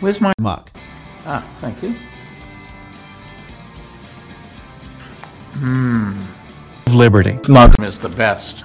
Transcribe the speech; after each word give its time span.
Where's 0.00 0.20
my 0.20 0.32
mug? 0.38 0.70
Ah, 1.26 1.40
thank 1.58 1.82
you. 1.82 1.94
Mmm. 5.54 6.24
Liberty. 6.94 7.38
Mug 7.48 7.72
is 7.82 7.98
the 7.98 8.08
best. 8.08 8.64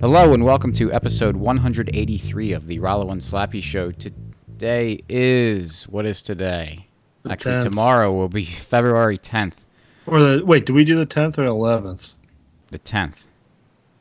Hello 0.00 0.32
and 0.32 0.44
welcome 0.44 0.72
to 0.74 0.92
episode 0.92 1.36
183 1.36 2.52
of 2.52 2.66
the 2.66 2.78
Rollo 2.78 3.10
and 3.10 3.20
Slappy 3.20 3.62
Show. 3.62 3.90
Today 3.92 5.00
is 5.08 5.84
what 5.88 6.06
is 6.06 6.22
today? 6.22 6.86
The 7.24 7.32
Actually, 7.32 7.54
10th. 7.56 7.70
tomorrow 7.70 8.12
will 8.12 8.28
be 8.28 8.44
February 8.46 9.18
10th. 9.18 9.54
Or 10.06 10.20
the 10.20 10.44
wait, 10.44 10.64
do 10.64 10.72
we 10.72 10.84
do 10.84 10.96
the 10.96 11.04
tenth 11.04 11.38
or 11.38 11.44
eleventh? 11.44 12.14
The 12.70 12.78
10th. 12.78 13.24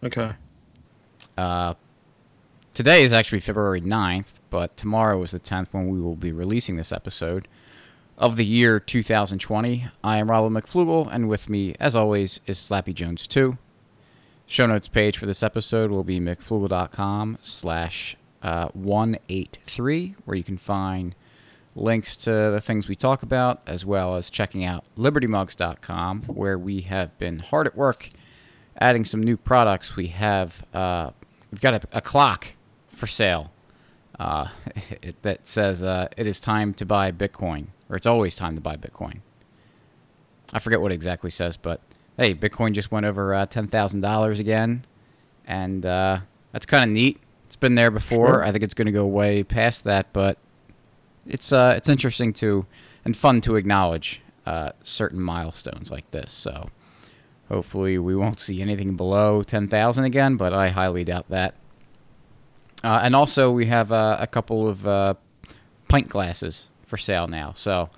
Okay. 0.03 0.31
Uh, 1.37 1.73
today 2.77 3.03
is 3.03 3.11
actually 3.11 3.39
February 3.39 3.81
9th, 3.81 4.33
but 4.51 4.77
tomorrow 4.77 5.23
is 5.23 5.31
the 5.31 5.39
10th 5.39 5.69
when 5.71 5.89
we 5.89 5.99
will 5.99 6.15
be 6.15 6.31
releasing 6.31 6.75
this 6.75 6.91
episode 6.91 7.47
of 8.19 8.35
the 8.35 8.45
year 8.45 8.79
2020. 8.79 9.87
I 10.03 10.17
am 10.17 10.29
Rollo 10.29 10.47
McFloogle, 10.51 11.09
and 11.11 11.27
with 11.27 11.49
me, 11.49 11.73
as 11.79 11.95
always, 11.95 12.39
is 12.45 12.59
Slappy 12.59 12.93
Jones 12.93 13.25
2. 13.25 13.57
Show 14.45 14.67
notes 14.67 14.87
page 14.87 15.17
for 15.17 15.25
this 15.25 15.41
episode 15.41 15.89
will 15.89 16.03
be 16.03 16.19
mcfloogle.com 16.19 17.39
slash 17.41 18.15
uh, 18.43 18.67
183, 18.67 20.13
where 20.25 20.37
you 20.37 20.43
can 20.43 20.59
find 20.59 21.15
links 21.75 22.15
to 22.17 22.29
the 22.29 22.61
things 22.61 22.87
we 22.87 22.95
talk 22.95 23.23
about, 23.23 23.59
as 23.65 23.87
well 23.87 24.15
as 24.15 24.29
checking 24.29 24.63
out 24.63 24.85
libertymugs.com, 24.95 26.21
where 26.25 26.59
we 26.59 26.81
have 26.81 27.17
been 27.17 27.39
hard 27.39 27.65
at 27.65 27.75
work 27.75 28.11
adding 28.79 29.03
some 29.03 29.23
new 29.23 29.35
products. 29.35 29.95
We 29.95 30.07
have 30.09 30.63
uh, 30.75 31.09
we've 31.51 31.59
got 31.59 31.73
a, 31.73 31.81
a 31.91 32.01
clock 32.01 32.53
for 32.97 33.07
sale 33.07 33.51
uh, 34.19 34.47
it, 35.01 35.21
that 35.21 35.47
says 35.47 35.83
uh, 35.83 36.07
it 36.17 36.27
is 36.27 36.39
time 36.39 36.73
to 36.75 36.85
buy 36.85 37.11
Bitcoin, 37.11 37.67
or 37.89 37.95
it's 37.95 38.07
always 38.07 38.35
time 38.35 38.55
to 38.55 38.61
buy 38.61 38.75
Bitcoin. 38.75 39.19
I 40.53 40.59
forget 40.59 40.81
what 40.81 40.91
it 40.91 40.95
exactly 40.95 41.29
says, 41.29 41.57
but 41.57 41.81
hey, 42.17 42.33
Bitcoin 42.33 42.73
just 42.73 42.91
went 42.91 43.05
over 43.05 43.33
uh, 43.33 43.45
ten 43.45 43.67
thousand 43.67 44.01
dollars 44.01 44.39
again, 44.39 44.85
and 45.45 45.85
uh, 45.85 46.19
that's 46.51 46.65
kind 46.65 46.83
of 46.83 46.89
neat. 46.89 47.19
It's 47.45 47.55
been 47.55 47.75
there 47.75 47.91
before. 47.91 48.27
Sure. 48.27 48.43
I 48.43 48.51
think 48.51 48.63
it's 48.63 48.73
going 48.73 48.87
to 48.87 48.91
go 48.91 49.05
way 49.05 49.43
past 49.43 49.83
that, 49.85 50.11
but 50.13 50.37
it's 51.25 51.51
uh, 51.51 51.73
it's 51.77 51.89
interesting 51.89 52.33
to 52.33 52.65
and 53.05 53.15
fun 53.15 53.41
to 53.41 53.55
acknowledge 53.55 54.21
uh, 54.45 54.71
certain 54.83 55.21
milestones 55.21 55.91
like 55.91 56.09
this. 56.11 56.31
So 56.31 56.69
hopefully 57.49 57.97
we 57.97 58.15
won't 58.15 58.39
see 58.39 58.61
anything 58.61 58.95
below 58.95 59.43
ten 59.43 59.67
thousand 59.67 60.05
again, 60.05 60.37
but 60.37 60.53
I 60.53 60.69
highly 60.69 61.03
doubt 61.03 61.29
that. 61.29 61.55
Uh, 62.83 62.99
and 63.03 63.15
also 63.15 63.51
we 63.51 63.65
have 63.65 63.91
uh, 63.91 64.17
a 64.19 64.27
couple 64.27 64.67
of 64.67 64.87
uh, 64.87 65.13
pint 65.87 66.09
glasses 66.09 66.69
for 66.85 66.97
sale 66.97 67.27
now. 67.27 67.53
So 67.53 67.89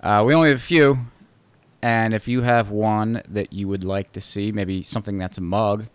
uh, 0.00 0.24
we 0.26 0.34
only 0.34 0.48
have 0.48 0.58
a 0.58 0.62
few, 0.62 1.06
and 1.82 2.14
if 2.14 2.26
you 2.26 2.42
have 2.42 2.70
one 2.70 3.22
that 3.28 3.52
you 3.52 3.68
would 3.68 3.84
like 3.84 4.12
to 4.12 4.20
see, 4.20 4.52
maybe 4.52 4.82
something 4.82 5.18
that's 5.18 5.38
a 5.38 5.42
mug 5.42 5.86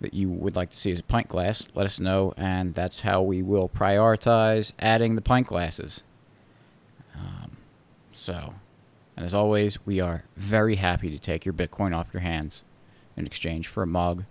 that 0.00 0.14
you 0.14 0.28
would 0.28 0.54
like 0.54 0.70
to 0.70 0.76
see 0.76 0.92
as 0.92 1.00
a 1.00 1.02
pint 1.02 1.28
glass, 1.28 1.66
let 1.74 1.86
us 1.86 1.98
know, 1.98 2.32
and 2.36 2.74
that's 2.74 3.00
how 3.00 3.20
we 3.20 3.42
will 3.42 3.68
prioritize 3.68 4.72
adding 4.78 5.16
the 5.16 5.22
pint 5.22 5.46
glasses. 5.46 6.02
Um, 7.16 7.56
so, 8.12 8.54
and 9.16 9.26
as 9.26 9.34
always, 9.34 9.84
we 9.84 9.98
are 10.00 10.24
very 10.36 10.76
happy 10.76 11.10
to 11.10 11.18
take 11.18 11.44
your 11.44 11.52
Bitcoin 11.52 11.96
off 11.96 12.12
your 12.12 12.20
hands 12.20 12.62
in 13.16 13.26
exchange 13.26 13.66
for 13.66 13.82
a 13.82 13.86
mug 13.86 14.24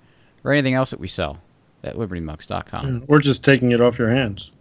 or 0.44 0.54
anything 0.54 0.74
else 0.74 0.92
that 0.92 1.00
we 1.00 1.08
sell 1.10 1.40
at 1.84 1.96
libertymugs.com. 1.96 3.06
We're 3.08 3.20
just 3.20 3.44
taking 3.44 3.72
it 3.72 3.82
off 3.82 4.00
your 4.00 4.10
hands. 4.10 4.52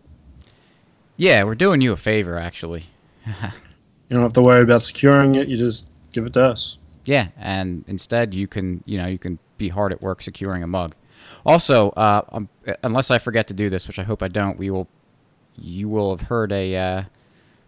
Yeah, 1.17 1.45
we're 1.45 1.55
doing 1.55 1.81
you 1.81 1.93
a 1.93 1.97
favor, 1.97 2.39
actually. 2.39 2.85
You 4.09 4.15
don't 4.15 4.23
have 4.23 4.35
to 4.35 4.41
worry 4.41 4.63
about 4.63 4.83
securing 4.83 5.35
it. 5.35 5.49
You 5.49 5.57
just 5.57 5.89
give 6.13 6.27
it 6.27 6.33
to 6.35 6.45
us. 6.45 6.79
Yeah, 7.07 7.29
and 7.37 7.85
instead 7.89 8.35
you 8.35 8.47
can, 8.47 8.83
you 8.87 8.99
know, 8.99 9.07
you 9.07 9.19
can 9.19 9.41
be 9.59 9.69
hard 9.69 9.93
at 9.93 10.01
work 10.01 10.23
securing 10.23 10.63
a 10.63 10.67
mug. 10.67 10.95
Also, 11.45 11.91
uh, 11.91 12.23
um, 12.31 12.49
unless 12.85 13.11
I 13.11 13.19
forget 13.19 13.49
to 13.49 13.55
do 13.55 13.69
this, 13.69 13.89
which 13.89 13.99
I 13.99 14.05
hope 14.05 14.23
I 14.23 14.29
don't, 14.29 14.59
we 14.59 14.71
will, 14.71 14.87
you 15.57 15.89
will 15.89 16.17
have 16.17 16.29
heard 16.29 16.53
a 16.53 16.77
uh, 16.77 17.03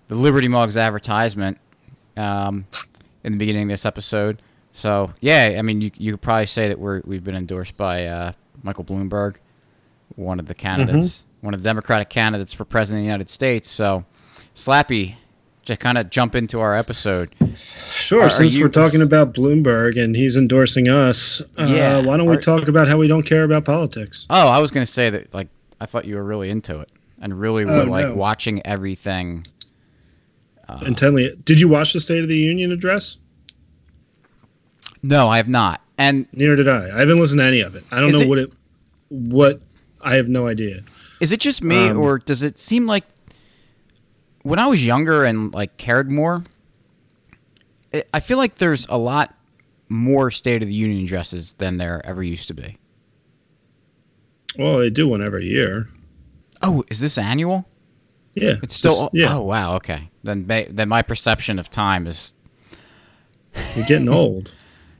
the 0.08 0.14
Liberty 0.14 0.48
Mugs 0.48 0.76
advertisement 0.76 1.58
um, 2.16 2.66
in 3.24 3.32
the 3.32 3.38
beginning 3.38 3.62
of 3.64 3.68
this 3.68 3.86
episode. 3.86 4.42
So 4.72 5.12
yeah, 5.20 5.56
I 5.58 5.62
mean, 5.62 5.80
you 5.80 5.90
you 5.96 6.12
could 6.12 6.20
probably 6.20 6.46
say 6.46 6.68
that 6.68 6.78
we're 6.78 7.00
we've 7.04 7.24
been 7.24 7.34
endorsed 7.34 7.76
by 7.76 8.06
uh, 8.06 8.32
Michael 8.62 8.84
Bloomberg, 8.84 9.36
one 10.16 10.38
of 10.40 10.46
the 10.46 10.54
candidates, 10.54 11.24
one 11.40 11.54
of 11.54 11.62
the 11.62 11.68
Democratic 11.68 12.08
candidates 12.10 12.52
for 12.52 12.64
president 12.64 13.00
of 13.00 13.02
the 13.02 13.06
United 13.06 13.28
States. 13.30 13.68
So, 13.68 14.04
Slappy, 14.54 15.16
to 15.66 15.76
kind 15.76 15.98
of 15.98 16.08
jump 16.10 16.34
into 16.34 16.60
our 16.60 16.74
episode. 16.74 17.28
Sure. 17.56 18.22
Are- 18.22 18.26
are 18.26 18.30
since 18.30 18.54
you- 18.54 18.64
we're 18.64 18.70
talking 18.70 19.02
about 19.02 19.34
Bloomberg 19.34 20.02
and 20.02 20.16
he's 20.16 20.36
endorsing 20.36 20.88
us, 20.88 21.42
uh, 21.58 22.02
why 22.04 22.16
don't 22.16 22.26
we 22.28 22.38
talk 22.38 22.68
about 22.68 22.88
how 22.88 22.96
we 22.96 23.06
don't 23.06 23.24
care 23.24 23.44
about 23.44 23.64
politics? 23.66 24.26
Oh, 24.30 24.48
I 24.48 24.58
was 24.60 24.70
gonna 24.70 24.86
say 24.86 25.10
that 25.10 25.34
like 25.34 25.48
I 25.80 25.86
thought 25.86 26.06
you 26.06 26.16
were 26.16 26.24
really 26.24 26.48
into 26.50 26.80
it 26.80 26.90
and 27.20 27.38
really 27.38 27.64
were 27.66 27.72
Oh, 27.82 27.84
like 27.84 28.06
no. 28.06 28.14
watching 28.14 28.66
everything. 28.66 29.44
Uh, 30.68 30.80
Intently. 30.86 31.34
Did 31.44 31.60
you 31.60 31.68
watch 31.68 31.92
the 31.92 32.00
State 32.00 32.22
of 32.22 32.28
the 32.28 32.36
Union 32.36 32.72
address? 32.72 33.18
No, 35.02 35.28
I 35.28 35.36
have 35.36 35.48
not. 35.48 35.80
And 35.98 36.26
Neither 36.32 36.56
did 36.56 36.68
I. 36.68 36.94
I 36.94 37.00
haven't 37.00 37.18
listened 37.18 37.40
to 37.40 37.44
any 37.44 37.60
of 37.60 37.74
it. 37.74 37.84
I 37.90 38.00
don't 38.00 38.12
know 38.12 38.20
it- 38.20 38.28
what 38.28 38.38
it. 38.38 38.52
What 39.10 39.60
I 40.00 40.14
have 40.16 40.28
no 40.28 40.46
idea. 40.46 40.80
is 41.20 41.32
it 41.32 41.40
just 41.40 41.62
me, 41.64 41.88
Um, 41.88 41.98
or 41.98 42.18
does 42.18 42.42
it 42.42 42.58
seem 42.58 42.86
like 42.86 43.04
when 44.42 44.58
I 44.58 44.66
was 44.66 44.84
younger 44.86 45.24
and 45.24 45.52
like 45.52 45.76
cared 45.76 46.10
more? 46.10 46.44
It, 47.90 48.08
I 48.14 48.20
feel 48.20 48.36
like 48.38 48.56
there's 48.56 48.86
a 48.88 48.98
lot 48.98 49.34
more 49.88 50.30
State 50.30 50.62
of 50.62 50.68
the 50.68 50.74
Union 50.74 51.02
addresses 51.04 51.54
than 51.54 51.78
there 51.78 52.00
ever 52.04 52.22
used 52.22 52.46
to 52.48 52.54
be. 52.54 52.76
Well, 54.58 54.78
they 54.78 54.90
do 54.90 55.08
one 55.08 55.22
every 55.22 55.46
year. 55.46 55.88
Oh, 56.62 56.84
is 56.90 57.00
this 57.00 57.16
annual? 57.18 57.66
Yeah. 58.34 58.54
It's 58.62 58.76
still. 58.76 58.92
just- 58.92 59.14
yeah. 59.14 59.34
Oh 59.36 59.42
wow. 59.42 59.74
Okay. 59.76 60.10
Then 60.22 60.46
then 60.46 60.88
my 60.88 61.02
perception 61.02 61.58
of 61.58 61.70
time 61.70 62.06
is 62.06 62.34
You're 63.74 63.86
getting 63.86 64.08
old. 64.12 64.52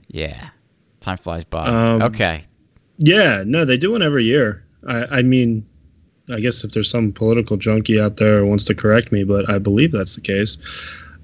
yeah. 0.09 0.48
Time 1.00 1.19
flies 1.19 1.44
by. 1.44 1.66
Um, 1.66 2.03
okay. 2.03 2.44
Yeah, 2.98 3.44
no, 3.47 3.64
they 3.64 3.76
do 3.76 3.92
one 3.92 4.03
every 4.03 4.25
year. 4.25 4.64
I, 4.86 5.19
I 5.19 5.22
mean, 5.22 5.64
I 6.31 6.41
guess 6.41 6.64
if 6.64 6.72
there's 6.72 6.91
some 6.91 7.12
political 7.12 7.56
junkie 7.56 8.00
out 8.00 8.16
there 8.16 8.41
who 8.41 8.47
wants 8.47 8.64
to 8.64 8.75
correct 8.75 9.12
me, 9.12 9.25
but 9.25 9.48
I 9.48 9.59
believe 9.59 9.92
that's 9.92 10.14
the 10.14 10.20
case. 10.20 10.59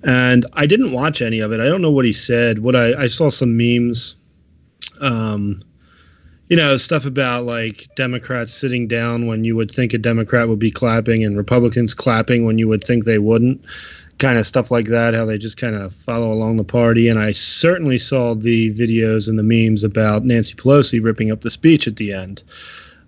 And 0.04 0.46
I 0.52 0.66
didn't 0.66 0.92
watch 0.92 1.22
any 1.22 1.40
of 1.40 1.52
it. 1.52 1.60
I 1.60 1.68
don't 1.68 1.82
know 1.82 1.90
what 1.90 2.04
he 2.04 2.12
said. 2.12 2.60
What 2.60 2.76
I, 2.76 2.94
I 3.02 3.06
saw 3.06 3.30
some 3.30 3.56
memes, 3.56 4.16
um, 5.00 5.60
you 6.48 6.56
know, 6.56 6.76
stuff 6.76 7.06
about 7.06 7.44
like 7.44 7.88
Democrats 7.96 8.52
sitting 8.52 8.86
down 8.86 9.26
when 9.26 9.44
you 9.44 9.56
would 9.56 9.70
think 9.70 9.94
a 9.94 9.98
Democrat 9.98 10.48
would 10.48 10.58
be 10.58 10.70
clapping 10.70 11.24
and 11.24 11.36
Republicans 11.36 11.94
clapping 11.94 12.44
when 12.44 12.58
you 12.58 12.68
would 12.68 12.84
think 12.84 13.04
they 13.04 13.18
wouldn't. 13.18 13.64
Kind 14.18 14.38
of 14.38 14.46
stuff 14.46 14.70
like 14.70 14.86
that, 14.86 15.12
how 15.14 15.24
they 15.24 15.38
just 15.38 15.56
kind 15.56 15.74
of 15.74 15.92
follow 15.92 16.32
along 16.32 16.56
the 16.56 16.64
party. 16.64 17.08
And 17.08 17.18
I 17.18 17.32
certainly 17.32 17.98
saw 17.98 18.34
the 18.34 18.72
videos 18.74 19.28
and 19.28 19.38
the 19.38 19.42
memes 19.42 19.82
about 19.82 20.24
Nancy 20.24 20.54
Pelosi 20.54 21.02
ripping 21.02 21.30
up 21.30 21.40
the 21.40 21.50
speech 21.50 21.86
at 21.88 21.96
the 21.96 22.12
end, 22.12 22.44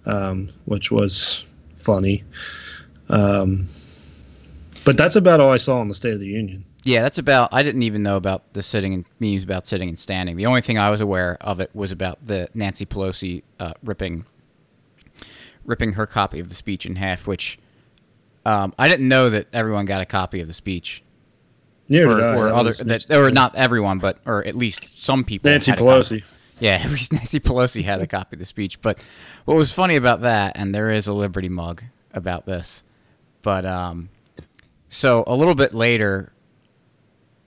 um, 0.05 0.49
which 0.65 0.91
was 0.91 1.55
funny. 1.77 2.25
Um, 3.09 3.67
but 4.85 4.97
that's 4.97 5.17
about 5.17 5.41
all 5.41 5.51
I 5.51 5.57
saw 5.57 5.79
on 5.79 5.89
the 5.89 5.95
State 5.95 6.15
of 6.15 6.21
the 6.21 6.27
Union. 6.27 6.65
Yeah, 6.85 7.03
that's 7.03 7.19
about. 7.19 7.49
I 7.53 7.65
didn't 7.65 7.83
even 7.83 8.05
know 8.05 8.17
about 8.17 8.53
the 8.53 8.63
sitting 8.63 8.95
and 8.95 9.05
memes 9.19 9.43
about 9.43 9.67
sitting 9.67 9.89
and 9.89 9.99
standing. 9.99 10.37
The 10.37 10.47
only 10.47 10.61
thing 10.61 10.79
I 10.79 10.91
was 10.91 11.01
aware 11.01 11.37
of 11.41 11.59
it 11.59 11.71
was 11.75 11.91
about 11.91 12.25
the 12.25 12.49
Nancy 12.55 12.87
Pelosi 12.87 13.43
uh, 13.59 13.73
ripping, 13.83 14.25
ripping 15.65 15.95
her 15.95 16.07
copy 16.07 16.39
of 16.39 16.49
the 16.49 16.55
speech 16.55 16.87
in 16.87 16.95
half. 16.95 17.27
Which 17.27 17.59
um, 18.45 18.73
I 18.79 18.87
didn't 18.89 19.09
know 19.09 19.29
that 19.31 19.49
everyone 19.53 19.85
got 19.87 20.01
a 20.01 20.05
copy 20.05 20.41
of 20.41 20.47
the 20.47 20.53
speech, 20.53 21.03
Near 21.89 22.11
or, 22.11 22.21
or 22.21 22.49
other 22.49 22.73
that, 22.73 23.11
or 23.11 23.31
not 23.31 23.55
everyone, 23.55 23.99
but 23.99 24.19
or 24.27 24.45
at 24.45 24.57
least 24.57 25.01
some 25.01 25.25
people. 25.25 25.51
Nancy 25.51 25.71
had 25.71 25.79
a 25.79 25.83
copy. 25.83 26.21
Pelosi. 26.21 26.61
Yeah, 26.61 26.75
at 26.85 26.91
least 26.91 27.13
Nancy 27.13 27.41
Pelosi 27.41 27.85
had 27.85 28.01
a 28.01 28.07
copy 28.07 28.37
of 28.37 28.41
the 28.41 28.45
speech. 28.45 28.81
But 28.83 29.03
what 29.45 29.57
was 29.57 29.73
funny 29.73 29.97
about 29.97 30.23
that, 30.23 30.57
and 30.57 30.75
there 30.75 30.91
is 30.91 31.07
a 31.07 31.13
Liberty 31.13 31.49
mug 31.49 31.85
about 32.13 32.47
this, 32.47 32.83
but 33.43 33.65
um, 33.65 34.09
so 34.89 35.25
a 35.27 35.35
little 35.35 35.55
bit 35.55 35.75
later, 35.75 36.33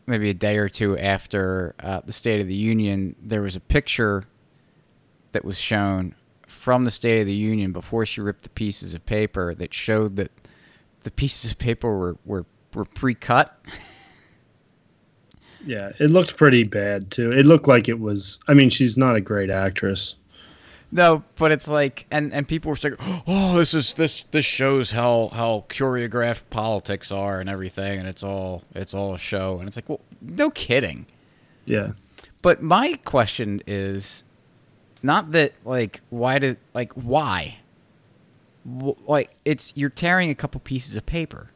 maybe 0.06 0.30
a 0.30 0.34
day 0.34 0.58
or 0.58 0.70
two 0.70 0.98
after 0.98 1.76
uh, 1.80 2.02
the 2.06 2.14
State 2.14 2.40
of 2.40 2.48
the 2.48 2.56
Union, 2.56 3.16
there 3.22 3.42
was 3.42 3.56
a 3.56 3.60
picture 3.60 4.24
that 5.32 5.44
was 5.44 5.58
shown 5.58 6.16
from 6.48 6.86
the 6.86 6.92
State 6.92 7.22
of 7.22 7.28
the 7.28 7.34
Union 7.34 7.72
before 7.72 8.06
she 8.06 8.22
ripped 8.22 8.44
the 8.44 8.50
pieces 8.50 8.94
of 8.94 9.06
paper 9.06 9.54
that 9.56 9.74
showed 9.74 10.16
that 10.16 10.32
the 11.04 11.12
pieces 11.12 11.52
of 11.52 11.58
paper 11.58 11.98
were 11.98 12.18
were, 12.26 12.46
were 12.74 12.86
pre-cut. 12.86 13.60
Yeah, 15.66 15.92
it 16.00 16.10
looked 16.10 16.38
pretty 16.38 16.64
bad 16.64 17.12
too. 17.12 17.32
It 17.32 17.46
looked 17.46 17.68
like 17.68 17.90
it 17.90 18.00
was. 18.00 18.40
I 18.48 18.54
mean, 18.54 18.70
she's 18.70 18.98
not 18.98 19.16
a 19.16 19.22
great 19.22 19.50
actress. 19.50 20.18
No, 20.92 21.24
but 21.36 21.52
it's 21.52 21.68
like, 21.68 22.08
and 22.10 22.34
and 22.34 22.48
people 22.48 22.70
were 22.70 22.76
saying, 22.76 22.96
"Oh, 23.28 23.58
this 23.58 23.74
is 23.74 23.94
this 23.94 24.24
this 24.24 24.46
shows 24.46 24.92
how 24.92 25.30
how 25.34 25.66
choreographed 25.70 26.44
politics 26.50 27.12
are 27.12 27.40
and 27.40 27.50
everything, 27.50 28.00
and 28.00 28.08
it's 28.08 28.24
all 28.24 28.64
it's 28.74 28.94
all 28.94 29.14
a 29.14 29.20
show." 29.20 29.60
And 29.60 29.68
it's 29.68 29.76
like, 29.78 29.90
well, 29.90 30.02
no 30.22 30.50
kidding. 30.50 31.06
Yeah. 31.66 31.92
But 32.42 32.64
my 32.64 32.96
question 33.04 33.62
is, 33.68 34.24
not 35.04 35.34
that 35.34 35.54
like 35.66 36.02
why 36.10 36.40
did 36.40 36.58
like 36.74 36.94
why, 36.94 37.58
Wh- 38.66 38.98
like 39.08 39.32
it's 39.46 39.74
you're 39.76 39.90
tearing 39.90 40.30
a 40.30 40.36
couple 40.36 40.60
pieces 40.62 40.96
of 40.96 41.06
paper. 41.06 41.52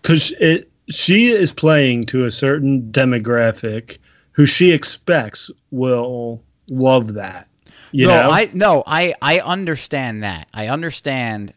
because 0.00 0.32
it 0.40 0.69
she 0.90 1.28
is 1.28 1.52
playing 1.52 2.04
to 2.04 2.24
a 2.24 2.30
certain 2.30 2.82
demographic 2.90 3.98
who 4.32 4.46
she 4.46 4.72
expects 4.72 5.50
will 5.70 6.42
love 6.70 7.14
that. 7.14 7.48
You 7.92 8.06
no, 8.06 8.22
know, 8.22 8.30
I 8.30 8.50
no, 8.52 8.82
I 8.86 9.14
I 9.20 9.40
understand 9.40 10.22
that. 10.22 10.48
I 10.54 10.68
understand 10.68 11.52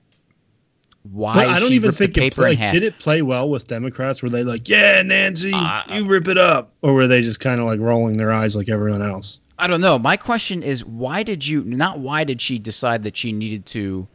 why. 1.03 1.33
but 1.33 1.47
I 1.47 1.59
don't 1.59 1.69
she 1.69 1.75
even 1.75 1.91
think 1.91 2.18
it 2.18 2.21
paper 2.21 2.41
played. 2.41 2.59
Did 2.71 2.83
it 2.83 2.97
play 2.97 3.21
well 3.21 3.50
with 3.50 3.68
Democrats? 3.68 4.24
Were 4.24 4.30
they 4.30 4.44
like, 4.44 4.68
"Yeah, 4.68 5.01
Nancy, 5.03 5.51
Uh, 5.53 5.83
you 5.91 6.06
rip 6.06 6.27
it 6.27 6.38
up," 6.38 6.71
or 6.81 6.94
were 6.94 7.07
they 7.07 7.21
just 7.21 7.39
kind 7.39 7.59
of 7.59 7.68
like 7.68 7.79
rolling 7.79 8.18
their 8.18 8.31
eyes 8.31 8.56
like 8.56 8.69
everyone 8.69 9.01
else? 9.01 9.39
I 9.59 9.68
don't 9.68 9.81
know. 9.81 10.00
My 10.00 10.18
question 10.18 10.63
is, 10.63 10.83
why 10.83 11.21
did 11.21 11.45
you 11.45 11.63
not? 11.63 12.00
Why 12.00 12.24
did 12.24 12.41
she 12.41 12.57
decide 12.57 13.03
that 13.03 13.15
she 13.15 13.31
needed 13.31 13.65
to, 13.68 14.07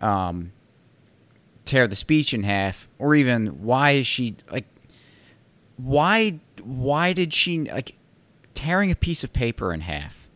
um, 0.00 0.50
tear 1.64 1.86
the 1.88 1.96
speech 1.96 2.32
in 2.34 2.42
half, 2.42 2.88
or 2.98 3.14
even 3.14 3.62
why 3.62 3.92
is 3.92 4.06
she 4.06 4.36
like, 4.50 4.66
why 5.76 6.38
why 6.62 7.12
did 7.12 7.32
she 7.32 7.60
like 7.70 7.96
tearing 8.54 8.90
a 8.90 8.94
piece 8.96 9.24
of 9.24 9.32
paper 9.32 9.72
in 9.72 9.80
half, 9.80 10.28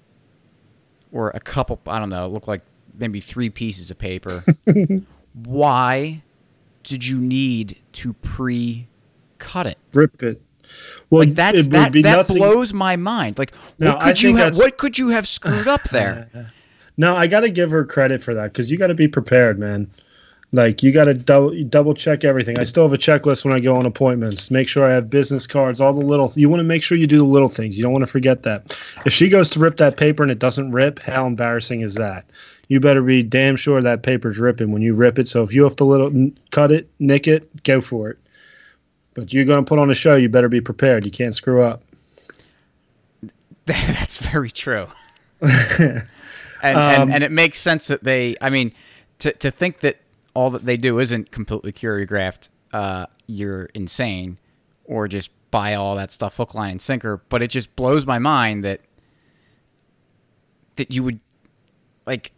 or 1.12 1.30
a 1.30 1.40
couple? 1.40 1.80
I 1.86 1.98
don't 1.98 2.08
know. 2.10 2.28
look 2.28 2.48
like 2.48 2.62
maybe 2.94 3.20
three 3.20 3.50
pieces 3.50 3.90
of 3.90 3.98
paper. 3.98 4.40
why 5.44 6.22
did 6.82 7.06
you 7.06 7.18
need 7.18 7.78
to 7.92 8.12
pre-cut 8.14 9.66
it? 9.66 9.78
Rip 9.92 10.22
it. 10.22 10.40
Well, 11.10 11.20
Like 11.26 11.34
that's 11.34 11.58
it 11.58 11.70
that 11.70 11.92
that 11.92 12.02
nothing. 12.02 12.36
blows 12.36 12.72
my 12.74 12.96
mind. 12.96 13.38
Like 13.38 13.52
No, 13.78 13.94
what 13.94 14.02
I 14.02 14.08
could 14.08 14.22
you 14.22 14.28
have 14.36 14.38
that's- 14.38 14.58
what 14.58 14.76
could 14.78 14.98
you 14.98 15.08
have 15.10 15.26
screwed 15.26 15.68
up 15.68 15.82
there? 15.84 16.52
No, 17.00 17.14
I 17.14 17.28
got 17.28 17.42
to 17.42 17.48
give 17.50 17.70
her 17.70 17.84
credit 17.84 18.20
for 18.24 18.34
that 18.34 18.52
because 18.52 18.72
you 18.72 18.76
got 18.76 18.88
to 18.88 18.94
be 18.94 19.06
prepared, 19.06 19.56
man. 19.56 19.88
Like 20.52 20.82
you 20.82 20.92
got 20.92 21.04
to 21.04 21.14
double 21.14 21.62
double 21.64 21.92
check 21.92 22.24
everything. 22.24 22.58
I 22.58 22.64
still 22.64 22.84
have 22.84 22.92
a 22.94 22.98
checklist 22.98 23.44
when 23.44 23.52
I 23.52 23.60
go 23.60 23.76
on 23.76 23.84
appointments. 23.84 24.50
Make 24.50 24.66
sure 24.66 24.88
I 24.88 24.92
have 24.94 25.10
business 25.10 25.46
cards, 25.46 25.78
all 25.78 25.92
the 25.92 26.04
little. 26.04 26.32
You 26.36 26.48
want 26.48 26.60
to 26.60 26.64
make 26.64 26.82
sure 26.82 26.96
you 26.96 27.06
do 27.06 27.18
the 27.18 27.24
little 27.24 27.48
things. 27.48 27.76
You 27.76 27.82
don't 27.82 27.92
want 27.92 28.02
to 28.02 28.10
forget 28.10 28.44
that. 28.44 28.70
If 29.04 29.12
she 29.12 29.28
goes 29.28 29.50
to 29.50 29.60
rip 29.60 29.76
that 29.76 29.98
paper 29.98 30.22
and 30.22 30.32
it 30.32 30.38
doesn't 30.38 30.72
rip, 30.72 31.00
how 31.00 31.26
embarrassing 31.26 31.82
is 31.82 31.96
that? 31.96 32.24
You 32.68 32.80
better 32.80 33.02
be 33.02 33.22
damn 33.22 33.56
sure 33.56 33.82
that 33.82 34.02
paper's 34.02 34.38
ripping 34.38 34.72
when 34.72 34.80
you 34.80 34.94
rip 34.94 35.18
it. 35.18 35.28
So 35.28 35.42
if 35.42 35.54
you 35.54 35.64
have 35.64 35.76
to 35.76 35.84
little 35.84 36.30
cut 36.50 36.72
it, 36.72 36.88
nick 36.98 37.28
it, 37.28 37.62
go 37.64 37.82
for 37.82 38.10
it. 38.10 38.18
But 39.12 39.34
you're 39.34 39.44
going 39.44 39.62
to 39.62 39.68
put 39.68 39.78
on 39.78 39.90
a 39.90 39.94
show. 39.94 40.16
You 40.16 40.30
better 40.30 40.48
be 40.48 40.60
prepared. 40.62 41.04
You 41.04 41.10
can't 41.10 41.34
screw 41.34 41.62
up. 41.62 41.82
That's 43.66 44.16
very 44.16 44.50
true. 44.50 44.86
and, 45.40 46.02
Um, 46.62 46.76
and 46.76 47.14
and 47.14 47.24
it 47.24 47.32
makes 47.32 47.60
sense 47.60 47.86
that 47.88 48.02
they 48.02 48.36
I 48.40 48.48
mean 48.48 48.72
to 49.20 49.32
to 49.32 49.50
think 49.50 49.80
that 49.80 49.98
all 50.38 50.50
that 50.50 50.64
they 50.64 50.76
do 50.76 51.00
isn't 51.00 51.32
completely 51.32 51.72
choreographed, 51.72 52.48
uh, 52.72 53.06
you're 53.26 53.64
insane. 53.74 54.38
Or 54.84 55.08
just 55.08 55.30
buy 55.50 55.74
all 55.74 55.96
that 55.96 56.12
stuff 56.12 56.36
hook, 56.36 56.54
line, 56.54 56.70
and 56.70 56.80
sinker. 56.80 57.20
But 57.28 57.42
it 57.42 57.48
just 57.48 57.74
blows 57.74 58.06
my 58.06 58.20
mind 58.20 58.62
that 58.64 58.80
that 60.76 60.94
you 60.94 61.02
would 61.02 61.18
like 62.06 62.30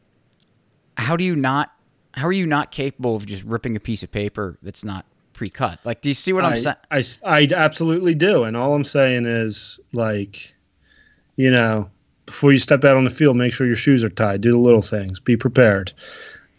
how 0.96 1.14
do 1.14 1.24
you 1.24 1.36
not 1.36 1.72
how 2.14 2.26
are 2.26 2.32
you 2.32 2.46
not 2.46 2.70
capable 2.70 3.16
of 3.16 3.26
just 3.26 3.44
ripping 3.44 3.76
a 3.76 3.80
piece 3.80 4.02
of 4.02 4.10
paper 4.10 4.56
that's 4.62 4.82
not 4.82 5.04
pre-cut? 5.34 5.78
Like, 5.84 6.00
do 6.00 6.08
you 6.08 6.14
see 6.14 6.32
what 6.32 6.44
I'm 6.44 6.58
saying? 6.58 6.76
I, 6.90 7.02
I 7.24 7.48
absolutely 7.54 8.14
do. 8.14 8.44
And 8.44 8.56
all 8.56 8.74
I'm 8.74 8.82
saying 8.82 9.26
is, 9.26 9.78
like, 9.92 10.54
you 11.36 11.50
know, 11.50 11.88
before 12.24 12.50
you 12.50 12.58
step 12.58 12.82
out 12.84 12.96
on 12.96 13.04
the 13.04 13.10
field, 13.10 13.36
make 13.36 13.52
sure 13.52 13.66
your 13.66 13.76
shoes 13.76 14.02
are 14.02 14.10
tied. 14.10 14.40
Do 14.40 14.50
the 14.50 14.58
little 14.58 14.82
things. 14.82 15.20
Be 15.20 15.36
prepared. 15.36 15.92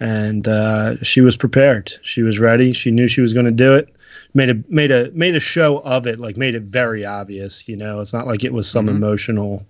And 0.01 0.47
uh, 0.47 0.97
she 1.03 1.21
was 1.21 1.37
prepared. 1.37 1.93
She 2.01 2.23
was 2.23 2.39
ready. 2.39 2.73
She 2.73 2.91
knew 2.91 3.07
she 3.07 3.21
was 3.21 3.33
going 3.33 3.45
to 3.45 3.51
do 3.51 3.73
it. 3.73 3.87
Made 4.33 4.49
a 4.49 4.63
made 4.67 4.91
a 4.91 5.11
made 5.11 5.35
a 5.35 5.39
show 5.39 5.79
of 5.79 6.07
it. 6.07 6.19
Like 6.19 6.35
made 6.35 6.55
it 6.55 6.63
very 6.63 7.05
obvious. 7.05 7.69
You 7.69 7.77
know, 7.77 7.99
it's 7.99 8.13
not 8.13 8.27
like 8.27 8.43
it 8.43 8.51
was 8.51 8.69
some 8.69 8.89
emotional 8.89 9.65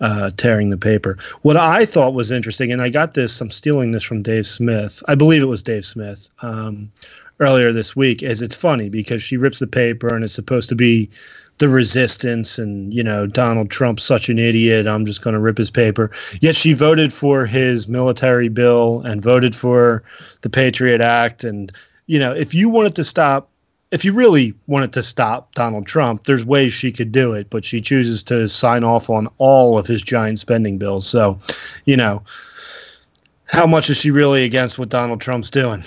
uh, 0.00 0.30
tearing 0.36 0.70
the 0.70 0.76
paper. 0.76 1.16
What 1.42 1.56
I 1.56 1.84
thought 1.84 2.14
was 2.14 2.30
interesting, 2.30 2.72
and 2.72 2.82
I 2.82 2.88
got 2.88 3.14
this. 3.14 3.40
I'm 3.40 3.50
stealing 3.50 3.92
this 3.92 4.02
from 4.02 4.22
Dave 4.22 4.46
Smith. 4.46 5.02
I 5.06 5.14
believe 5.14 5.42
it 5.42 5.46
was 5.46 5.62
Dave 5.62 5.84
Smith. 5.84 6.30
Um, 6.42 6.90
earlier 7.40 7.72
this 7.72 7.96
week 7.96 8.22
is 8.22 8.42
it's 8.42 8.54
funny 8.54 8.88
because 8.88 9.22
she 9.22 9.36
rips 9.36 9.58
the 9.58 9.66
paper 9.66 10.14
and 10.14 10.22
it's 10.22 10.34
supposed 10.34 10.68
to 10.68 10.74
be 10.74 11.08
the 11.60 11.68
resistance 11.68 12.58
and 12.58 12.92
you 12.92 13.04
know 13.04 13.26
Donald 13.26 13.70
Trump's 13.70 14.02
such 14.02 14.28
an 14.28 14.38
idiot 14.38 14.88
I'm 14.88 15.04
just 15.04 15.22
going 15.22 15.34
to 15.34 15.40
rip 15.40 15.58
his 15.58 15.70
paper. 15.70 16.10
Yet 16.40 16.54
she 16.54 16.72
voted 16.72 17.12
for 17.12 17.46
his 17.46 17.86
military 17.86 18.48
bill 18.48 19.02
and 19.02 19.22
voted 19.22 19.54
for 19.54 20.02
the 20.40 20.50
Patriot 20.50 21.02
Act. 21.02 21.44
And 21.44 21.70
you 22.06 22.18
know 22.18 22.32
if 22.32 22.54
you 22.54 22.68
wanted 22.70 22.96
to 22.96 23.04
stop 23.04 23.48
if 23.90 24.04
you 24.04 24.12
really 24.12 24.54
wanted 24.68 24.92
to 24.94 25.02
stop 25.02 25.54
Donald 25.54 25.86
Trump 25.86 26.24
there's 26.24 26.46
ways 26.46 26.72
she 26.72 26.90
could 26.90 27.12
do 27.12 27.34
it 27.34 27.50
but 27.50 27.64
she 27.64 27.80
chooses 27.80 28.22
to 28.24 28.48
sign 28.48 28.82
off 28.82 29.10
on 29.10 29.28
all 29.38 29.78
of 29.78 29.86
his 29.86 30.02
giant 30.02 30.38
spending 30.38 30.78
bills. 30.78 31.06
So 31.06 31.38
you 31.84 31.96
know 31.96 32.22
how 33.46 33.66
much 33.66 33.90
is 33.90 33.98
she 33.98 34.10
really 34.10 34.44
against 34.44 34.78
what 34.78 34.88
Donald 34.88 35.20
Trump's 35.20 35.50
doing? 35.50 35.84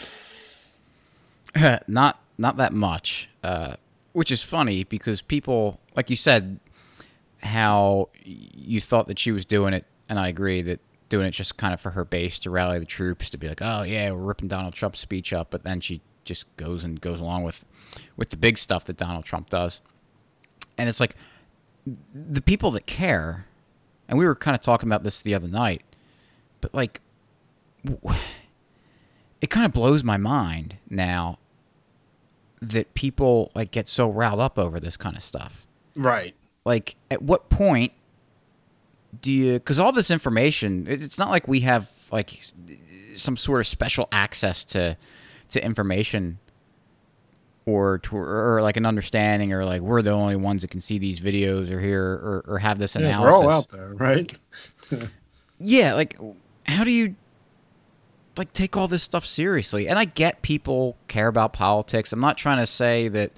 Not 1.87 2.19
not 2.37 2.57
that 2.57 2.73
much, 2.73 3.29
uh, 3.43 3.75
which 4.13 4.31
is 4.31 4.41
funny 4.41 4.83
because 4.83 5.21
people, 5.21 5.79
like 5.95 6.09
you 6.09 6.15
said, 6.15 6.59
how 7.41 8.09
you 8.23 8.79
thought 8.79 9.07
that 9.07 9.19
she 9.19 9.31
was 9.31 9.45
doing 9.45 9.73
it, 9.73 9.85
and 10.07 10.17
I 10.17 10.29
agree 10.29 10.61
that 10.61 10.79
doing 11.09 11.27
it 11.27 11.31
just 11.31 11.57
kind 11.57 11.73
of 11.73 11.81
for 11.81 11.91
her 11.91 12.05
base 12.05 12.39
to 12.39 12.49
rally 12.49 12.79
the 12.79 12.85
troops 12.85 13.29
to 13.31 13.37
be 13.37 13.47
like, 13.47 13.61
oh 13.61 13.83
yeah, 13.83 14.11
we're 14.11 14.21
ripping 14.21 14.47
Donald 14.47 14.73
Trump's 14.73 14.99
speech 14.99 15.33
up, 15.33 15.51
but 15.51 15.63
then 15.63 15.79
she 15.79 16.01
just 16.23 16.55
goes 16.55 16.83
and 16.83 17.01
goes 17.01 17.19
along 17.19 17.43
with 17.43 17.65
with 18.15 18.29
the 18.29 18.37
big 18.37 18.57
stuff 18.57 18.85
that 18.85 18.97
Donald 18.97 19.25
Trump 19.25 19.49
does, 19.49 19.81
and 20.77 20.87
it's 20.87 20.99
like 20.99 21.15
the 22.15 22.41
people 22.41 22.71
that 22.71 22.85
care, 22.85 23.45
and 24.07 24.17
we 24.17 24.25
were 24.25 24.35
kind 24.35 24.55
of 24.55 24.61
talking 24.61 24.87
about 24.87 25.03
this 25.03 25.21
the 25.21 25.35
other 25.35 25.49
night, 25.49 25.83
but 26.61 26.73
like. 26.73 27.01
It 29.41 29.49
kind 29.49 29.65
of 29.65 29.73
blows 29.73 30.05
my 30.05 30.15
mind 30.15 30.77
now 30.89 31.37
that 32.69 32.93
people 32.93 33.51
like 33.55 33.71
get 33.71 33.87
so 33.87 34.09
riled 34.09 34.39
up 34.39 34.57
over 34.59 34.79
this 34.79 34.97
kind 34.97 35.15
of 35.15 35.23
stuff. 35.23 35.65
right 35.95 36.33
Like, 36.65 36.95
at 37.11 37.21
what 37.21 37.49
point 37.49 37.91
do 39.21 39.31
you? 39.31 39.53
Because 39.53 39.79
all 39.79 39.91
this 39.91 40.09
information 40.09 40.85
it's 40.87 41.17
not 41.17 41.29
like 41.29 41.47
we 41.47 41.59
have 41.61 41.89
like 42.11 42.41
some 43.15 43.37
sort 43.37 43.59
of 43.59 43.67
special 43.67 44.07
access 44.11 44.63
to 44.65 44.97
to 45.49 45.63
information 45.63 46.39
or 47.65 47.99
to 47.99 48.17
or 48.17 48.61
like 48.61 48.75
an 48.75 48.85
understanding 48.85 49.53
or 49.53 49.63
like 49.65 49.81
we're 49.81 50.01
the 50.01 50.09
only 50.11 50.35
ones 50.35 50.63
that 50.63 50.69
can 50.71 50.81
see 50.81 50.97
these 50.97 51.19
videos 51.19 51.69
or 51.71 51.79
hear 51.79 52.03
or, 52.03 52.43
or 52.47 52.57
have 52.59 52.79
this 52.79 52.95
Yeah, 52.95 53.01
analysis. 53.07 53.41
we're 53.41 53.51
all 53.51 53.57
out 53.59 53.69
there, 53.69 53.93
right? 53.93 54.37
Yeah, 55.59 55.93
like 55.93 56.17
how 56.65 56.83
do 56.83 56.91
you 56.91 57.15
like 58.37 58.53
take 58.53 58.75
all 58.77 58.87
this 58.87 59.03
stuff 59.03 59.25
seriously? 59.25 59.87
And 59.87 59.97
I 59.99 60.05
get 60.05 60.41
people 60.41 60.97
care 61.07 61.27
about 61.27 61.53
politics. 61.53 62.11
I'm 62.13 62.19
not 62.19 62.37
trying 62.37 62.57
to 62.59 62.67
say 62.67 63.07
that 63.09 63.31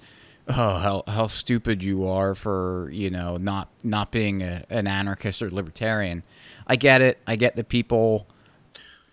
oh 0.47 0.77
how 0.77 1.03
how 1.07 1.27
stupid 1.27 1.83
you 1.83 2.07
are 2.07 2.35
for, 2.35 2.89
you 2.91 3.09
know, 3.09 3.37
not 3.37 3.69
not 3.83 4.11
being 4.11 4.41
a, 4.41 4.63
an 4.69 4.87
anarchist 4.87 5.41
or 5.41 5.49
libertarian. 5.49 6.23
I 6.67 6.75
get 6.75 7.01
it. 7.01 7.19
I 7.27 7.35
get 7.35 7.55
that 7.55 7.69
people 7.69 8.27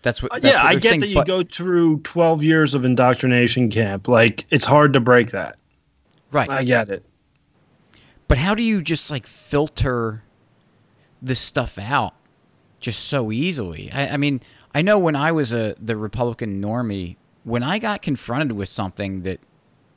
that's 0.01 0.21
what 0.21 0.31
Uh, 0.33 0.39
that's 0.39 0.53
yeah, 0.53 0.63
what 0.63 0.69
I 0.69 0.73
get 0.73 0.81
thinking, 0.81 0.99
that 1.01 1.07
you 1.09 1.15
but- 1.15 1.27
go 1.27 1.43
through 1.43 1.99
12 2.01 2.43
years 2.43 2.73
of 2.75 2.83
indoctrination 2.85 3.69
camp. 3.69 4.07
Like, 4.09 4.45
it's 4.51 4.65
hard 4.65 4.91
to 4.93 4.99
break 4.99 5.31
that. 5.31 5.57
right. 6.31 6.49
I 6.49 6.63
get 6.65 6.89
it. 6.89 7.05
But 8.27 8.37
how 8.37 8.53
do 8.55 8.63
you 8.63 8.81
just 8.81 9.09
like 9.11 9.25
filter 9.27 10.23
this 11.21 11.39
stuff 11.39 11.77
out 11.79 12.13
just 12.83 13.05
so 13.05 13.31
easily? 13.31 13.89
I, 13.91 14.09
I 14.09 14.17
mean, 14.17 14.41
I 14.75 14.83
know 14.83 14.99
when 14.99 15.15
I 15.15 15.31
was 15.31 15.51
a 15.51 15.75
the 15.79 15.97
Republican 15.97 16.61
normie, 16.61 17.15
when 17.43 17.63
I 17.63 17.79
got 17.79 18.03
confronted 18.03 18.51
with 18.51 18.69
something 18.69 19.23
that 19.23 19.39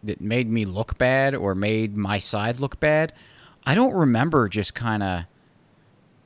that 0.03 0.21
made 0.21 0.49
me 0.49 0.65
look 0.65 0.97
bad 0.97 1.35
or 1.35 1.55
made 1.55 1.97
my 1.97 2.19
side 2.19 2.61
look 2.61 2.81
bad, 2.81 3.13
I 3.67 3.75
don't 3.75 3.93
remember 3.93 4.49
just 4.49 4.75
kind 4.75 5.03
of. 5.03 5.25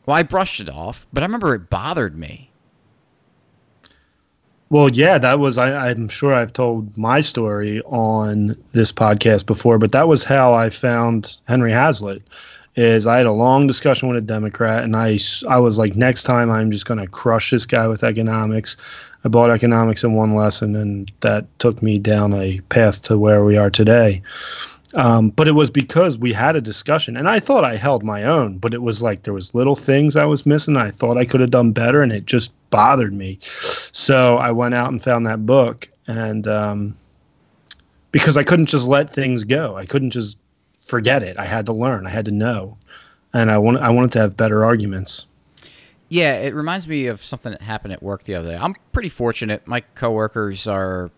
Well, 0.07 0.17
I 0.17 0.23
brushed 0.23 0.61
it 0.61 0.69
off, 0.69 1.07
but 1.13 1.23
I 1.23 1.27
remember 1.27 1.55
it 1.55 1.71
bothered 1.71 2.17
me. 2.17 2.51
Well, 4.71 4.89
yeah, 4.89 5.19
that 5.19 5.41
was, 5.41 5.59
I, 5.59 5.91
I'm 5.91 6.09
sure 6.09 6.33
I've 6.33 6.53
told 6.53 6.97
my 6.97 7.21
story 7.21 7.83
on 7.87 8.57
this 8.73 8.93
podcast 8.93 9.45
before, 9.45 9.79
but 9.79 9.91
that 9.93 10.07
was 10.07 10.23
how 10.23 10.55
I 10.55 10.71
found 10.71 11.39
Henry 11.49 11.73
Hazlitt. 11.73 12.23
Is 12.77 13.07
I 13.07 13.17
had 13.17 13.27
a 13.27 13.33
long 13.33 13.67
discussion 13.67 14.09
with 14.09 14.19
a 14.19 14.27
Democrat, 14.27 14.85
and 14.85 14.97
I, 14.97 15.19
I 15.49 15.59
was 15.59 15.79
like, 15.79 15.97
next 15.97 16.23
time 16.23 16.51
I'm 16.51 16.71
just 16.71 16.87
going 16.87 17.01
to 17.01 17.07
crush 17.07 17.51
this 17.51 17.67
guy 17.67 17.87
with 17.89 18.05
economics. 18.05 18.77
I 19.25 19.29
bought 19.29 19.51
economics 19.51 20.05
in 20.05 20.15
one 20.15 20.35
lesson, 20.35 20.77
and 20.77 21.11
that 21.21 21.47
took 21.59 21.83
me 21.83 21.99
down 21.99 22.33
a 22.33 22.61
path 22.69 23.03
to 23.03 23.19
where 23.19 23.45
we 23.45 23.57
are 23.59 23.71
today. 23.71 24.23
Um, 24.95 25.31
but 25.31 25.47
it 25.47 25.53
was 25.53 25.71
because 25.71 26.19
we 26.19 26.33
had 26.33 26.57
a 26.57 26.61
discussion, 26.61 27.17
and 27.17 27.29
I 27.29 27.39
thought 27.39 27.65
I 27.65 27.77
held 27.77 28.03
my 28.03 28.25
own. 28.25 28.59
But 28.59 28.75
it 28.75 28.83
was 28.83 29.03
like 29.03 29.23
there 29.23 29.35
was 29.35 29.55
little 29.55 29.77
things 29.77 30.17
I 30.17 30.25
was 30.25 30.47
missing. 30.47 30.77
I 30.77 30.91
thought 30.91 31.17
I 31.17 31.25
could 31.25 31.41
have 31.41 31.51
done 31.51 31.73
better, 31.73 32.03
and 32.03 32.13
it 32.13 32.27
just 32.27 32.53
bothered 32.71 33.13
me. 33.13 33.39
So 33.41 34.37
I 34.37 34.51
went 34.51 34.75
out 34.75 34.91
and 34.91 35.03
found 35.03 35.27
that 35.27 35.47
book, 35.47 35.89
and 36.07 36.47
um, 36.49 36.97
because 38.13 38.37
I 38.37 38.43
couldn't 38.43 38.67
just 38.67 38.89
let 38.89 39.09
things 39.09 39.45
go, 39.45 39.77
I 39.77 39.87
couldn't 39.87 40.11
just 40.11 40.39
forget 40.81 41.23
it. 41.23 41.39
I 41.39 41.45
had 41.45 41.67
to 41.67 41.73
learn. 41.73 42.07
I 42.07 42.11
had 42.11 42.25
to 42.25 42.33
know, 42.33 42.77
and 43.33 43.51
I 43.51 43.59
wanted 43.59 43.83
I 43.83 43.91
wanted 43.91 44.13
to 44.13 44.19
have 44.21 44.37
better 44.37 44.65
arguments. 44.65 45.27
Yeah, 46.09 46.39
it 46.39 46.55
reminds 46.55 46.89
me 46.89 47.07
of 47.07 47.23
something 47.23 47.53
that 47.53 47.63
happened 47.63 47.93
at 47.93 48.03
work 48.03 48.25
the 48.25 48.35
other 48.35 48.51
day. 48.51 48.57
I'm 48.57 48.75
pretty 48.93 49.11
fortunate. 49.11 49.65
My 49.67 49.81
coworkers 49.81 50.67
are 50.67 51.11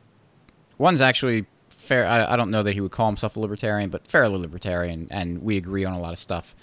one's 0.76 1.00
actually 1.00 1.46
fair. 1.70 2.06
I, 2.06 2.34
I 2.34 2.36
don't 2.36 2.50
know 2.50 2.62
that 2.62 2.74
he 2.74 2.80
would 2.80 2.92
call 2.92 3.06
himself 3.06 3.36
a 3.36 3.40
libertarian, 3.40 3.88
but 3.88 4.06
fairly 4.06 4.38
libertarian, 4.38 5.08
and 5.10 5.42
we 5.42 5.56
agree 5.56 5.84
on 5.86 5.94
a 5.94 6.00
lot 6.00 6.12
of 6.12 6.18
stuff. 6.18 6.54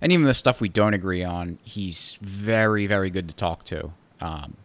And 0.00 0.12
even 0.12 0.26
the 0.26 0.34
stuff 0.34 0.60
we 0.60 0.68
don't 0.68 0.94
agree 0.94 1.24
on, 1.24 1.58
he's 1.62 2.18
very, 2.20 2.86
very 2.86 3.10
good 3.10 3.28
to 3.28 3.34
talk 3.34 3.64
to. 3.66 3.92
Um, 4.20 4.56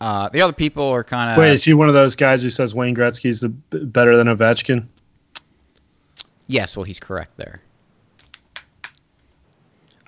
uh, 0.00 0.28
the 0.28 0.40
other 0.40 0.52
people 0.52 0.84
are 0.84 1.04
kind 1.04 1.30
of. 1.32 1.38
Wait, 1.38 1.52
is 1.52 1.64
he 1.64 1.74
one 1.74 1.88
of 1.88 1.94
those 1.94 2.16
guys 2.16 2.42
who 2.42 2.50
says 2.50 2.74
Wayne 2.74 2.94
Gretzky's 2.94 3.40
the 3.40 3.48
better 3.80 4.16
than 4.16 4.28
Ovechkin? 4.28 4.86
Yes, 6.48 6.76
well, 6.76 6.84
he's 6.84 6.98
correct 6.98 7.36
there. 7.36 7.62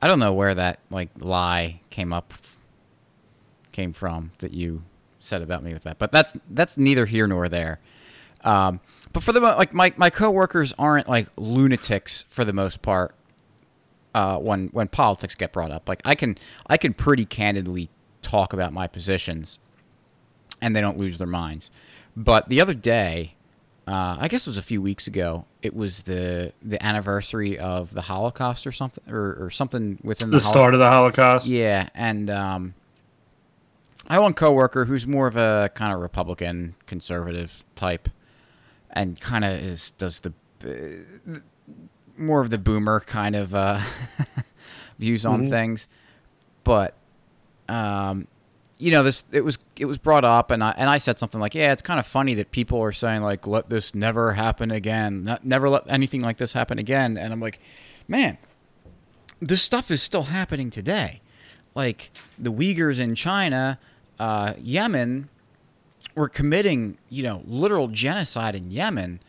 I 0.03 0.09
don't 0.09 0.19
know 0.19 0.33
where 0.33 0.55
that 0.55 0.81
like 0.91 1.11
lie 1.19 1.81
came 1.91 2.13
up 2.13 2.35
came 3.73 3.93
from 3.93 4.33
that 4.39 4.53
you 4.53 4.83
said 5.21 5.43
about 5.43 5.63
me 5.63 5.75
with 5.75 5.83
that, 5.83 5.99
but 5.99 6.11
that's 6.11 6.33
that's 6.49 6.79
neither 6.79 7.07
here 7.07 7.27
nor 7.27 7.49
there. 7.49 7.79
Um, 8.43 8.81
but 9.13 9.23
for 9.23 9.33
the 9.33 9.41
like 9.41 9.75
my 9.75 9.93
my 9.99 10.09
coworkers 10.09 10.73
aren't 10.79 11.09
like 11.09 11.29
lunatics 11.37 12.25
for 12.29 12.45
the 12.45 12.53
most 12.53 12.83
part. 12.83 13.15
Uh, 14.13 14.39
when 14.39 14.69
when 14.69 14.89
politics 14.89 15.35
get 15.37 15.53
brought 15.53 15.71
up, 15.71 15.89
like 15.89 16.01
I 16.05 16.15
can 16.15 16.37
I 16.67 16.79
can 16.79 16.95
pretty 16.95 17.27
candidly 17.27 17.91
talk 18.23 18.53
about 18.53 18.73
my 18.73 18.87
positions, 18.87 19.59
and 20.61 20.75
they 20.75 20.81
don't 20.81 20.99
lose 20.99 21.19
their 21.19 21.29
minds. 21.29 21.71
But 22.17 22.49
the 22.49 22.61
other 22.61 22.75
day, 22.75 23.35
uh, 23.91 24.17
I 24.21 24.29
guess 24.29 24.47
it 24.47 24.51
was 24.51 24.57
a 24.57 24.63
few 24.63 24.81
weeks 24.81 25.09
ago. 25.09 25.47
It 25.63 25.75
was 25.75 26.05
the 26.05 26.53
the 26.63 26.81
anniversary 26.85 27.59
of 27.59 27.93
the 27.93 28.03
Holocaust 28.03 28.65
or 28.65 28.71
something, 28.73 29.03
or, 29.13 29.37
or 29.47 29.51
something 29.51 29.99
within 30.05 30.31
the, 30.31 30.37
the, 30.37 30.41
start 30.41 30.75
of 30.75 30.81
the 30.81 30.89
Holocaust. 30.89 31.49
Yeah, 31.49 31.89
and 31.95 32.31
um, 32.31 32.75
I 34.09 34.15
have 34.15 34.23
one 34.23 34.35
coworker 34.35 34.85
who's 34.85 35.09
more 35.09 35.27
of 35.27 35.37
a 35.37 35.71
kind 35.75 35.93
of 35.93 36.01
Republican 36.01 36.77
conservative 36.87 37.65
type, 37.75 38.09
and 38.91 39.21
kind 39.21 39.45
of 39.45 39.59
is 39.59 39.91
does 39.93 40.21
the 40.21 40.33
uh, 40.65 41.39
more 42.17 42.41
of 42.41 42.51
the 42.51 42.59
boomer 42.59 43.01
kind 43.01 43.35
of 43.35 43.55
uh, 43.57 43.81
views 45.01 45.27
on 45.27 45.47
Mhm. 45.47 45.51
things, 45.51 45.89
but 46.63 46.95
um, 47.69 48.29
you 48.81 48.91
know 48.91 49.03
this 49.03 49.25
it 49.31 49.45
was 49.45 49.59
it 49.77 49.85
was 49.85 49.99
brought 49.99 50.25
up 50.25 50.51
and 50.51 50.65
I 50.65 50.75
and 50.77 50.89
I 50.89 50.99
said 50.99 51.19
something 51.19 51.41
like 51.41 51.55
yeah 51.55 51.73
it's 51.73 51.83
kind 51.83 52.01
of 52.01 52.07
funny 52.07 52.35
that 52.35 52.51
people 52.51 52.81
are 52.81 52.93
saying 52.93 53.23
like 53.23 53.47
let 53.47 53.69
this 53.69 53.95
never 53.95 54.33
happen 54.33 54.71
again 54.71 55.25
not, 55.25 55.45
never 55.45 55.69
let 55.69 55.85
anything 55.89 56.23
like 56.23 56.39
this 56.39 56.55
happen 56.55 56.79
again. 56.79 57.17
And 57.19 57.33
I'm 57.33 57.41
like 57.41 57.61
man 58.09 58.39
this 59.41 59.63
stuff 59.63 59.91
is 59.91 60.03
still 60.03 60.25
happening 60.25 60.69
today. 60.71 61.23
Like 61.75 62.11
the 62.39 62.53
Uyghurs 62.53 63.01
in 63.01 63.15
China 63.15 63.79
uh, 64.19 64.55
Yemen 64.59 65.29
were 66.15 66.29
committing 66.29 66.99
you 67.11 67.23
know 67.23 67.43
literal 67.47 67.89
genocide 67.89 68.55
in 68.55 68.71
Yemen. 68.71 69.21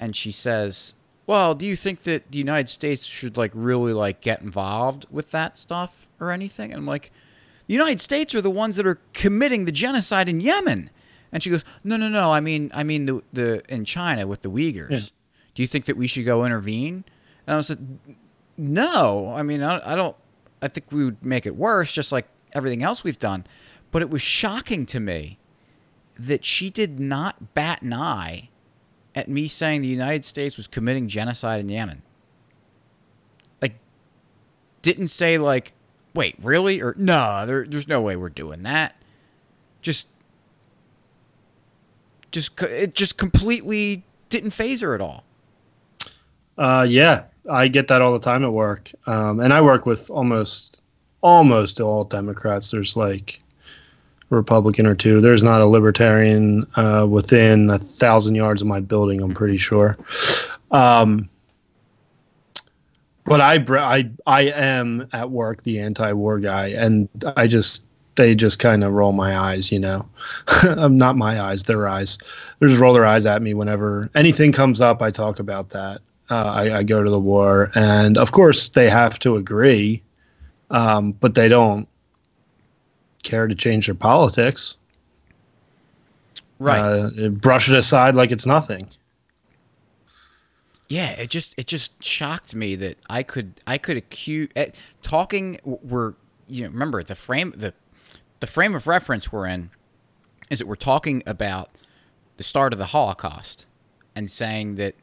And 0.00 0.16
she 0.16 0.32
says 0.32 0.94
well 1.26 1.54
do 1.54 1.66
you 1.66 1.76
think 1.76 2.02
that 2.04 2.32
the 2.32 2.38
United 2.38 2.70
States 2.70 3.04
should 3.04 3.36
like 3.36 3.52
really 3.54 3.92
like 3.92 4.22
get 4.22 4.40
involved 4.40 5.06
with 5.10 5.30
that 5.32 5.58
stuff 5.58 6.08
or 6.18 6.30
anything? 6.30 6.72
And 6.72 6.78
I'm 6.78 6.86
like 6.86 7.12
the 7.66 7.74
United 7.74 8.00
States 8.00 8.34
are 8.34 8.40
the 8.40 8.50
ones 8.50 8.76
that 8.76 8.86
are 8.86 9.00
committing 9.12 9.64
the 9.64 9.72
genocide 9.72 10.28
in 10.28 10.40
Yemen. 10.40 10.90
And 11.32 11.42
she 11.42 11.50
goes, 11.50 11.64
no, 11.82 11.96
no, 11.96 12.08
no. 12.08 12.32
I 12.32 12.40
mean, 12.40 12.70
I 12.74 12.84
mean 12.84 13.06
the 13.06 13.22
the 13.32 13.62
in 13.68 13.84
China 13.84 14.26
with 14.26 14.42
the 14.42 14.50
Uyghurs. 14.50 14.90
Yeah. 14.90 15.00
Do 15.54 15.62
you 15.62 15.68
think 15.68 15.86
that 15.86 15.96
we 15.96 16.06
should 16.06 16.24
go 16.24 16.44
intervene? 16.44 17.04
And 17.46 17.56
I 17.56 17.60
said, 17.60 17.98
no. 18.56 19.32
I 19.34 19.42
mean, 19.42 19.62
I, 19.62 19.92
I 19.92 19.96
don't. 19.96 20.16
I 20.62 20.68
think 20.68 20.92
we 20.92 21.04
would 21.04 21.24
make 21.24 21.44
it 21.44 21.56
worse, 21.56 21.92
just 21.92 22.12
like 22.12 22.28
everything 22.52 22.82
else 22.82 23.04
we've 23.04 23.18
done. 23.18 23.44
But 23.90 24.02
it 24.02 24.10
was 24.10 24.22
shocking 24.22 24.86
to 24.86 25.00
me 25.00 25.38
that 26.18 26.44
she 26.44 26.70
did 26.70 26.98
not 26.98 27.54
bat 27.54 27.82
an 27.82 27.92
eye 27.92 28.48
at 29.14 29.28
me 29.28 29.46
saying 29.46 29.82
the 29.82 29.88
United 29.88 30.24
States 30.24 30.56
was 30.56 30.66
committing 30.66 31.08
genocide 31.08 31.60
in 31.60 31.68
Yemen. 31.68 32.02
Like, 33.60 33.74
didn't 34.82 35.08
say 35.08 35.38
like, 35.38 35.73
wait, 36.14 36.36
really? 36.42 36.80
Or 36.80 36.94
no, 36.96 37.44
there, 37.46 37.64
there's 37.64 37.88
no 37.88 38.00
way 38.00 38.16
we're 38.16 38.28
doing 38.28 38.62
that. 38.62 38.96
Just, 39.82 40.08
just 42.30 42.60
it 42.62 42.94
just 42.94 43.16
completely 43.16 44.02
didn't 44.30 44.50
phase 44.50 44.80
her 44.80 44.94
at 44.94 45.00
all. 45.00 45.24
Uh, 46.56 46.86
yeah, 46.88 47.24
I 47.50 47.68
get 47.68 47.88
that 47.88 48.00
all 48.00 48.12
the 48.12 48.18
time 48.18 48.44
at 48.44 48.52
work, 48.52 48.90
um, 49.06 49.40
and 49.40 49.52
I 49.52 49.60
work 49.60 49.86
with 49.86 50.10
almost 50.10 50.80
almost 51.20 51.80
all 51.80 52.04
Democrats. 52.04 52.70
There's 52.70 52.96
like 52.96 53.40
a 54.30 54.34
Republican 54.34 54.86
or 54.86 54.94
two. 54.94 55.20
There's 55.20 55.42
not 55.42 55.60
a 55.60 55.66
Libertarian 55.66 56.66
uh, 56.76 57.06
within 57.08 57.70
a 57.70 57.78
thousand 57.78 58.34
yards 58.34 58.62
of 58.62 58.68
my 58.68 58.80
building. 58.80 59.22
I'm 59.22 59.34
pretty 59.34 59.56
sure. 59.56 59.96
Um, 60.70 61.28
but 63.24 63.40
I, 63.40 63.64
I 63.68 64.10
I 64.26 64.42
am 64.42 65.08
at 65.12 65.30
work 65.30 65.62
the 65.62 65.80
anti-war 65.80 66.40
guy, 66.40 66.68
and 66.68 67.08
I 67.36 67.46
just 67.46 67.84
they 68.16 68.34
just 68.34 68.58
kind 68.58 68.84
of 68.84 68.92
roll 68.92 69.12
my 69.12 69.36
eyes, 69.36 69.72
you 69.72 69.78
know. 69.78 70.08
I'm 70.62 70.96
not 70.98 71.16
my 71.16 71.40
eyes, 71.40 71.64
their 71.64 71.88
eyes. 71.88 72.18
They 72.58 72.66
just 72.66 72.80
roll 72.80 72.94
their 72.94 73.06
eyes 73.06 73.26
at 73.26 73.42
me 73.42 73.54
whenever 73.54 74.08
anything 74.14 74.52
comes 74.52 74.80
up. 74.80 75.02
I 75.02 75.10
talk 75.10 75.38
about 75.38 75.70
that. 75.70 76.00
Uh, 76.30 76.44
I, 76.44 76.78
I 76.78 76.82
go 76.82 77.02
to 77.02 77.10
the 77.10 77.18
war, 77.18 77.70
and 77.74 78.16
of 78.16 78.32
course 78.32 78.70
they 78.70 78.88
have 78.88 79.18
to 79.20 79.36
agree, 79.36 80.02
um, 80.70 81.12
but 81.12 81.34
they 81.34 81.48
don't 81.48 81.88
care 83.22 83.46
to 83.46 83.54
change 83.54 83.86
their 83.86 83.94
politics. 83.94 84.78
Right. 86.58 86.78
Uh, 86.78 87.28
brush 87.28 87.68
it 87.68 87.74
aside 87.74 88.14
like 88.14 88.30
it's 88.30 88.46
nothing. 88.46 88.88
Yeah, 90.94 91.10
it 91.10 91.28
just 91.28 91.56
it 91.58 91.66
just 91.66 92.04
shocked 92.04 92.54
me 92.54 92.76
that 92.76 92.98
I 93.10 93.24
could 93.24 93.54
I 93.66 93.78
could 93.78 93.96
accuse 93.96 94.48
eh, 94.54 94.70
talking 95.02 95.58
we're 95.64 96.14
you 96.46 96.62
know 96.62 96.70
remember 96.70 97.02
the 97.02 97.16
frame 97.16 97.52
the 97.56 97.74
the 98.38 98.46
frame 98.46 98.76
of 98.76 98.86
reference 98.86 99.32
we're 99.32 99.48
in 99.48 99.70
is 100.50 100.60
that 100.60 100.68
we're 100.68 100.76
talking 100.76 101.24
about 101.26 101.70
the 102.36 102.44
start 102.44 102.72
of 102.72 102.78
the 102.78 102.86
Holocaust 102.86 103.66
and 104.14 104.30
saying 104.30 104.76
that 104.76 104.94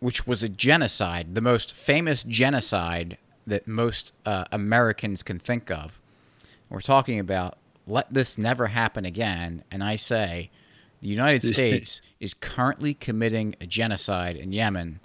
which 0.00 0.26
was 0.26 0.42
a 0.42 0.48
genocide, 0.48 1.36
the 1.36 1.40
most 1.40 1.72
famous 1.72 2.24
genocide 2.24 3.18
that 3.46 3.68
most 3.68 4.12
uh, 4.26 4.46
Americans 4.50 5.22
can 5.22 5.38
think 5.38 5.70
of. 5.70 6.00
We're 6.68 6.80
talking 6.80 7.20
about 7.20 7.56
let 7.86 8.12
this 8.12 8.36
never 8.36 8.66
happen 8.66 9.04
again, 9.04 9.62
and 9.70 9.84
I 9.84 9.94
say 9.94 10.50
the 11.00 11.08
United 11.08 11.44
States 11.54 12.02
is 12.20 12.34
currently 12.34 12.94
committing 12.94 13.54
a 13.60 13.66
genocide 13.66 14.36
in 14.36 14.52
Yemen. 14.52 15.00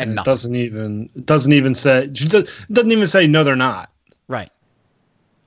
And 0.00 0.10
And 0.10 0.18
it 0.20 0.24
doesn't 0.24 0.54
even 0.54 1.10
doesn't 1.24 1.52
even 1.52 1.74
say 1.74 2.06
doesn't 2.06 2.92
even 2.92 3.06
say 3.06 3.26
no 3.26 3.42
they're 3.42 3.56
not 3.56 3.90
Right. 4.28 4.50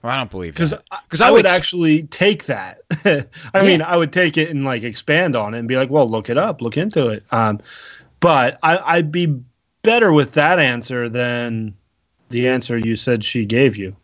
Well, 0.01 0.11
I 0.11 0.17
don't 0.17 0.31
believe 0.31 0.49
it. 0.49 0.53
because 0.55 0.71
that. 0.71 0.83
I, 0.91 1.27
I 1.27 1.31
would 1.31 1.45
ex- 1.45 1.55
actually 1.55 2.03
take 2.03 2.45
that. 2.45 2.81
I 3.53 3.63
mean, 3.63 3.83
I 3.83 3.95
would 3.95 4.11
take 4.11 4.35
it 4.35 4.49
and 4.49 4.65
like 4.65 4.83
expand 4.83 5.35
on 5.35 5.53
it 5.53 5.59
and 5.59 5.67
be 5.67 5.75
like, 5.75 5.91
well, 5.91 6.09
look 6.09 6.29
it 6.29 6.37
up, 6.37 6.59
look 6.61 6.75
into 6.75 7.09
it. 7.09 7.23
Um, 7.31 7.59
but 8.19 8.57
I, 8.63 8.79
I'd 8.83 9.11
be 9.11 9.39
better 9.83 10.11
with 10.11 10.33
that 10.33 10.57
answer 10.57 11.07
than 11.07 11.75
the 12.29 12.47
answer 12.47 12.77
you 12.77 12.95
said 12.95 13.23
she 13.23 13.45
gave 13.45 13.77
you. 13.77 13.95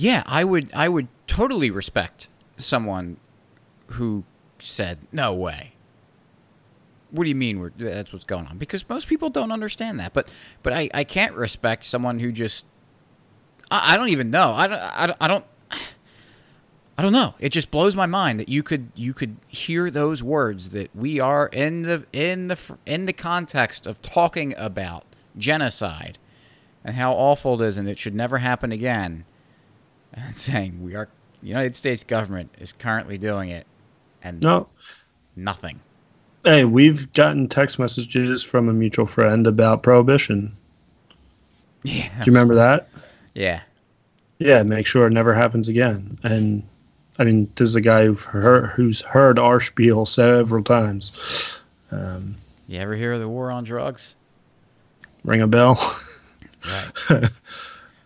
Yeah, 0.00 0.22
I 0.24 0.44
would 0.44 0.72
I 0.72 0.88
would 0.88 1.08
totally 1.26 1.70
respect 1.70 2.28
someone 2.56 3.18
who 3.88 4.24
said, 4.58 4.98
"No 5.12 5.34
way." 5.34 5.72
What 7.10 7.24
do 7.24 7.28
you 7.28 7.34
mean 7.34 7.70
that's 7.76 8.10
what's 8.12 8.24
going 8.24 8.46
on? 8.46 8.56
Because 8.56 8.88
most 8.88 9.08
people 9.08 9.28
don't 9.28 9.52
understand 9.52 10.00
that. 10.00 10.14
But 10.14 10.28
but 10.62 10.72
I, 10.72 10.88
I 10.94 11.04
can't 11.04 11.34
respect 11.34 11.84
someone 11.84 12.18
who 12.20 12.32
just 12.32 12.64
I, 13.70 13.92
I 13.92 13.96
don't 13.98 14.08
even 14.08 14.30
know. 14.30 14.52
I 14.54 14.66
don't, 14.66 14.78
I, 14.80 15.06
don't- 15.06 15.16
I 15.20 15.26
don't 15.26 15.44
I 16.96 17.02
don't 17.02 17.12
know. 17.12 17.34
It 17.38 17.50
just 17.50 17.70
blows 17.70 17.94
my 17.96 18.06
mind 18.06 18.40
that 18.40 18.48
you 18.48 18.62
could 18.62 18.92
you 18.94 19.12
could 19.12 19.36
hear 19.48 19.90
those 19.90 20.22
words 20.22 20.70
that 20.70 20.94
we 20.96 21.20
are 21.20 21.48
in 21.48 21.82
the 21.82 22.06
in 22.12 22.48
the 22.48 22.58
in 22.86 23.04
the 23.04 23.12
context 23.12 23.86
of 23.86 24.00
talking 24.00 24.54
about 24.56 25.04
genocide 25.36 26.18
and 26.84 26.96
how 26.96 27.12
awful 27.12 27.60
it 27.60 27.66
is 27.66 27.76
and 27.76 27.86
it 27.86 27.98
should 27.98 28.14
never 28.14 28.38
happen 28.38 28.72
again. 28.72 29.24
And 30.14 30.36
saying 30.38 30.82
we 30.82 30.94
are 30.94 31.08
the 31.42 31.48
United 31.48 31.74
States 31.76 32.04
government 32.04 32.54
is 32.58 32.72
currently 32.72 33.16
doing 33.18 33.48
it 33.50 33.66
and 34.22 34.42
No, 34.42 34.68
nothing. 35.36 35.80
hey, 36.44 36.64
we've 36.64 37.10
gotten 37.14 37.48
text 37.48 37.78
messages 37.78 38.42
from 38.42 38.68
a 38.68 38.72
mutual 38.72 39.06
friend 39.06 39.46
about 39.46 39.82
prohibition. 39.82 40.52
Yeah. 41.82 42.08
Do 42.08 42.18
you 42.18 42.32
remember 42.32 42.54
that? 42.56 42.88
Yeah. 43.34 43.62
Yeah, 44.38 44.62
make 44.62 44.86
sure 44.86 45.06
it 45.06 45.12
never 45.12 45.32
happens 45.34 45.68
again. 45.68 46.18
And 46.22 46.62
I 47.18 47.24
mean, 47.24 47.50
this 47.56 47.68
is 47.70 47.76
a 47.76 47.80
guy 47.80 48.04
who've 48.06 48.22
heard, 48.22 48.70
who's 48.70 49.00
heard 49.02 49.38
our 49.38 49.60
spiel 49.60 50.04
several 50.06 50.62
times. 50.64 51.60
Um, 51.90 52.36
You 52.68 52.80
ever 52.80 52.94
hear 52.94 53.14
of 53.14 53.20
the 53.20 53.28
war 53.28 53.50
on 53.50 53.64
drugs? 53.64 54.14
ring 55.24 55.40
a 55.42 55.46
bell. 55.46 55.78
Right. 57.10 57.24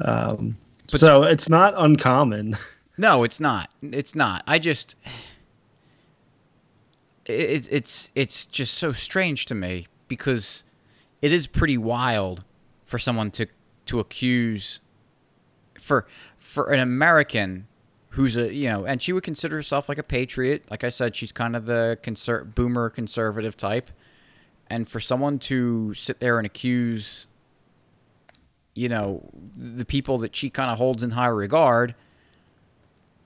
Um, 0.00 0.56
But- 0.94 1.00
so 1.00 1.22
it's 1.24 1.48
not 1.48 1.74
uncommon. 1.76 2.54
No, 2.96 3.24
it's 3.24 3.40
not. 3.40 3.70
It's 3.82 4.14
not. 4.14 4.44
I 4.46 4.60
just 4.60 4.94
it, 7.26 7.66
it's 7.70 8.10
it's 8.14 8.46
just 8.46 8.74
so 8.74 8.92
strange 8.92 9.46
to 9.46 9.54
me 9.56 9.88
because 10.08 10.64
it 11.22 11.32
is 11.32 11.46
pretty 11.46 11.76
wild 11.76 12.44
for 12.86 12.98
someone 12.98 13.30
to 13.32 13.46
to 13.86 13.98
accuse 13.98 14.78
for 15.80 16.06
for 16.38 16.70
an 16.70 16.78
American 16.80 17.66
who's 18.10 18.36
a 18.36 18.54
you 18.54 18.68
know 18.68 18.84
and 18.84 19.02
she 19.02 19.12
would 19.12 19.24
consider 19.24 19.56
herself 19.56 19.88
like 19.88 19.98
a 19.98 20.02
patriot 20.04 20.62
like 20.70 20.84
I 20.84 20.88
said 20.88 21.16
she's 21.16 21.32
kind 21.32 21.56
of 21.56 21.66
the 21.66 21.98
conser- 22.02 22.54
boomer 22.54 22.88
conservative 22.90 23.56
type 23.56 23.90
and 24.68 24.88
for 24.88 25.00
someone 25.00 25.38
to 25.40 25.94
sit 25.94 26.20
there 26.20 26.38
and 26.38 26.46
accuse 26.46 27.26
you 28.74 28.88
know 28.88 29.28
the 29.56 29.84
people 29.84 30.18
that 30.18 30.34
she 30.34 30.50
kind 30.50 30.70
of 30.70 30.78
holds 30.78 31.02
in 31.02 31.10
high 31.10 31.26
regard 31.26 31.94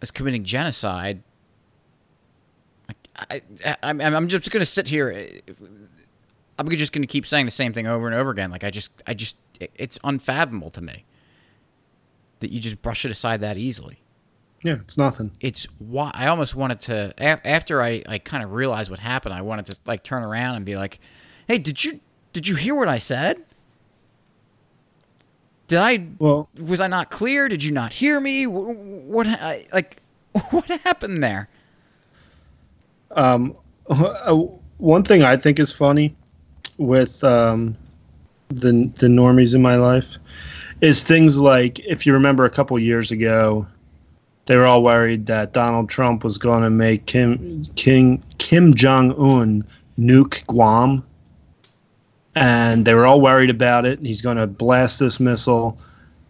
as 0.02 0.10
committing 0.10 0.44
genocide 0.44 1.22
I, 3.18 3.42
I, 3.64 3.76
I'm, 3.82 4.00
I'm 4.00 4.28
just 4.28 4.50
going 4.50 4.60
to 4.60 4.66
sit 4.66 4.88
here. 4.88 5.28
I'm 6.58 6.68
just 6.70 6.92
going 6.92 7.02
to 7.02 7.08
keep 7.08 7.26
saying 7.26 7.46
the 7.46 7.50
same 7.50 7.72
thing 7.72 7.86
over 7.86 8.06
and 8.06 8.14
over 8.14 8.30
again. 8.30 8.50
Like 8.50 8.64
I 8.64 8.70
just, 8.70 8.92
I 9.06 9.14
just, 9.14 9.36
it's 9.58 9.98
unfathomable 10.04 10.70
to 10.70 10.80
me 10.80 11.04
that 12.40 12.52
you 12.52 12.60
just 12.60 12.80
brush 12.82 13.04
it 13.04 13.10
aside 13.10 13.40
that 13.40 13.56
easily. 13.56 14.00
yeah, 14.62 14.74
it's 14.74 14.96
nothing. 14.96 15.32
It's 15.40 15.64
why 15.78 16.10
I 16.14 16.28
almost 16.28 16.54
wanted 16.54 16.80
to. 16.82 17.14
After 17.20 17.82
I, 17.82 18.02
I 18.08 18.18
kind 18.18 18.44
of 18.44 18.52
realized 18.52 18.90
what 18.90 19.00
happened, 19.00 19.34
I 19.34 19.42
wanted 19.42 19.66
to 19.66 19.76
like 19.84 20.04
turn 20.04 20.22
around 20.22 20.56
and 20.56 20.64
be 20.64 20.76
like, 20.76 21.00
"Hey, 21.48 21.58
did 21.58 21.84
you, 21.84 22.00
did 22.32 22.46
you 22.46 22.54
hear 22.54 22.74
what 22.76 22.88
I 22.88 22.98
said? 22.98 23.44
Did 25.68 25.78
I, 25.78 26.06
Well, 26.18 26.48
was 26.58 26.80
I 26.80 26.88
not 26.88 27.10
clear? 27.10 27.48
Did 27.48 27.62
you 27.62 27.70
not 27.70 27.92
hear 27.92 28.18
me? 28.20 28.46
What, 28.46 28.76
what 28.76 29.26
I, 29.26 29.66
like, 29.72 29.98
what 30.50 30.66
happened 30.66 31.22
there?" 31.22 31.48
um, 33.12 33.56
uh, 33.90 34.34
one 34.78 35.02
thing 35.02 35.22
I 35.22 35.37
think 35.37 35.58
is 35.58 35.72
funny 35.72 36.14
with 36.78 37.22
um, 37.25 37.76
the 38.48 38.90
the 38.96 39.06
normies 39.06 39.54
in 39.54 39.62
my 39.62 39.76
life 39.76 40.18
is 40.80 41.02
things 41.02 41.38
like 41.38 41.80
if 41.80 42.06
you 42.06 42.12
remember 42.12 42.44
a 42.44 42.50
couple 42.50 42.78
years 42.78 43.10
ago, 43.10 43.66
they 44.46 44.56
were 44.56 44.66
all 44.66 44.82
worried 44.82 45.26
that 45.26 45.52
Donald 45.52 45.88
Trump 45.88 46.25
was 46.25 46.38
going 46.38 46.62
to 46.62 46.70
make 46.70 47.06
Kim 47.06 47.64
King 47.76 48.22
Kim 48.38 48.75
Jong 48.75 49.12
Un 49.14 49.66
nuke 49.98 50.46
Guam, 50.46 51.04
and 52.38 52.85
they 52.85 52.95
were 52.95 53.04
all 53.04 53.21
worried 53.21 53.50
about 53.50 53.85
it. 53.85 53.99
He's 53.99 54.23
going 54.23 54.37
to 54.37 54.47
blast 54.47 55.00
this 55.00 55.18
missile, 55.18 55.76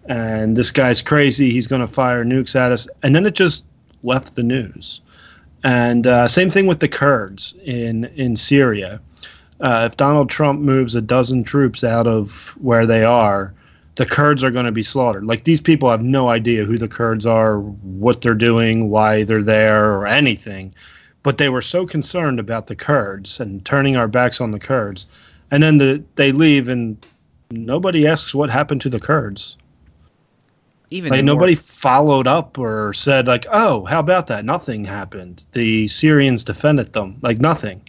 and 0.06 0.56
this 0.56 0.70
guy's 0.72 1.02
crazy. 1.02 1.50
He's 1.50 1.66
going 1.66 1.82
to 1.82 1.86
fire 1.86 2.24
nukes 2.24 2.56
at 2.56 2.72
us, 2.72 2.88
and 3.02 3.14
then 3.14 3.26
it 3.26 3.34
just 3.34 3.66
left 4.02 4.34
the 4.34 4.42
news. 4.42 5.02
And 5.64 6.06
uh, 6.06 6.26
same 6.26 6.48
thing 6.48 6.66
with 6.66 6.80
the 6.80 6.88
Kurds 6.88 7.54
in 7.62 8.06
in 8.16 8.36
Syria. 8.36 9.00
Uh, 9.60 9.84
if 9.84 9.98
Donald 9.98 10.30
Trump 10.30 10.60
moves 10.60 10.94
a 10.94 11.02
dozen 11.02 11.44
troops 11.44 11.84
out 11.84 12.06
of 12.06 12.56
where 12.58 12.86
they 12.86 13.04
are, 13.04 13.52
the 13.96 14.06
Kurds 14.06 14.42
are 14.42 14.50
going 14.50 14.66
to 14.66 14.72
be 14.72 14.84
slaughtered. 14.84 15.26
Like 15.26 15.44
these 15.44 15.60
people 15.60 15.90
have 15.90 16.02
no 16.02 16.30
idea 16.30 16.64
who 16.64 16.78
the 16.78 16.88
Kurds 16.88 17.26
are, 17.26 17.58
what 17.58 18.22
they're 18.22 18.34
doing, 18.34 18.88
why 18.88 19.24
they're 19.24 19.42
there, 19.42 19.92
or 19.92 20.06
anything. 20.06 20.72
But 21.22 21.36
they 21.36 21.50
were 21.50 21.60
so 21.60 21.84
concerned 21.84 22.40
about 22.40 22.68
the 22.68 22.76
Kurds 22.76 23.40
and 23.40 23.62
turning 23.66 23.96
our 23.96 24.08
backs 24.08 24.40
on 24.40 24.52
the 24.52 24.60
Kurds, 24.60 25.06
and 25.50 25.62
then 25.62 25.78
the, 25.78 26.02
they 26.16 26.32
leave 26.32 26.68
and 26.68 27.04
nobody 27.50 28.06
asks 28.06 28.34
what 28.34 28.50
happened 28.50 28.80
to 28.82 28.88
the 28.90 29.00
Kurds. 29.00 29.56
Even 30.90 31.10
Like 31.12 31.24
nobody 31.24 31.54
followed 31.54 32.26
up 32.26 32.58
or 32.58 32.94
said 32.94 33.26
like, 33.26 33.44
"Oh, 33.52 33.84
how 33.84 34.00
about 34.00 34.26
that? 34.28 34.44
Nothing 34.46 34.86
happened. 34.86 35.44
The 35.52 35.86
Syrians 35.88 36.42
defended 36.44 36.94
them." 36.94 37.18
Like 37.20 37.38
nothing. 37.40 37.82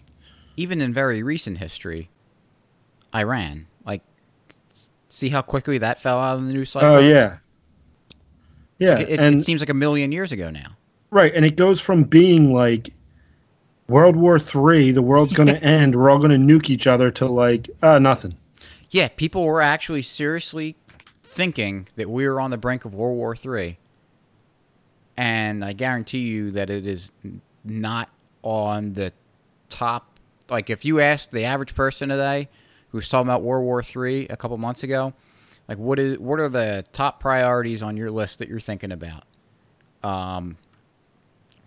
even 0.58 0.82
in 0.82 0.94
very 0.94 1.24
recent 1.24 1.60
history, 1.60 2.10
Iran. 3.16 3.68
Like, 3.86 4.02
see 5.08 5.30
how 5.30 5.42
quickly 5.42 5.78
that 5.78 6.02
fell 6.02 6.20
out 6.20 6.40
of 6.40 6.46
the 6.46 6.52
news 6.52 6.72
cycle. 6.72 6.90
Oh 6.90 7.00
yeah. 7.00 7.38
Yeah, 8.80 9.00
It, 9.00 9.10
it, 9.10 9.20
and 9.20 9.40
it 9.40 9.44
seems 9.44 9.62
like 9.62 9.70
a 9.70 9.74
million 9.74 10.12
years 10.12 10.32
ago 10.34 10.50
now. 10.50 10.76
right, 11.12 11.34
and 11.34 11.46
it 11.46 11.56
goes 11.56 11.80
from 11.82 12.04
being 12.04 12.54
like 12.54 12.90
World 13.90 14.16
War 14.16 14.40
Three, 14.40 14.92
the 14.92 15.02
world's 15.02 15.34
going 15.34 15.48
to 15.56 15.62
end, 15.64 15.96
we're 15.96 16.10
all 16.10 16.20
going 16.20 16.32
to 16.32 16.54
nuke 16.54 16.70
each 16.70 16.88
other, 16.88 17.10
to 17.12 17.26
like, 17.26 17.70
uh, 17.82 18.00
nothing. 18.00 18.36
Yeah, 18.90 19.08
people 19.10 19.44
were 19.44 19.62
actually 19.62 20.02
seriously 20.02 20.76
thinking 21.24 21.88
that 21.96 22.10
we 22.10 22.28
were 22.28 22.40
on 22.40 22.52
the 22.52 22.58
brink 22.58 22.86
of 22.86 22.94
World 22.94 23.18
War 23.18 23.36
III. 23.36 23.78
And 25.18 25.66
I 25.66 25.74
guarantee 25.74 26.20
you 26.20 26.52
that 26.52 26.70
it 26.70 26.88
is 26.88 27.12
not 27.64 28.10
on 28.42 28.94
the 28.94 29.12
top. 29.68 30.20
Like, 30.50 30.70
if 30.70 30.86
you 30.86 31.00
ask 31.00 31.30
the 31.30 31.44
average 31.44 31.76
person 31.76 32.10
today 32.10 32.50
who's 32.90 33.10
talking 33.10 33.28
about 33.28 33.44
World 33.44 33.66
War 33.66 33.84
III 33.84 34.28
a 34.30 34.38
couple 34.38 34.58
months 34.58 34.82
ago, 34.82 35.14
like, 35.68 35.78
what 35.78 36.00
is 36.00 36.18
what 36.18 36.40
are 36.40 36.50
the 36.50 36.84
top 36.94 37.20
priorities 37.20 37.84
on 37.84 37.96
your 37.96 38.10
list 38.10 38.40
that 38.40 38.50
you're 38.50 38.60
thinking 38.60 38.92
about? 38.92 39.24
Um, 40.04 40.58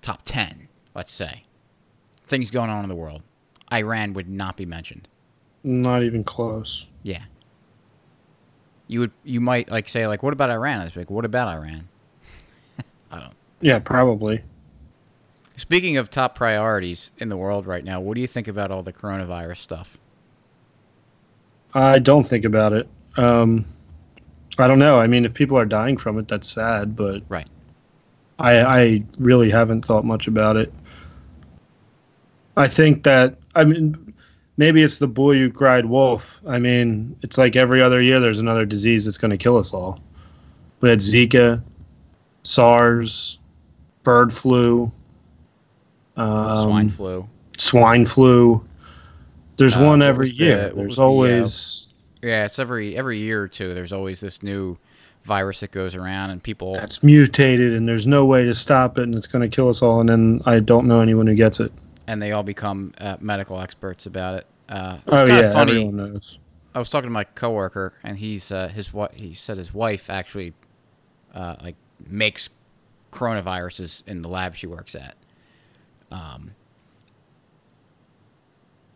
top 0.01 0.23
10, 0.25 0.69
let's 0.95 1.13
say. 1.13 1.45
Things 2.33 2.51
going 2.51 2.71
on 2.71 2.83
in 2.83 2.89
the 2.89 2.97
world. 2.97 3.23
Iran 3.71 4.15
would 4.15 4.27
not 4.27 4.57
be 4.57 4.65
mentioned. 4.65 5.07
Not 5.65 6.03
even 6.03 6.25
close. 6.25 6.89
Yeah. 7.03 7.25
You 8.87 9.01
would 9.01 9.11
you 9.23 9.39
might 9.39 9.71
like 9.71 9.87
say 9.87 10.07
like 10.07 10.23
what 10.23 10.33
about 10.33 10.49
Iran? 10.49 10.81
I 10.81 10.85
was 10.85 10.97
like, 10.97 11.11
what 11.11 11.27
about 11.27 11.47
Iran? 11.49 11.89
I 13.11 13.21
don't. 13.21 13.35
Yeah, 13.61 13.81
probably. 13.81 14.43
Speaking 15.59 15.99
of 15.99 16.09
top 16.09 16.35
priorities 16.35 17.11
in 17.19 17.29
the 17.29 17.37
world 17.37 17.67
right 17.67 17.85
now, 17.85 18.01
what 18.01 18.15
do 18.15 18.23
you 18.23 18.27
think 18.27 18.49
about 18.49 18.71
all 18.71 18.83
the 18.83 18.95
coronavirus 18.95 19.59
stuff? 19.59 19.99
I 21.75 21.99
don't 21.99 22.27
think 22.27 22.47
about 22.47 22.73
it. 22.73 22.89
Um, 23.19 23.67
I 24.59 24.67
don't 24.67 24.79
know. 24.79 24.99
I 24.99 25.07
mean, 25.07 25.27
if 25.27 25.35
people 25.35 25.59
are 25.59 25.67
dying 25.67 25.99
from 25.99 26.19
it, 26.19 26.29
that's 26.29 26.49
sad, 26.49 26.97
but 26.97 27.23
Right. 27.29 27.47
I, 28.39 28.63
I 28.63 29.05
really 29.19 29.51
haven't 29.51 29.85
thought 29.85 30.07
much 30.07 30.29
about 30.29 30.57
it. 30.57 30.73
I 32.57 32.69
think 32.69 33.03
that 33.05 33.39
I 33.55 33.65
mean 33.65 34.15
maybe 34.57 34.83
it's 34.83 34.99
the 34.99 35.09
boy 35.09 35.37
who 35.39 35.51
cried 35.51 35.87
wolf. 35.87 36.43
I 36.47 36.59
mean, 36.59 37.17
it's 37.23 37.39
like 37.39 37.57
every 37.57 37.81
other 37.83 38.01
year 38.03 38.21
there's 38.21 38.39
another 38.39 38.67
disease 38.67 39.05
that's 39.05 39.19
going 39.19 39.31
to 39.31 39.37
kill 39.39 39.57
us 39.57 39.73
all. 39.73 40.01
We 40.81 40.91
had 40.91 40.99
Zika, 40.99 41.63
SARS, 42.43 43.39
bird 44.03 44.33
flu, 44.33 44.91
um, 46.17 46.59
Swine 46.63 46.91
flu. 46.91 47.27
swine 47.57 48.05
flu. 48.05 48.63
There's 49.57 49.77
Uh, 49.77 49.85
one 49.85 50.03
every 50.03 50.31
the- 50.31 50.37
year. 50.37 50.73
There's 50.75 50.87
was 50.89 50.97
the, 50.97 51.03
uh, 51.03 51.07
always 51.07 51.95
Yeah, 52.23 52.45
it's 52.45 52.59
every 52.59 52.97
every 52.97 53.19
year 53.19 53.43
or 53.43 53.49
two. 53.49 53.75
There's 53.75 53.93
always 53.93 54.21
this 54.21 54.43
new 54.43 54.77
virus 55.25 55.61
that 55.61 55.71
goes 55.73 55.95
around, 55.95 56.31
and 56.31 56.43
people. 56.43 56.75
that's 56.75 57.03
mutated, 57.03 57.75
and 57.75 57.87
there's 57.89 58.07
no 58.07 58.25
way 58.25 58.45
to 58.45 58.55
stop 58.55 58.99
it, 58.99 59.05
and 59.05 59.15
it's 59.15 59.27
going 59.27 59.49
to 59.49 59.55
kill 59.55 59.69
us 59.69 59.83
all. 59.83 60.01
And 60.01 60.09
then 60.09 60.41
I 60.47 60.59
don't 60.61 60.87
know 60.87 61.01
anyone 61.01 61.27
who 61.27 61.35
gets 61.35 61.59
it. 61.61 61.73
And 62.07 62.21
they 62.21 62.33
all 62.33 62.43
become 62.43 62.93
uh, 62.99 63.17
medical 63.21 63.61
experts 63.61 64.07
about 64.07 64.35
it. 64.37 64.47
Uh, 64.69 64.99
it's 65.07 65.07
Oh 65.09 65.27
yeah, 65.27 65.53
funny. 65.53 65.79
everyone 65.79 65.97
knows. 65.97 66.39
I 66.75 66.79
was 66.79 66.89
talking 66.89 67.09
to 67.09 67.13
my 67.13 67.25
coworker, 67.25 67.93
and 68.03 68.19
he's 68.19 68.51
uh, 68.51 68.69
his 68.69 68.93
what 68.93 69.15
he 69.15 69.35
said 69.35 69.59
his 69.59 69.75
wife 69.75 70.09
actually 70.09 70.55
uh, 71.35 71.57
like 71.63 71.77
makes 72.09 72.49
coronaviruses 73.13 74.03
in 74.07 74.23
the 74.23 74.29
lab 74.29 74.55
she 74.55 74.67
works 74.67 74.95
at. 74.95 75.15
Um, 76.11 76.53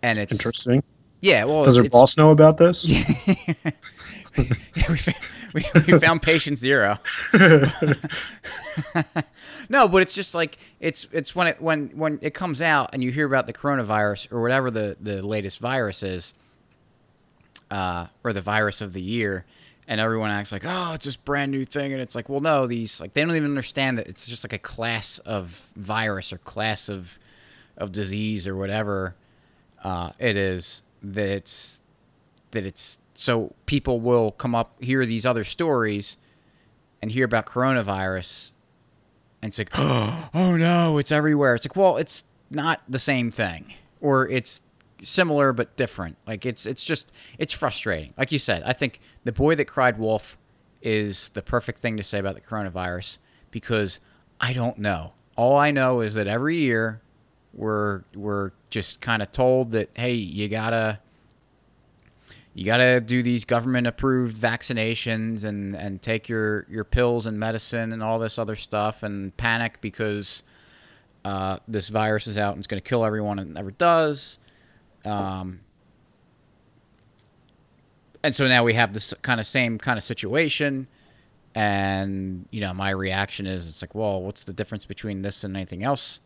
and 0.03 0.19
it's 0.19 0.33
Interesting. 0.33 0.83
Yeah, 1.21 1.45
well, 1.45 1.65
Does 1.65 1.77
her 1.77 1.85
boss 1.85 2.17
know 2.17 2.31
about 2.31 2.59
this? 2.59 2.91
we, 4.89 4.97
found, 4.97 5.17
we, 5.53 5.65
we 5.87 5.99
found 5.99 6.23
patient 6.23 6.59
zero. 6.59 6.99
no, 9.69 9.89
but 9.89 10.03
it's 10.03 10.15
just 10.15 10.35
like 10.35 10.59
it's 10.81 11.09
it's 11.13 11.35
when 11.35 11.49
it 11.49 11.61
when 11.61 11.89
when 11.89 12.19
it 12.23 12.35
comes 12.35 12.61
out 12.61 12.91
and 12.93 13.03
you 13.03 13.11
hear 13.11 13.27
about 13.27 13.47
the 13.47 13.53
coronavirus 13.53 14.33
or 14.33 14.43
whatever 14.43 14.71
the 14.71 14.97
the 15.01 15.23
latest 15.27 15.59
virus 15.59 16.03
is, 16.03 16.35
uh, 17.71 18.07
or 18.25 18.33
the 18.33 18.43
virus 18.43 18.81
of 18.81 18.93
the 18.93 19.03
year, 19.03 19.45
and 19.89 20.01
everyone 20.01 20.31
acts 20.31 20.53
like, 20.53 20.65
oh, 20.65 20.93
it's 20.95 21.05
this 21.05 21.17
brand 21.17 21.53
new 21.53 21.65
thing, 21.65 21.93
and 21.93 22.01
it's 22.01 22.15
like, 22.15 22.29
well, 22.29 22.41
no, 22.41 22.67
these 22.67 23.01
like 23.01 23.15
they 23.15 23.23
don't 23.23 23.35
even 23.37 23.51
understand 23.51 23.99
that 23.99 24.07
it's 24.09 24.27
just 24.27 24.45
like 24.45 24.53
a 24.53 24.59
class 24.59 25.19
of 25.21 25.71
virus 25.77 26.33
or 26.33 26.39
class 26.39 26.89
of 26.89 27.19
of 27.77 27.93
disease 27.93 28.47
or 28.47 28.57
whatever 28.57 29.15
uh, 29.87 30.11
it 30.19 30.37
is 30.37 30.83
that 31.01 31.29
it's 31.29 31.81
that 32.51 32.67
it's 32.67 32.99
so 33.17 33.55
people 33.65 33.99
will 34.01 34.31
come 34.31 34.55
up 34.55 34.83
hear 34.83 35.05
these 35.07 35.25
other 35.25 35.43
stories 35.43 36.17
and 37.01 37.11
hear 37.11 37.25
about 37.25 37.47
coronavirus 37.47 38.53
and 39.41 39.49
it's 39.49 39.59
like 39.59 39.71
oh 39.75 40.57
no 40.57 40.99
it's 40.99 41.11
everywhere. 41.11 41.55
It's 41.55 41.67
like 41.67 41.77
well 41.77 41.97
it's 41.97 42.25
not 42.51 42.83
the 42.89 42.99
same 42.99 43.31
thing. 43.31 43.75
Or 44.01 44.29
it's 44.29 44.63
similar 45.01 45.53
but 45.53 45.77
different. 45.77 46.17
Like 46.27 46.45
it's 46.45 46.67
it's 46.67 46.85
just 46.85 47.11
it's 47.39 47.53
frustrating. 47.53 48.13
Like 48.19 48.33
you 48.33 48.39
said 48.39 48.63
i 48.67 48.73
think 48.73 49.01
the 49.25 49.33
boy 49.33 49.55
that 49.55 49.65
cried 49.65 49.99
wolf 49.99 50.37
is 50.83 51.31
the 51.31 51.43
perfect 51.43 51.81
thing 51.81 51.97
to 51.97 52.03
say 52.03 52.19
about 52.19 52.35
the 52.35 52.41
coronavirus 52.41 53.19
because 53.51 53.99
i 54.41 54.53
don't 54.53 54.79
know. 54.79 55.15
All 55.37 55.57
i 55.57 55.71
know 55.71 56.01
is 56.03 56.15
that 56.15 56.27
every 56.27 56.57
year 56.57 57.01
we're 57.55 58.03
we're 58.15 58.53
just 58.69 59.01
kind 59.01 59.23
of 59.23 59.33
told 59.33 59.71
that 59.73 59.89
hey 59.95 60.13
you 60.13 60.49
gotta 60.49 60.99
you 62.57 62.65
gotta 62.65 63.03
do 63.03 63.23
these 63.23 63.45
government 63.45 63.87
approved 63.87 64.35
vaccinations 64.35 65.45
and 65.45 65.77
and 65.77 66.01
take 66.01 66.27
your 66.27 66.65
your 66.71 66.85
pills 66.85 67.27
and 67.27 67.39
medicine 67.39 67.93
and 67.93 68.03
all 68.03 68.19
this 68.19 68.39
other 68.39 68.57
stuff 68.57 69.03
and 69.03 69.37
panic 69.37 69.79
because 69.83 70.43
uh, 71.27 71.59
this 71.69 71.89
virus 71.89 72.27
is 72.27 72.39
out 72.39 72.53
and 72.53 72.61
it's 72.61 72.67
going 72.67 72.81
to 72.81 72.89
kill 72.89 73.05
everyone 73.05 73.39
and 73.39 73.51
it 73.51 73.55
never 73.55 73.73
does. 73.73 74.39
Um, 75.05 75.61
and 78.23 78.35
so 78.35 78.49
now 78.49 78.65
we 78.65 78.75
have 78.75 78.95
this 78.95 79.13
kind 79.21 79.39
of 79.39 79.47
same 79.47 79.77
kind 79.77 79.99
of 79.99 80.05
situation 80.05 80.87
and 81.55 82.49
you 82.51 82.63
know 82.63 82.73
my 82.73 82.89
reaction 82.89 83.47
is 83.47 83.69
it's 83.69 83.83
like 83.83 83.95
well 83.95 84.23
what's 84.23 84.45
the 84.45 84.53
difference 84.55 84.87
between 84.87 85.21
this 85.21 85.45
and 85.45 85.55
anything 85.55 85.85
else? 85.85 86.21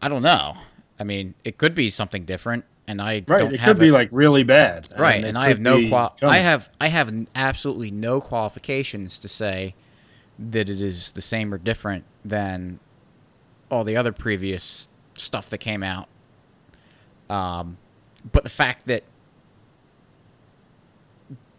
I 0.00 0.08
don't 0.08 0.22
know. 0.22 0.56
I 0.98 1.04
mean, 1.04 1.34
it 1.44 1.56
could 1.56 1.74
be 1.76 1.88
something 1.88 2.24
different, 2.24 2.64
and 2.92 3.02
I 3.02 3.24
Right. 3.26 3.52
It 3.52 3.60
could 3.62 3.78
be 3.78 3.88
a- 3.88 3.92
like 3.92 4.10
really 4.12 4.44
bad. 4.44 4.88
right, 4.96 5.24
it 5.24 5.26
and 5.28 5.36
I 5.36 5.48
have 5.48 5.58
no 5.60 5.88
qual. 5.88 6.16
I 6.22 6.38
have 6.38 6.68
I 6.80 6.88
have 6.88 7.12
absolutely 7.34 7.90
no 7.90 8.20
qualifications 8.20 9.18
to 9.18 9.28
say 9.28 9.74
that 10.38 10.68
it 10.68 10.80
is 10.80 11.10
the 11.12 11.20
same 11.20 11.52
or 11.52 11.58
different 11.58 12.04
than 12.24 12.78
all 13.70 13.84
the 13.84 13.96
other 13.96 14.12
previous 14.12 14.88
stuff 15.16 15.48
that 15.50 15.58
came 15.58 15.82
out. 15.82 16.08
Um, 17.30 17.78
but 18.30 18.42
the 18.44 18.50
fact 18.50 18.86
that 18.86 19.04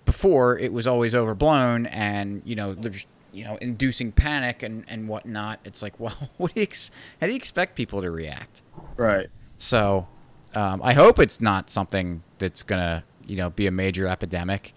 before 0.06 0.58
it 0.60 0.72
was 0.74 0.86
always 0.86 1.16
overblown 1.16 1.86
and 1.88 2.42
you 2.46 2.56
know 2.56 2.74
there's 2.74 3.08
you 3.32 3.44
know 3.44 3.56
inducing 3.58 4.12
panic 4.12 4.62
and 4.62 4.84
and 4.88 5.08
whatnot 5.08 5.60
it's 5.64 5.82
like 5.82 5.98
well 6.00 6.30
what 6.38 6.54
do 6.54 6.60
you 6.60 6.64
ex- 6.64 6.92
how 7.22 7.28
do 7.28 7.34
you 7.34 7.38
expect 7.38 7.76
people 7.76 8.02
to 8.02 8.12
react 8.12 8.62
Right. 8.98 9.28
so 9.58 10.08
um, 10.56 10.82
I 10.84 10.94
hope 10.94 11.20
it's 11.20 11.42
not 11.42 11.70
something 11.70 12.24
that's 12.38 12.64
gonna, 12.64 13.04
you 13.26 13.36
know, 13.36 13.50
be 13.50 13.68
a 13.68 13.72
major 13.72 14.08
epidemic. 14.08 14.74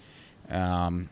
Um, 0.50 1.10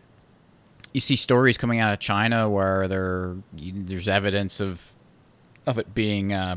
you 0.93 1.01
see 1.01 1.17
stories 1.17 1.59
coming 1.59 1.81
out 1.81 1.93
of 1.93 1.99
China 1.99 2.49
where 2.49 2.87
there 2.89 3.37
there's 3.53 4.09
evidence 4.09 4.61
of 4.61 4.95
of 5.67 5.79
it 5.79 5.95
being 5.95 6.33
uh, 6.33 6.57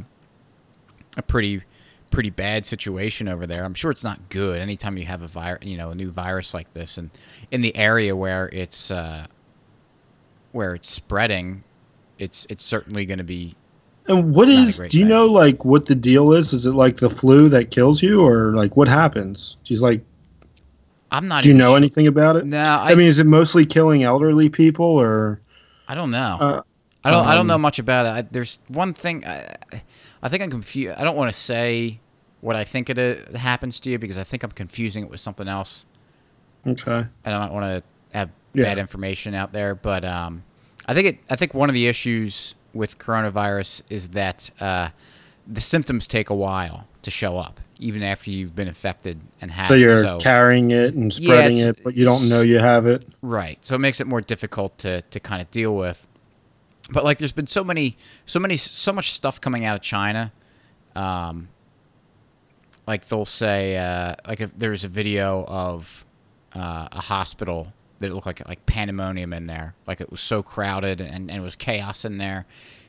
a 1.17 1.21
pretty 1.21 1.63
pretty 2.09 2.29
bad 2.29 2.65
situation 2.65 3.27
over 3.27 3.45
there. 3.45 3.65
I'm 3.65 3.73
sure 3.73 3.91
it's 3.91 4.03
not 4.03 4.29
good. 4.29 4.59
Anytime 4.59 4.97
you 4.97 5.05
have 5.05 5.21
a 5.21 5.27
virus, 5.27 5.65
you 5.65 5.77
know, 5.77 5.91
a 5.91 5.95
new 5.95 6.11
virus 6.11 6.53
like 6.53 6.73
this, 6.73 6.97
and 6.97 7.09
in 7.51 7.61
the 7.61 7.75
area 7.75 8.15
where 8.15 8.49
it's 8.53 8.91
uh, 8.91 9.27
where 10.51 10.75
it's 10.75 10.89
spreading, 10.89 11.63
it's 12.17 12.45
it's 12.49 12.63
certainly 12.63 13.05
going 13.05 13.17
to 13.17 13.23
be 13.23 13.55
And 14.07 14.33
what 14.33 14.47
is? 14.47 14.77
Do 14.77 14.83
you 14.97 15.03
thing. 15.03 15.07
know 15.07 15.25
like 15.25 15.65
what 15.65 15.85
the 15.85 15.95
deal 15.95 16.33
is? 16.33 16.53
Is 16.53 16.65
it 16.65 16.71
like 16.71 16.97
the 16.97 17.09
flu 17.09 17.49
that 17.49 17.71
kills 17.71 18.01
you, 18.01 18.25
or 18.25 18.53
like 18.55 18.77
what 18.77 18.87
happens? 18.87 19.57
She's 19.63 19.81
like, 19.81 20.01
I'm 21.11 21.27
not. 21.27 21.43
do 21.43 21.49
you 21.49 21.55
know 21.55 21.71
sure- 21.71 21.77
anything 21.77 22.07
about 22.07 22.35
it? 22.37 22.45
No, 22.45 22.61
I, 22.61 22.91
I, 22.91 22.95
mean, 22.95 23.07
is 23.07 23.19
it 23.19 23.25
mostly 23.25 23.65
killing 23.65 24.03
elderly 24.03 24.49
people, 24.49 24.85
or? 24.85 25.39
I 25.87 25.95
don't 25.95 26.11
know. 26.11 26.37
Uh, 26.39 26.61
I 27.03 27.11
don't. 27.11 27.25
I 27.25 27.31
don't 27.31 27.41
um, 27.41 27.47
know 27.47 27.57
much 27.57 27.79
about 27.79 28.05
it. 28.05 28.09
I, 28.09 28.21
there's 28.23 28.59
one 28.67 28.93
thing. 28.93 29.25
I, 29.25 29.55
I 30.21 30.29
think 30.29 30.43
I'm 30.43 30.51
confused. 30.51 30.97
I 30.97 31.03
don't 31.03 31.15
want 31.15 31.31
to 31.31 31.37
say 31.37 31.99
what 32.41 32.55
I 32.55 32.63
think 32.63 32.89
it 32.89 33.35
happens 33.35 33.79
to 33.81 33.89
you 33.89 33.99
because 33.99 34.17
I 34.17 34.23
think 34.23 34.43
I'm 34.43 34.51
confusing 34.51 35.03
it 35.03 35.09
with 35.09 35.19
something 35.19 35.47
else, 35.47 35.85
Okay. 36.65 37.05
and 37.25 37.35
I 37.35 37.45
don't 37.45 37.53
want 37.53 37.65
to 37.65 38.17
have 38.17 38.29
Yeah. 38.53 38.63
bad 38.63 38.77
information 38.77 39.33
out 39.33 39.53
there. 39.53 39.75
But 39.75 40.03
um, 40.05 40.43
I 40.85 40.93
think 40.93 41.07
it. 41.07 41.19
I 41.29 41.35
think 41.35 41.53
one 41.53 41.69
of 41.69 41.73
the 41.73 41.87
issues 41.87 42.55
with 42.77 42.97
coronavirus 42.99 43.81
is 43.89 44.09
that 44.09 44.49
uh, 44.59 44.89
the 45.45 45.61
symptoms 45.61 46.07
take 46.07 46.29
a 46.29 46.35
while 46.35 46.87
to 47.01 47.11
show 47.11 47.37
up, 47.37 47.59
even 47.79 48.03
after 48.03 48.29
you've 48.31 48.55
been 48.55 48.67
infected 48.67 49.19
and 49.41 49.51
have. 49.51 49.65
So 49.67 49.73
you're 49.73 50.19
carrying 50.19 50.71
it 50.71 50.93
and 50.93 51.11
spreading 51.11 51.57
it's- 51.57 51.77
it, 51.79 51.83
but 51.83 51.95
you 51.95 52.05
don't 52.05 52.29
know 52.29 52.41
you 52.41 52.59
have 52.59 52.85
it. 52.87 53.05
Right. 53.21 53.57
So 53.65 53.75
it 53.75 53.79
makes 53.79 53.99
it 53.99 54.07
more 54.07 54.21
difficult 54.21 54.77
to 54.79 55.01
to 55.01 55.19
kind 55.19 55.41
of 55.41 55.49
deal 55.51 55.75
with. 55.75 56.05
But 56.89 57.03
like 57.03 57.17
there's 57.17 57.33
been 57.33 57.47
so 57.47 57.63
many 57.63 57.97
so 58.25 58.39
many 58.39 58.55
so 58.57 58.93
much 58.93 59.11
stuff 59.13 59.41
coming 59.41 59.65
out 59.65 59.75
of 59.75 59.81
China. 59.81 60.31
Um 60.95 61.49
like 62.85 63.07
they'll 63.09 63.25
say 63.25 63.75
uh 63.77 64.15
like 64.27 64.39
if 64.41 64.57
there's 64.57 64.83
a 64.83 64.87
video 64.87 65.43
of 65.45 66.05
uh, 66.55 66.87
a 66.91 67.01
hospital 67.01 67.73
that 67.99 68.09
it 68.09 68.13
looked 68.13 68.27
like 68.27 68.47
like 68.47 68.65
pandemonium 68.65 69.33
in 69.33 69.47
there. 69.47 69.75
Like 69.85 70.01
it 70.01 70.11
was 70.11 70.21
so 70.21 70.43
crowded 70.43 71.01
and, 71.01 71.29
and 71.29 71.31
it 71.31 71.41
was 71.41 71.55
chaos 71.55 72.05
in 72.05 72.17
there. 72.17 72.45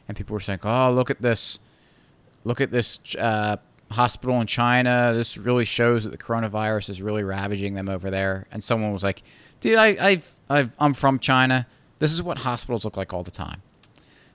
And 0.06 0.16
people 0.16 0.34
were 0.34 0.40
saying, 0.40 0.60
"Oh, 0.64 0.92
look 0.92 1.10
at 1.10 1.20
this. 1.20 1.58
Look 2.44 2.60
at 2.60 2.70
this 2.70 3.00
uh 3.16 3.56
hospital 3.90 4.40
in 4.40 4.46
China. 4.46 5.12
This 5.14 5.36
really 5.36 5.64
shows 5.64 6.04
that 6.04 6.10
the 6.10 6.18
coronavirus 6.18 6.90
is 6.90 7.02
really 7.02 7.24
ravaging 7.24 7.74
them 7.74 7.88
over 7.88 8.10
there. 8.10 8.46
And 8.50 8.62
someone 8.62 8.92
was 8.92 9.02
like, 9.02 9.22
"Dude, 9.60 9.76
I, 9.76 9.96
I've, 10.00 10.34
I've, 10.48 10.70
I'm 10.78 10.94
from 10.94 11.18
China. 11.18 11.66
This 11.98 12.12
is 12.12 12.22
what 12.22 12.38
hospitals 12.38 12.84
look 12.84 12.96
like 12.96 13.12
all 13.12 13.22
the 13.22 13.30
time." 13.30 13.62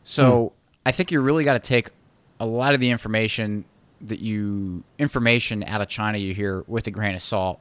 So 0.03 0.53
I 0.85 0.91
think 0.91 1.11
you 1.11 1.21
really 1.21 1.43
got 1.43 1.53
to 1.53 1.59
take 1.59 1.89
a 2.39 2.45
lot 2.45 2.73
of 2.73 2.79
the 2.79 2.89
information 2.89 3.65
that 4.01 4.19
you 4.19 4.83
information 4.99 5.63
out 5.63 5.81
of 5.81 5.87
China 5.87 6.17
you 6.17 6.33
hear 6.33 6.63
with 6.67 6.87
a 6.87 6.91
grain 6.91 7.15
of 7.15 7.21
salt. 7.21 7.59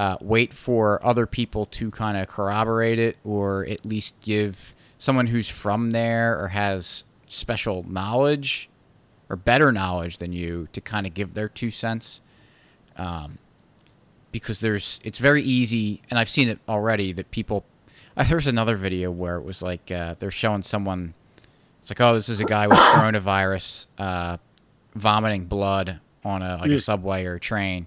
Uh, 0.00 0.16
wait 0.22 0.54
for 0.54 0.98
other 1.04 1.26
people 1.26 1.66
to 1.66 1.90
kind 1.90 2.16
of 2.16 2.26
corroborate 2.26 2.98
it, 2.98 3.18
or 3.22 3.66
at 3.66 3.84
least 3.84 4.18
give 4.22 4.74
someone 4.98 5.26
who's 5.26 5.50
from 5.50 5.90
there 5.90 6.42
or 6.42 6.48
has 6.48 7.04
special 7.28 7.84
knowledge 7.86 8.70
or 9.28 9.36
better 9.36 9.70
knowledge 9.70 10.16
than 10.16 10.32
you 10.32 10.68
to 10.72 10.80
kind 10.80 11.06
of 11.06 11.12
give 11.12 11.34
their 11.34 11.50
two 11.50 11.70
cents. 11.70 12.22
Um, 12.96 13.36
because 14.32 14.60
there's, 14.60 15.00
it's 15.04 15.18
very 15.18 15.42
easy, 15.42 16.00
and 16.08 16.18
I've 16.18 16.30
seen 16.30 16.48
it 16.48 16.60
already 16.66 17.12
that 17.12 17.30
people. 17.30 17.66
Uh, 18.16 18.24
there's 18.24 18.46
another 18.46 18.76
video 18.76 19.10
where 19.10 19.36
it 19.36 19.44
was 19.44 19.60
like 19.60 19.90
uh, 19.90 20.14
they're 20.18 20.30
showing 20.30 20.62
someone. 20.62 21.12
It's 21.82 21.90
like, 21.90 22.00
oh, 22.00 22.14
this 22.14 22.30
is 22.30 22.40
a 22.40 22.46
guy 22.46 22.66
with 22.68 22.78
coronavirus, 22.78 23.86
uh, 23.98 24.38
vomiting 24.94 25.44
blood 25.44 26.00
on 26.24 26.40
a 26.40 26.56
like 26.56 26.70
a 26.70 26.78
subway 26.78 27.26
or 27.26 27.34
a 27.34 27.40
train, 27.40 27.86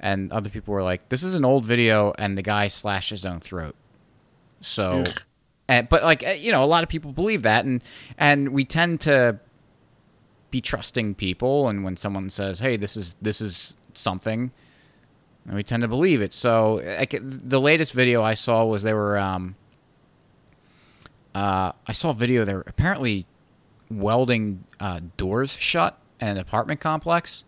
and 0.00 0.32
other 0.32 0.50
people 0.50 0.74
were 0.74 0.82
like, 0.82 1.08
this 1.10 1.22
is 1.22 1.34
an 1.34 1.44
old 1.44 1.64
video, 1.64 2.12
and 2.18 2.36
the 2.36 2.42
guy 2.42 2.68
slashed 2.68 3.10
his 3.10 3.24
own 3.24 3.40
throat. 3.40 3.76
So, 4.60 5.04
and, 5.68 5.88
but 5.88 6.02
like 6.02 6.26
uh, 6.26 6.30
you 6.30 6.50
know, 6.52 6.64
a 6.64 6.66
lot 6.66 6.82
of 6.82 6.88
people 6.88 7.12
believe 7.12 7.42
that, 7.42 7.64
and 7.64 7.82
and 8.18 8.50
we 8.50 8.64
tend 8.64 9.00
to 9.02 9.38
be 10.50 10.60
trusting 10.60 11.14
people, 11.14 11.68
and 11.68 11.84
when 11.84 11.96
someone 11.96 12.30
says, 12.30 12.60
"Hey, 12.60 12.76
this 12.76 12.96
is 12.96 13.16
this 13.22 13.40
is 13.40 13.76
something," 13.94 14.50
and 15.46 15.54
we 15.54 15.62
tend 15.62 15.82
to 15.82 15.88
believe 15.88 16.20
it. 16.22 16.32
So, 16.32 16.82
like, 16.84 17.14
the 17.20 17.60
latest 17.60 17.92
video 17.92 18.22
I 18.22 18.34
saw 18.34 18.64
was 18.64 18.82
they 18.82 18.94
were, 18.94 19.18
um, 19.18 19.56
uh, 21.34 21.72
I 21.86 21.92
saw 21.92 22.10
a 22.10 22.14
video 22.14 22.44
they 22.44 22.54
were 22.54 22.64
apparently 22.66 23.26
welding 23.90 24.64
uh, 24.78 25.00
doors 25.16 25.52
shut 25.52 25.98
in 26.20 26.28
an 26.28 26.36
apartment 26.38 26.80
complex 26.80 27.44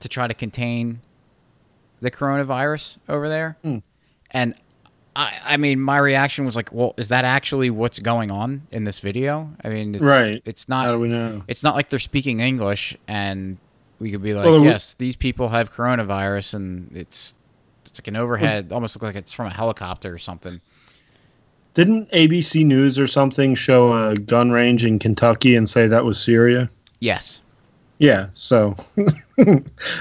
to 0.00 0.08
try 0.08 0.26
to 0.26 0.34
contain 0.34 1.00
the 2.04 2.10
coronavirus 2.12 2.98
over 3.08 3.28
there, 3.28 3.56
Hmm. 3.62 3.78
and. 4.30 4.54
I, 5.16 5.32
I 5.46 5.56
mean, 5.58 5.80
my 5.80 5.98
reaction 5.98 6.44
was 6.44 6.56
like, 6.56 6.72
"Well, 6.72 6.92
is 6.96 7.06
that 7.06 7.24
actually 7.24 7.70
what's 7.70 8.00
going 8.00 8.32
on 8.32 8.62
in 8.72 8.82
this 8.82 8.98
video?" 8.98 9.48
I 9.64 9.68
mean, 9.68 9.94
it's, 9.94 10.02
Right. 10.02 10.42
It's 10.44 10.68
not. 10.68 10.86
How 10.86 10.90
do 10.90 10.98
we 10.98 11.06
know? 11.08 11.44
it's 11.46 11.62
not 11.62 11.76
like 11.76 11.88
they're 11.88 12.00
speaking 12.00 12.40
English 12.40 12.96
and 13.06 13.58
we 14.00 14.10
could 14.10 14.24
be 14.24 14.34
like, 14.34 14.44
Well, 14.44 14.60
we- 14.60 14.66
yes, 14.66 14.94
these 14.98 15.14
people 15.14 15.50
have 15.50 15.72
coronavirus 15.72 16.54
and 16.54 16.90
it's 16.96 17.36
It's 17.86 18.00
like 18.00 18.08
an 18.08 18.16
overhead, 18.16 18.72
almost 18.72 18.96
look 18.96 19.04
like 19.04 19.14
it's 19.14 19.32
from 19.32 19.46
a 19.46 19.50
helicopter 19.54 20.12
or 20.12 20.18
something. 20.18 20.60
Didn't 21.74 22.10
ABC 22.10 22.64
News 22.66 22.98
or 22.98 23.06
something 23.06 23.54
show 23.54 23.92
a 23.92 24.16
gun 24.16 24.50
range 24.50 24.84
in 24.84 24.98
Kentucky 24.98 25.54
and 25.54 25.70
say 25.70 25.86
that 25.86 26.04
was 26.04 26.20
Syria? 26.20 26.68
Yes. 26.98 27.40
Yeah, 27.98 28.28
so 28.34 28.74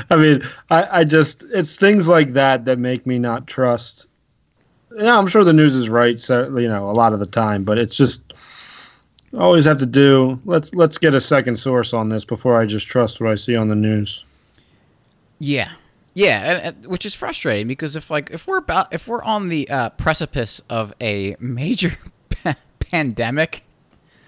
I 0.09 0.15
mean, 0.15 0.41
I, 0.71 0.99
I 0.99 1.03
just 1.03 1.45
it's 1.51 1.75
things 1.75 2.07
like 2.07 2.33
that 2.33 2.65
that 2.65 2.79
make 2.79 3.05
me 3.05 3.19
not 3.19 3.47
trust. 3.47 4.07
Yeah, 4.95 5.17
I'm 5.17 5.27
sure 5.27 5.43
the 5.43 5.53
news 5.53 5.75
is 5.75 5.89
right, 5.89 6.19
so 6.19 6.57
you 6.57 6.67
know, 6.67 6.89
a 6.89 6.93
lot 6.93 7.13
of 7.13 7.19
the 7.19 7.25
time, 7.25 7.63
but 7.63 7.77
it's 7.77 7.95
just 7.95 8.33
always 9.37 9.65
have 9.65 9.77
to 9.79 9.85
do. 9.85 10.39
Let's 10.45 10.73
let's 10.73 10.97
get 10.97 11.13
a 11.13 11.21
second 11.21 11.55
source 11.55 11.93
on 11.93 12.09
this 12.09 12.25
before 12.25 12.59
I 12.59 12.65
just 12.65 12.87
trust 12.87 13.21
what 13.21 13.31
I 13.31 13.35
see 13.35 13.55
on 13.55 13.67
the 13.67 13.75
news. 13.75 14.25
Yeah, 15.39 15.71
yeah, 16.13 16.71
which 16.85 17.05
is 17.05 17.13
frustrating 17.13 17.67
because 17.67 17.95
if 17.95 18.09
like 18.09 18.29
if 18.31 18.47
we're 18.47 18.57
about 18.57 18.93
if 18.93 19.07
we're 19.07 19.23
on 19.23 19.49
the 19.49 19.69
uh, 19.69 19.89
precipice 19.91 20.61
of 20.69 20.93
a 21.01 21.35
major 21.39 21.97
pandemic, 22.79 23.63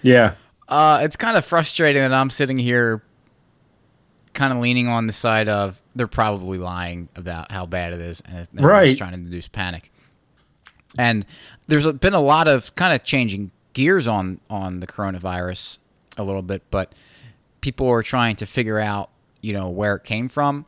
yeah, 0.02 0.36
uh, 0.68 1.00
it's 1.04 1.16
kind 1.16 1.38
of 1.38 1.46
frustrating 1.46 2.02
that 2.02 2.14
I'm 2.14 2.30
sitting 2.30 2.58
here 2.58 3.02
kind 4.36 4.54
of 4.54 4.60
leaning 4.60 4.88
on 4.88 5.08
the 5.08 5.14
side 5.14 5.50
of 5.50 5.82
they're 5.96 6.08
probably 6.08 6.58
lying 6.58 7.10
about 7.16 7.52
how 7.52 7.66
bad 7.66 7.94
it 7.94 8.02
is 8.02 8.22
and 8.22 8.48
they're 8.54 8.68
right. 8.68 8.86
just 8.88 8.98
trying 9.00 9.14
to 9.14 9.18
induce 9.18 9.48
panic. 9.48 9.92
And 10.98 11.26
there's 11.68 11.92
been 11.94 12.14
a 12.14 12.22
lot 12.22 12.48
of 12.48 12.76
kind 12.76 12.94
of 12.94 13.04
changing 13.04 13.52
gears 13.74 14.08
on 14.08 14.40
on 14.50 14.80
the 14.80 14.88
coronavirus 14.88 15.80
a 16.18 16.24
little 16.24 16.42
bit, 16.42 16.64
but 16.70 16.94
people 17.62 17.90
are 17.90 18.04
trying 18.04 18.36
to 18.38 18.46
figure 18.46 18.80
out, 18.80 19.10
you 19.42 19.54
know, 19.54 19.70
where 19.70 19.96
it 19.96 20.04
came 20.04 20.30
from. 20.30 20.66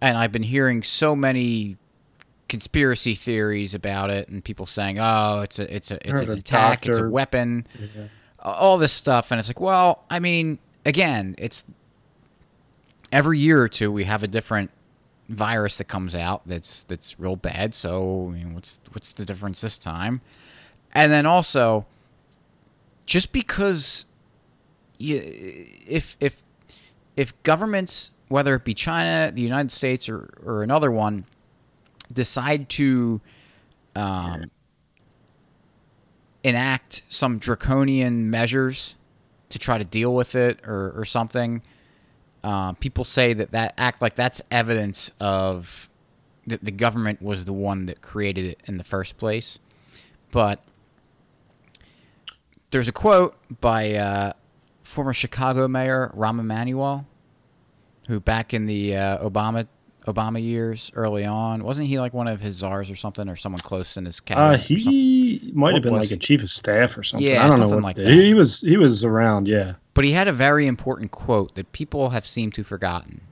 And 0.00 0.16
I've 0.16 0.32
been 0.32 0.44
hearing 0.44 0.82
so 0.82 1.16
many 1.16 1.76
conspiracy 2.48 3.14
theories 3.14 3.74
about 3.74 4.10
it 4.10 4.28
and 4.28 4.44
people 4.44 4.66
saying, 4.66 4.98
"Oh, 4.98 5.40
it's 5.40 5.58
a 5.58 5.74
it's 5.74 5.90
a 5.90 6.08
it's 6.08 6.20
an 6.20 6.38
attack, 6.38 6.82
doctor. 6.82 6.90
it's 6.90 7.00
a 7.00 7.08
weapon." 7.08 7.66
Yeah. 7.78 8.04
All 8.38 8.78
this 8.78 8.92
stuff 8.92 9.30
and 9.30 9.38
it's 9.38 9.48
like, 9.48 9.60
"Well, 9.60 10.04
I 10.08 10.20
mean, 10.20 10.58
again, 10.84 11.34
it's 11.38 11.64
every 13.16 13.38
year 13.38 13.62
or 13.62 13.68
two 13.68 13.90
we 13.90 14.04
have 14.04 14.22
a 14.22 14.28
different 14.28 14.70
virus 15.30 15.78
that 15.78 15.84
comes 15.84 16.14
out 16.14 16.42
that's 16.44 16.84
that's 16.84 17.18
real 17.18 17.34
bad. 17.34 17.74
So 17.74 18.26
I 18.28 18.34
mean, 18.34 18.54
what's 18.54 18.78
what's 18.92 19.14
the 19.14 19.24
difference 19.24 19.62
this 19.62 19.78
time? 19.78 20.20
And 20.92 21.10
then 21.10 21.24
also, 21.24 21.86
just 23.06 23.32
because 23.32 24.04
you, 24.98 25.16
if 25.86 26.16
if 26.20 26.44
if 27.16 27.42
governments, 27.42 28.10
whether 28.28 28.54
it 28.54 28.64
be 28.64 28.74
China, 28.74 29.32
the 29.32 29.40
United 29.40 29.72
States, 29.72 30.10
or 30.10 30.28
or 30.44 30.62
another 30.62 30.90
one, 30.90 31.24
decide 32.12 32.68
to 32.68 33.22
um, 33.94 34.50
enact 36.44 37.00
some 37.08 37.38
draconian 37.38 38.28
measures 38.28 38.94
to 39.48 39.58
try 39.58 39.78
to 39.78 39.84
deal 39.84 40.14
with 40.14 40.34
it 40.34 40.60
or, 40.66 40.92
or 40.94 41.04
something, 41.06 41.62
uh, 42.46 42.72
people 42.74 43.02
say 43.02 43.32
that 43.32 43.50
that 43.50 43.74
act 43.76 44.00
like 44.00 44.14
that's 44.14 44.40
evidence 44.52 45.10
of 45.18 45.88
that 46.46 46.64
the 46.64 46.70
government 46.70 47.20
was 47.20 47.44
the 47.44 47.52
one 47.52 47.86
that 47.86 48.00
created 48.00 48.46
it 48.46 48.60
in 48.66 48.78
the 48.78 48.84
first 48.84 49.16
place. 49.16 49.58
But 50.30 50.62
there's 52.70 52.86
a 52.86 52.92
quote 52.92 53.36
by 53.60 53.94
uh, 53.94 54.32
former 54.84 55.12
Chicago 55.12 55.66
Mayor 55.66 56.12
Rahm 56.16 56.38
Emanuel, 56.38 57.04
who 58.06 58.20
back 58.20 58.54
in 58.54 58.66
the 58.66 58.94
uh, 58.94 59.28
Obama 59.28 59.66
Obama 60.06 60.40
years 60.40 60.92
early 60.94 61.24
on. 61.24 61.64
Wasn't 61.64 61.88
he 61.88 61.98
like 61.98 62.14
one 62.14 62.28
of 62.28 62.40
his 62.40 62.54
czars 62.54 62.92
or 62.92 62.94
something, 62.94 63.28
or 63.28 63.34
someone 63.34 63.58
close 63.58 63.96
in 63.96 64.04
his 64.04 64.20
cabinet? 64.20 64.46
Uh, 64.46 64.56
he 64.56 65.50
might 65.52 65.74
have 65.74 65.82
been 65.82 65.94
like 65.94 66.12
a 66.12 66.16
chief 66.16 66.44
of 66.44 66.50
staff 66.50 66.96
or 66.96 67.02
something. 67.02 67.28
Yeah, 67.28 67.44
I 67.44 67.48
don't 67.48 67.58
something 67.58 67.80
know 67.80 67.84
like 67.84 67.96
that. 67.96 68.06
He 68.06 68.34
was 68.34 68.60
he 68.60 68.76
was 68.76 69.02
around, 69.02 69.48
yeah. 69.48 69.74
But 69.96 70.04
he 70.04 70.12
had 70.12 70.28
a 70.28 70.32
very 70.32 70.66
important 70.66 71.10
quote 71.10 71.56
that 71.56 71.72
people 71.72 72.10
have 72.10 72.26
seemed 72.26 72.54
to 72.54 72.62
forgotten, 72.62 73.22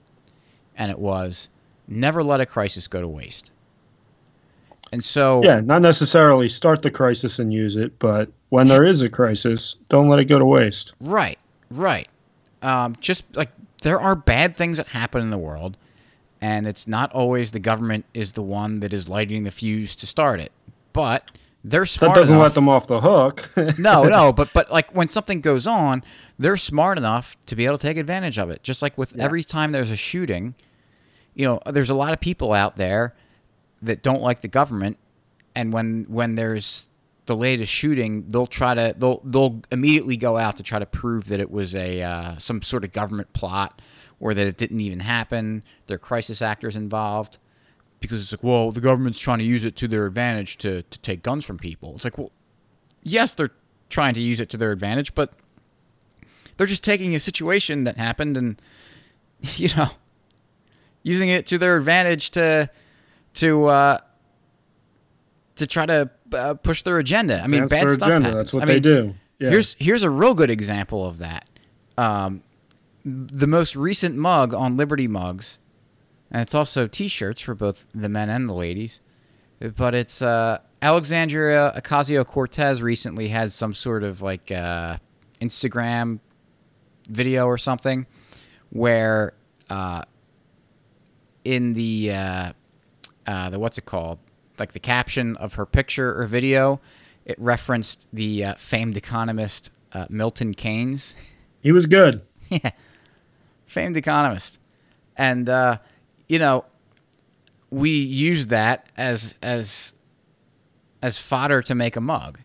and 0.76 0.90
it 0.90 0.98
was, 0.98 1.48
"Never 1.86 2.24
let 2.24 2.40
a 2.40 2.46
crisis 2.46 2.88
go 2.88 3.00
to 3.00 3.06
waste." 3.06 3.52
And 4.90 5.04
so, 5.04 5.42
yeah, 5.44 5.60
not 5.60 5.82
necessarily 5.82 6.48
start 6.48 6.82
the 6.82 6.90
crisis 6.90 7.38
and 7.38 7.52
use 7.52 7.76
it, 7.76 7.98
but 7.98 8.30
when 8.48 8.66
there 8.66 8.84
is 8.84 9.02
a 9.02 9.08
crisis, 9.08 9.76
don't 9.88 10.08
let 10.08 10.18
it 10.18 10.24
go 10.24 10.38
to 10.38 10.44
waste. 10.44 10.94
Right, 11.00 11.38
right. 11.70 12.08
Um, 12.62 12.96
just 13.00 13.24
like 13.36 13.50
there 13.82 14.00
are 14.00 14.16
bad 14.16 14.56
things 14.56 14.78
that 14.78 14.88
happen 14.88 15.20
in 15.20 15.30
the 15.30 15.38
world 15.38 15.76
and 16.44 16.66
it's 16.66 16.86
not 16.86 17.10
always 17.12 17.52
the 17.52 17.58
government 17.58 18.04
is 18.12 18.32
the 18.32 18.42
one 18.42 18.80
that 18.80 18.92
is 18.92 19.08
lighting 19.08 19.44
the 19.44 19.50
fuse 19.50 19.96
to 19.96 20.06
start 20.06 20.40
it. 20.40 20.52
But 20.92 21.30
they're 21.64 21.86
smart. 21.86 22.14
That 22.14 22.20
doesn't 22.20 22.36
enough, 22.36 22.48
let 22.48 22.54
them 22.54 22.68
off 22.68 22.86
the 22.86 23.00
hook. 23.00 23.50
no, 23.78 24.04
no, 24.04 24.32
but 24.32 24.52
but 24.52 24.70
like 24.70 24.94
when 24.94 25.08
something 25.08 25.40
goes 25.40 25.66
on, 25.66 26.04
they're 26.38 26.58
smart 26.58 26.98
enough 26.98 27.38
to 27.46 27.56
be 27.56 27.64
able 27.64 27.78
to 27.78 27.86
take 27.86 27.96
advantage 27.96 28.38
of 28.38 28.50
it. 28.50 28.62
Just 28.62 28.82
like 28.82 28.98
with 28.98 29.16
yeah. 29.16 29.24
every 29.24 29.42
time 29.42 29.72
there's 29.72 29.90
a 29.90 29.96
shooting, 29.96 30.54
you 31.32 31.46
know, 31.46 31.60
there's 31.72 31.88
a 31.88 31.94
lot 31.94 32.12
of 32.12 32.20
people 32.20 32.52
out 32.52 32.76
there 32.76 33.14
that 33.80 34.02
don't 34.02 34.20
like 34.20 34.40
the 34.40 34.48
government, 34.48 34.98
and 35.54 35.72
when 35.72 36.04
when 36.08 36.34
there's 36.34 36.86
the 37.24 37.34
latest 37.34 37.72
shooting, 37.72 38.26
they'll 38.28 38.46
try 38.46 38.74
to 38.74 38.94
they'll 38.98 39.22
they'll 39.24 39.62
immediately 39.72 40.18
go 40.18 40.36
out 40.36 40.56
to 40.56 40.62
try 40.62 40.78
to 40.78 40.86
prove 40.86 41.28
that 41.28 41.40
it 41.40 41.50
was 41.50 41.74
a 41.74 42.02
uh, 42.02 42.36
some 42.36 42.60
sort 42.60 42.84
of 42.84 42.92
government 42.92 43.32
plot 43.32 43.80
or 44.20 44.34
that 44.34 44.46
it 44.46 44.58
didn't 44.58 44.80
even 44.80 45.00
happen. 45.00 45.64
There 45.86 45.94
are 45.94 45.98
crisis 45.98 46.42
actors 46.42 46.76
involved 46.76 47.38
because 48.08 48.22
it's 48.22 48.32
like, 48.32 48.42
well, 48.42 48.70
the 48.70 48.80
government's 48.80 49.18
trying 49.18 49.38
to 49.38 49.44
use 49.44 49.64
it 49.64 49.76
to 49.76 49.88
their 49.88 50.06
advantage 50.06 50.58
to, 50.58 50.82
to 50.82 50.98
take 51.00 51.22
guns 51.22 51.44
from 51.44 51.58
people. 51.58 51.94
It's 51.94 52.04
like, 52.04 52.18
well, 52.18 52.32
yes, 53.02 53.34
they're 53.34 53.50
trying 53.88 54.14
to 54.14 54.20
use 54.20 54.40
it 54.40 54.48
to 54.50 54.56
their 54.56 54.72
advantage, 54.72 55.14
but 55.14 55.32
they're 56.56 56.66
just 56.66 56.84
taking 56.84 57.14
a 57.14 57.20
situation 57.20 57.84
that 57.84 57.96
happened 57.96 58.36
and, 58.36 58.60
you 59.56 59.68
know, 59.76 59.90
using 61.02 61.28
it 61.28 61.46
to 61.46 61.58
their 61.58 61.76
advantage 61.76 62.30
to, 62.32 62.70
to, 63.34 63.66
uh, 63.66 63.98
to 65.56 65.66
try 65.66 65.86
to 65.86 66.10
uh, 66.32 66.54
push 66.54 66.82
their 66.82 66.98
agenda. 66.98 67.40
I 67.42 67.46
mean, 67.46 67.60
That's 67.62 67.70
bad 67.72 67.82
their 67.82 67.94
stuff 67.94 68.08
agenda. 68.08 68.28
happens. 68.28 68.52
That's 68.52 68.54
what 68.54 68.62
I 68.62 68.66
they 68.66 68.74
mean, 68.74 68.82
do. 68.82 69.14
Yeah. 69.38 69.50
Here's 69.50 69.74
here's 69.74 70.02
a 70.02 70.10
real 70.10 70.34
good 70.34 70.50
example 70.50 71.06
of 71.06 71.18
that. 71.18 71.48
Um, 71.98 72.42
the 73.04 73.46
most 73.46 73.76
recent 73.76 74.16
mug 74.16 74.54
on 74.54 74.76
Liberty 74.76 75.06
Mugs, 75.06 75.58
and 76.34 76.42
it's 76.42 76.54
also 76.54 76.88
T-shirts 76.88 77.40
for 77.40 77.54
both 77.54 77.86
the 77.94 78.08
men 78.08 78.28
and 78.28 78.48
the 78.48 78.54
ladies. 78.54 78.98
But 79.76 79.94
it's 79.94 80.20
uh, 80.20 80.58
Alexandria 80.82 81.72
Ocasio 81.76 82.26
Cortez 82.26 82.82
recently 82.82 83.28
had 83.28 83.52
some 83.52 83.72
sort 83.72 84.02
of 84.02 84.20
like 84.20 84.50
uh, 84.50 84.96
Instagram 85.40 86.18
video 87.08 87.46
or 87.46 87.56
something 87.56 88.06
where 88.70 89.34
uh, 89.70 90.02
in 91.44 91.74
the 91.74 92.10
uh, 92.10 92.52
uh, 93.28 93.50
the 93.50 93.60
what's 93.60 93.78
it 93.78 93.86
called 93.86 94.18
like 94.58 94.72
the 94.72 94.80
caption 94.80 95.36
of 95.36 95.54
her 95.54 95.64
picture 95.64 96.20
or 96.20 96.26
video 96.26 96.80
it 97.26 97.38
referenced 97.38 98.08
the 98.12 98.44
uh, 98.44 98.54
famed 98.56 98.96
economist 98.96 99.70
uh, 99.92 100.06
Milton 100.10 100.52
Keynes. 100.52 101.14
He 101.60 101.70
was 101.70 101.86
good. 101.86 102.22
yeah, 102.50 102.72
famed 103.66 103.96
economist, 103.96 104.58
and 105.16 105.48
uh, 105.48 105.78
you 106.28 106.38
know, 106.38 106.64
we 107.70 107.90
use 107.90 108.48
that 108.48 108.88
as 108.96 109.38
as 109.42 109.92
as 111.02 111.18
fodder 111.18 111.62
to 111.62 111.74
make 111.74 111.96
a 111.96 112.00
mug. 112.00 112.38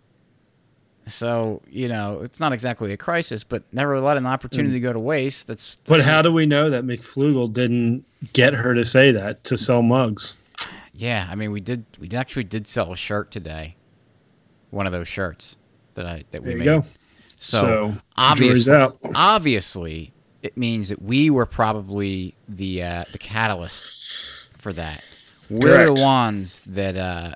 So 1.07 1.61
you 1.69 1.87
know, 1.87 2.21
it's 2.21 2.39
not 2.39 2.53
exactly 2.53 2.93
a 2.93 2.97
crisis, 2.97 3.43
but 3.43 3.63
never 3.71 3.99
let 3.99 4.17
an 4.17 4.25
opportunity 4.25 4.79
mm. 4.79 4.83
go 4.83 4.93
to 4.93 4.99
waste. 4.99 5.47
That's, 5.47 5.75
that's 5.75 5.89
but 5.89 6.01
how 6.01 6.21
do 6.21 6.31
we 6.31 6.45
know 6.45 6.69
that 6.69 6.83
McFloogle 6.83 7.51
didn't 7.51 8.05
get 8.33 8.53
her 8.53 8.73
to 8.73 8.83
say 8.83 9.11
that 9.11 9.43
to 9.45 9.57
sell 9.57 9.81
mugs? 9.81 10.35
Yeah, 10.93 11.27
I 11.31 11.35
mean, 11.35 11.51
we 11.51 11.61
did. 11.61 11.85
We 11.99 12.09
actually 12.11 12.43
did 12.43 12.67
sell 12.67 12.91
a 12.91 12.97
shirt 12.97 13.31
today. 13.31 13.75
One 14.69 14.85
of 14.85 14.91
those 14.91 15.07
shirts 15.07 15.57
that 15.93 16.05
I 16.05 16.23
that 16.31 16.41
we 16.41 16.49
there 16.49 16.57
made. 16.57 16.65
Go. 16.65 16.83
So, 17.37 17.59
so 17.59 17.93
obviously, 18.17 18.87
obviously, 19.15 20.13
it 20.41 20.57
means 20.57 20.89
that 20.89 21.01
we 21.01 21.29
were 21.29 21.45
probably 21.45 22.35
the 22.47 22.83
uh, 22.83 23.03
the 23.11 23.17
catalyst 23.17 24.49
for 24.57 24.73
that. 24.73 25.05
We're 25.49 25.85
Correct. 25.85 25.95
the 25.95 26.03
ones 26.03 26.61
that 26.61 26.95
uh, 26.95 27.35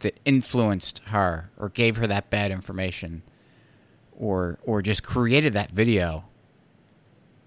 that 0.00 0.18
influenced 0.24 1.00
her 1.06 1.50
or 1.58 1.70
gave 1.70 1.96
her 1.96 2.06
that 2.06 2.30
bad 2.30 2.50
information, 2.50 3.22
or 4.16 4.58
or 4.62 4.82
just 4.82 5.02
created 5.02 5.52
that 5.54 5.70
video 5.70 6.24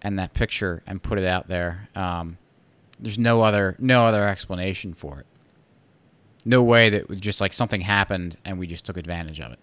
and 0.02 0.19
that 0.19 0.34
picture 0.34 0.84
and 0.86 1.02
put 1.02 1.17
it 1.17 1.26
out 1.26 1.48
there. 1.48 1.89
Um, 1.96 2.38
there's 3.00 3.19
no 3.19 3.41
other 3.41 3.76
no 3.80 4.06
other 4.06 4.28
explanation 4.28 4.93
for 4.93 5.19
it. 5.19 5.26
No 6.46 6.62
way 6.62 6.89
that 6.89 7.19
just 7.22 7.39
like 7.39 7.54
something 7.54 7.82
happened 7.82 8.38
and 8.43 8.60
we 8.60 8.67
just 8.67 8.86
took 8.86 8.98
advantage 8.98 9.39
of 9.39 9.54
it. 9.54 9.60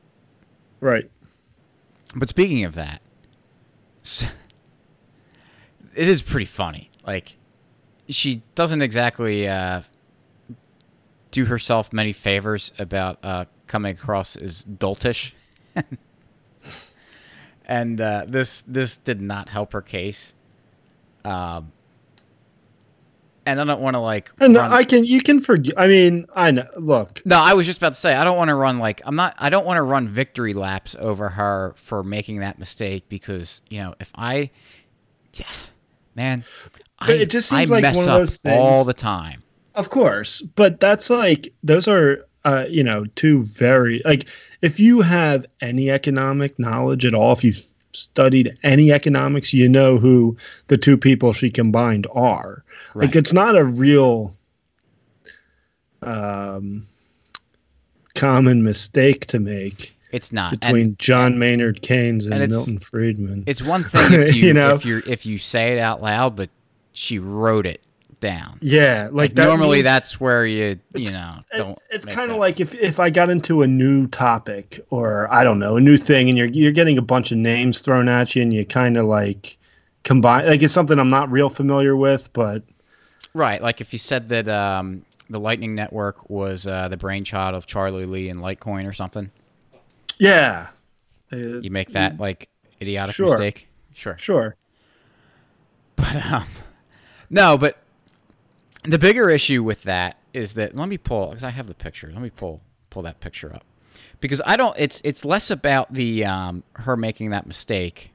Right. 0.80 1.11
But 2.16 2.28
speaking 2.28 2.64
of 2.64 2.74
that, 2.74 3.02
it 5.94 6.09
is 6.09 6.22
pretty 6.22 6.46
funny. 6.46 6.90
Like, 7.07 7.37
she 8.09 8.42
doesn't 8.55 8.83
exactly 8.83 9.48
uh, 9.48 9.83
do 11.31 11.44
herself 11.46 11.92
many 11.92 12.12
favors 12.12 12.72
about 12.79 13.18
uh, 13.22 13.44
coming 13.66 13.92
across 13.92 14.37
as 14.37 14.64
doltish, 14.64 15.33
and 17.64 18.00
uh, 18.00 18.24
this 18.26 18.62
this 18.66 18.96
did 18.96 19.20
not 19.20 19.48
help 19.48 19.72
her 19.72 19.83
case. 19.83 20.35
Um, 21.24 21.72
and 23.46 23.61
I 23.61 23.64
don't 23.64 23.81
want 23.81 23.94
to 23.94 24.00
like. 24.00 24.31
And 24.40 24.55
run- 24.55 24.72
I 24.72 24.85
can 24.85 25.05
you 25.05 25.20
can 25.20 25.40
forgive. 25.40 25.74
I 25.76 25.87
mean, 25.87 26.26
I 26.35 26.50
know. 26.50 26.66
Look, 26.76 27.22
no, 27.24 27.38
I 27.38 27.55
was 27.55 27.66
just 27.66 27.79
about 27.79 27.94
to 27.94 28.00
say 28.00 28.14
I 28.14 28.24
don't 28.24 28.37
want 28.37 28.48
to 28.48 28.55
run 28.55 28.79
like 28.79 29.00
I'm 29.05 29.16
not. 29.16 29.35
I 29.38 29.50
don't 29.50 29.66
want 29.66 29.79
to 29.79 29.83
run 29.83 30.09
victory 30.09 30.55
laps 30.55 30.94
over 30.98 31.31
her 31.31 31.72
for 31.76 32.03
making 32.03 32.40
that 32.40 32.59
mistake 32.59 33.09
because 33.09 33.62
you 33.70 33.79
know 33.79 33.94
if 34.00 34.11
I, 34.14 34.50
man, 36.14 36.44
I, 36.99 37.12
it 37.12 37.31
just 37.31 37.49
seems 37.49 37.70
I 37.70 37.81
like 37.81 37.94
one 37.94 38.09
of 38.09 38.14
those 38.14 38.38
things 38.38 38.61
all 38.61 38.85
the 38.85 38.94
time. 38.94 39.42
Of 39.75 39.90
course, 39.90 40.42
but 40.42 40.81
that's 40.81 41.11
like 41.11 41.49
those 41.62 41.88
are 41.88 42.27
uh, 42.44 42.66
you 42.68 42.83
know 42.83 43.05
two 43.14 43.42
very 43.44 44.03
like 44.05 44.29
if 44.62 44.81
you 44.81 45.01
have 45.01 45.46
any 45.61 45.90
economic 45.90 46.59
knowledge 46.59 47.07
at 47.07 47.14
all, 47.14 47.33
if 47.33 47.44
you've 47.44 47.62
studied 47.92 48.55
any 48.62 48.92
economics, 48.92 49.53
you 49.53 49.68
know 49.68 49.96
who 49.96 50.37
the 50.68 50.79
two 50.79 50.96
people 50.96 51.33
she 51.33 51.51
combined 51.51 52.07
are. 52.12 52.64
Right. 52.94 53.07
Like 53.07 53.16
it's 53.16 53.33
not 53.33 53.57
a 53.57 53.64
real 53.64 54.35
um, 56.03 56.85
common 58.14 58.62
mistake 58.62 59.27
to 59.27 59.40
make 59.40 59.96
It's 60.12 60.33
not 60.33 60.53
And- 60.53 60.61
between 60.61 60.96
John 60.99 61.38
Maynard 61.38 61.83
Keynes 61.83 62.27
and, 62.27 62.42
and 62.42 62.51
Milton 62.53 62.79
Friedman. 62.79 63.44
It's 63.46 63.62
one 63.62 63.83
thing 63.85 64.20
if 64.20 64.35
you, 64.37 64.49
You 64.49 64.55
know? 64.55 64.75
if 64.75 64.85
you 64.85 65.03
if 65.07 65.25
you 65.27 65.38
say 65.38 65.73
it 65.75 65.79
out 65.79 66.03
loud, 66.03 66.37
but 66.37 66.51
she 66.92 67.18
wrote 67.18 67.66
it 67.66 67.81
down. 68.20 68.59
yeah, 68.61 69.05
like, 69.05 69.12
Like 69.12 69.35
that 69.37 69.44
normally 69.46 69.79
means- 69.79 69.85
that's 69.85 70.20
where 70.20 70.44
you 70.44 70.79
you 70.94 71.11
know 71.11 71.37
don't. 71.57 71.70
it's, 71.70 71.88
it's 71.90 72.05
kind 72.05 72.31
of 72.31 72.37
like 72.37 72.61
if, 72.61 72.75
if 72.75 73.01
I 73.01 73.09
got 73.09 73.31
into 73.31 73.62
a 73.62 73.66
new 73.66 74.07
topic 74.09 74.79
or 74.90 75.27
I 75.33 75.42
don't 75.42 75.59
know 75.59 75.77
a 75.77 75.81
new 75.81 75.96
thing 75.96 76.29
and 76.29 76.37
you're 76.37 76.49
you're 76.49 76.73
getting 76.73 76.99
a 76.99 77.03
bunch 77.03 77.33
of 77.33 77.38
names 77.38 77.81
thrown 77.81 78.09
at 78.11 78.37
you 78.37 78.42
and 78.42 78.53
you 78.53 78.66
kind 78.66 78.99
of 78.99 79.07
like 79.07 79.57
combine 80.05 80.46
like 80.46 80.62
it's 80.62 80.75
something 80.75 80.99
I'm 80.99 81.09
not 81.09 81.31
real 81.31 81.49
familiar 81.49 81.96
with 81.96 82.31
but 82.35 82.62
right. 83.33 83.62
Like 83.62 83.81
if 83.81 83.92
you 83.94 83.99
said 83.99 84.29
that 84.31 84.49
um, 84.49 85.03
the 85.31 85.40
Lightning 85.40 85.75
Network 85.75 86.29
was 86.29 86.66
uh, 86.66 86.88
the 86.88 86.96
brainchild 86.99 87.55
of 87.55 87.66
Charlie 87.66 88.05
Lee 88.05 88.29
and 88.29 88.40
Litecoin 88.40 88.87
or 88.87 88.92
something, 88.92 89.31
yeah 90.20 90.68
Uh, 91.33 91.37
you 91.37 91.70
make 91.70 91.90
that 91.92 92.18
like 92.20 92.48
idiotic 92.80 93.14
Sure. 93.14 93.30
mistake. 93.30 93.68
Sure. 93.94 94.16
sure 94.16 94.56
But 95.96 96.24
um, 96.26 96.46
No, 97.28 97.59
but 97.59 97.78
the 98.85 98.98
bigger 98.98 99.28
issue 99.28 99.62
with 99.62 99.83
that 99.83 100.16
is 100.33 100.54
that 100.54 100.74
let 100.76 100.88
me 100.88 100.96
pull 100.98 101.28
because 101.28 101.44
I 101.44 101.50
have 101.50 101.66
the 101.66 101.74
picture. 101.74 102.11
Let 102.12 102.22
me 102.22 102.30
pull 102.30 102.61
pull 102.88 103.02
that 103.02 103.20
picture 103.20 103.52
up 103.54 103.64
because 104.20 104.40
I 104.46 104.56
don't. 104.56 104.74
It's 104.78 105.00
it's 105.04 105.24
less 105.24 105.50
about 105.50 105.92
the 105.92 106.24
um, 106.24 106.62
her 106.74 106.96
making 106.96 107.30
that 107.30 107.46
mistake, 107.46 108.12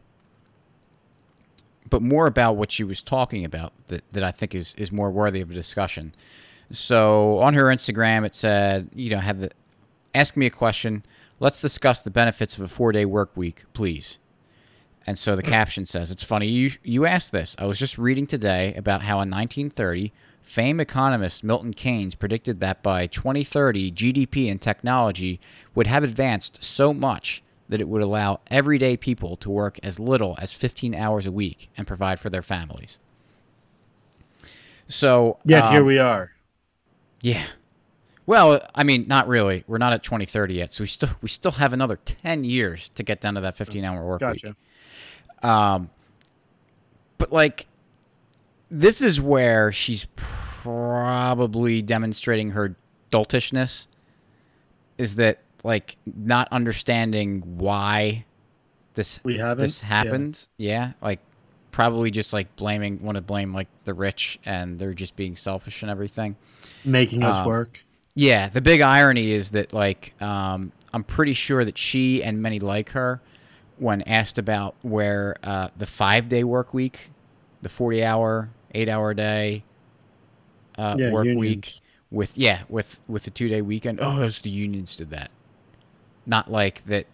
but 1.89 2.01
more 2.01 2.27
about 2.27 2.55
what 2.55 2.71
she 2.71 2.83
was 2.83 3.01
talking 3.01 3.45
about 3.45 3.73
that, 3.87 4.03
that 4.11 4.23
I 4.23 4.31
think 4.31 4.55
is 4.55 4.73
is 4.75 4.91
more 4.91 5.11
worthy 5.11 5.41
of 5.41 5.51
a 5.51 5.53
discussion. 5.53 6.13
So 6.71 7.39
on 7.39 7.53
her 7.53 7.65
Instagram, 7.65 8.25
it 8.25 8.33
said, 8.33 8.89
you 8.95 9.11
know, 9.11 9.19
had 9.19 9.39
the 9.41 9.51
ask 10.15 10.35
me 10.35 10.45
a 10.47 10.49
question. 10.51 11.03
Let's 11.39 11.61
discuss 11.61 12.01
the 12.01 12.11
benefits 12.11 12.57
of 12.57 12.63
a 12.63 12.67
four 12.67 12.91
day 12.91 13.05
work 13.05 13.35
week, 13.35 13.65
please. 13.73 14.17
And 15.05 15.19
so 15.19 15.35
the 15.35 15.43
caption 15.57 15.85
says, 15.85 16.11
"It's 16.11 16.23
funny 16.23 16.47
you 16.47 16.71
you 16.83 17.05
asked 17.05 17.31
this. 17.31 17.55
I 17.59 17.65
was 17.65 17.79
just 17.79 17.97
reading 17.97 18.27
today 18.27 18.73
about 18.75 19.03
how 19.03 19.15
in 19.15 19.29
1930, 19.29 20.11
famed 20.41 20.79
economist 20.79 21.43
Milton 21.43 21.73
Keynes 21.73 22.15
predicted 22.15 22.59
that 22.59 22.83
by 22.83 23.07
2030, 23.07 23.91
GDP 23.91 24.49
and 24.49 24.61
technology 24.61 25.39
would 25.73 25.87
have 25.87 26.03
advanced 26.03 26.63
so 26.63 26.93
much 26.93 27.43
that 27.67 27.81
it 27.81 27.89
would 27.89 28.01
allow 28.01 28.39
everyday 28.51 28.95
people 28.95 29.35
to 29.37 29.49
work 29.49 29.79
as 29.81 29.99
little 29.99 30.35
as 30.39 30.53
15 30.53 30.93
hours 30.93 31.25
a 31.25 31.31
week 31.31 31.69
and 31.75 31.87
provide 31.87 32.19
for 32.19 32.29
their 32.29 32.41
families." 32.41 32.99
So 34.87 35.39
yet 35.43 35.71
here 35.71 35.81
um, 35.81 35.87
we 35.87 35.97
are 35.97 36.31
yeah. 37.21 37.45
Well, 38.27 38.61
I 38.73 38.83
mean, 38.83 39.07
not 39.07 39.27
really. 39.27 39.63
We're 39.67 39.77
not 39.77 39.93
at 39.93 40.01
2030 40.03 40.55
yet, 40.55 40.73
so 40.73 40.83
we 40.83 40.87
still 40.87 41.09
we 41.21 41.27
still 41.27 41.51
have 41.51 41.73
another 41.73 41.97
10 41.97 42.43
years 42.43 42.89
to 42.95 43.03
get 43.03 43.21
down 43.21 43.35
to 43.35 43.41
that 43.41 43.55
15-hour 43.55 44.03
work 44.03 44.19
gotcha 44.21 44.47
week. 44.47 44.55
But 47.17 47.31
like, 47.31 47.67
this 48.69 49.01
is 49.01 49.21
where 49.21 49.71
she's 49.71 50.07
probably 50.15 51.81
demonstrating 51.81 52.51
her 52.51 52.75
doltishness. 53.11 53.87
Is 54.97 55.15
that 55.15 55.39
like 55.63 55.97
not 56.05 56.47
understanding 56.51 57.41
why 57.57 58.25
this 58.95 59.19
We 59.23 59.37
haven't? 59.37 59.63
this 59.63 59.81
Yeah. 59.81 59.87
happened? 59.87 60.47
Yeah. 60.57 60.91
like 61.01 61.19
probably 61.71 62.09
just 62.09 62.31
like 62.33 62.55
blaming 62.55 63.01
want 63.03 63.17
to 63.17 63.21
blame 63.21 63.53
like 63.53 63.67
the 63.83 63.93
rich 63.93 64.39
and 64.45 64.79
they're 64.79 64.93
just 64.93 65.15
being 65.17 65.35
selfish 65.35 65.81
and 65.83 65.91
everything. 65.91 66.35
making 66.85 67.21
us 67.21 67.35
um, 67.35 67.45
work 67.45 67.83
Yeah, 68.15 68.47
the 68.49 68.61
big 68.61 68.81
irony 68.81 69.31
is 69.31 69.51
that 69.51 69.73
like 69.73 70.19
um, 70.21 70.71
I'm 70.93 71.03
pretty 71.03 71.33
sure 71.33 71.65
that 71.65 71.77
she 71.77 72.23
and 72.23 72.41
many 72.41 72.59
like 72.59 72.89
her, 72.91 73.21
when 73.77 74.01
asked 74.03 74.37
about 74.37 74.75
where 74.81 75.35
uh, 75.43 75.69
the 75.75 75.85
five 75.85 76.29
day 76.29 76.43
work 76.43 76.73
week, 76.73 77.11
the 77.61 77.69
40 77.69 78.03
hour, 78.03 78.49
eight 78.73 78.87
hour 78.89 79.13
day 79.13 79.65
uh, 80.77 80.97
Yeah, 80.97 81.09
work 81.09 81.25
unions. 81.25 81.35
week 81.35 81.81
with 82.11 82.37
yeah 82.37 82.63
with 82.69 82.99
with 83.07 83.23
the 83.23 83.31
two 83.31 83.47
day 83.47 83.61
weekend. 83.61 83.99
Oh, 84.01 84.17
those 84.19 84.41
the 84.41 84.49
unions 84.49 84.95
did 84.95 85.09
that, 85.11 85.31
not 86.25 86.49
like 86.51 86.85
that 86.85 87.07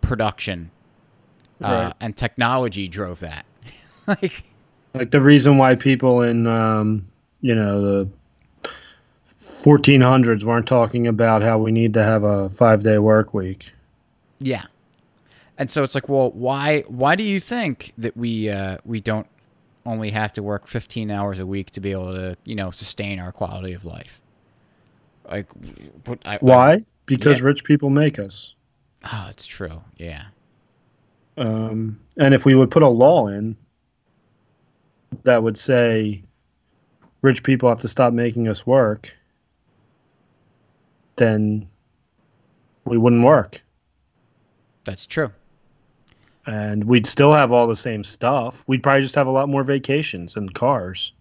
production 0.00 0.72
uh, 1.62 1.92
Right. 1.92 1.94
and 2.00 2.16
technology 2.16 2.88
drove 2.88 3.20
that. 3.20 3.46
like 4.06 4.44
like 4.94 5.10
the 5.10 5.20
reason 5.20 5.58
why 5.58 5.74
people 5.74 6.22
in 6.22 6.46
um, 6.46 7.06
you 7.40 7.54
know 7.54 7.80
the 7.80 8.10
1400s 9.46 10.44
weren't 10.44 10.66
talking 10.66 11.06
about 11.06 11.42
how 11.42 11.58
we 11.58 11.70
need 11.70 11.94
to 11.94 12.02
have 12.02 12.22
a 12.24 12.48
five 12.50 12.82
day 12.82 12.98
work 12.98 13.32
week 13.34 13.72
Yeah. 14.40 14.64
And 15.58 15.70
so 15.70 15.82
it's 15.82 15.94
like, 15.94 16.08
well, 16.08 16.30
why 16.32 16.80
why 16.88 17.14
do 17.16 17.22
you 17.22 17.40
think 17.40 17.92
that 17.96 18.14
we 18.16 18.50
uh, 18.50 18.76
we 18.84 19.00
don't 19.00 19.26
only 19.86 20.10
have 20.10 20.32
to 20.34 20.42
work 20.42 20.66
15 20.66 21.10
hours 21.10 21.38
a 21.38 21.46
week 21.46 21.70
to 21.70 21.80
be 21.80 21.92
able 21.92 22.12
to, 22.12 22.36
you 22.44 22.54
know, 22.54 22.70
sustain 22.70 23.18
our 23.18 23.32
quality 23.32 23.72
of 23.72 23.84
life? 23.84 24.20
Like 25.30 25.46
I, 26.26 26.34
I- 26.34 26.38
why 26.40 26.80
because 27.06 27.40
Yeah. 27.40 27.46
rich 27.46 27.64
people 27.64 27.88
make 27.88 28.18
us 28.18 28.54
oh, 29.04 29.26
it's 29.30 29.46
true. 29.46 29.80
Yeah. 29.96 30.24
Um, 31.38 31.98
and 32.18 32.34
if 32.34 32.44
we 32.44 32.54
would 32.54 32.70
put 32.70 32.82
a 32.82 32.88
law 32.88 33.28
in 33.28 33.56
that 35.24 35.42
would 35.42 35.56
say 35.56 36.22
rich 37.22 37.42
people 37.42 37.68
have 37.68 37.80
to 37.80 37.88
stop 37.88 38.12
making 38.12 38.48
us 38.48 38.66
work, 38.66 39.16
then 41.16 41.66
we 42.84 42.98
wouldn't 42.98 43.24
work. 43.24 43.62
That's 44.84 45.06
true. 45.06 45.32
And 46.46 46.84
we'd 46.84 47.06
still 47.06 47.32
have 47.32 47.52
all 47.52 47.66
the 47.66 47.74
same 47.76 48.04
stuff. 48.04 48.64
We'd 48.68 48.82
probably 48.82 49.02
just 49.02 49.16
have 49.16 49.26
a 49.26 49.30
lot 49.32 49.48
more 49.48 49.64
vacations 49.64 50.36
and 50.36 50.52
cars 50.54 51.12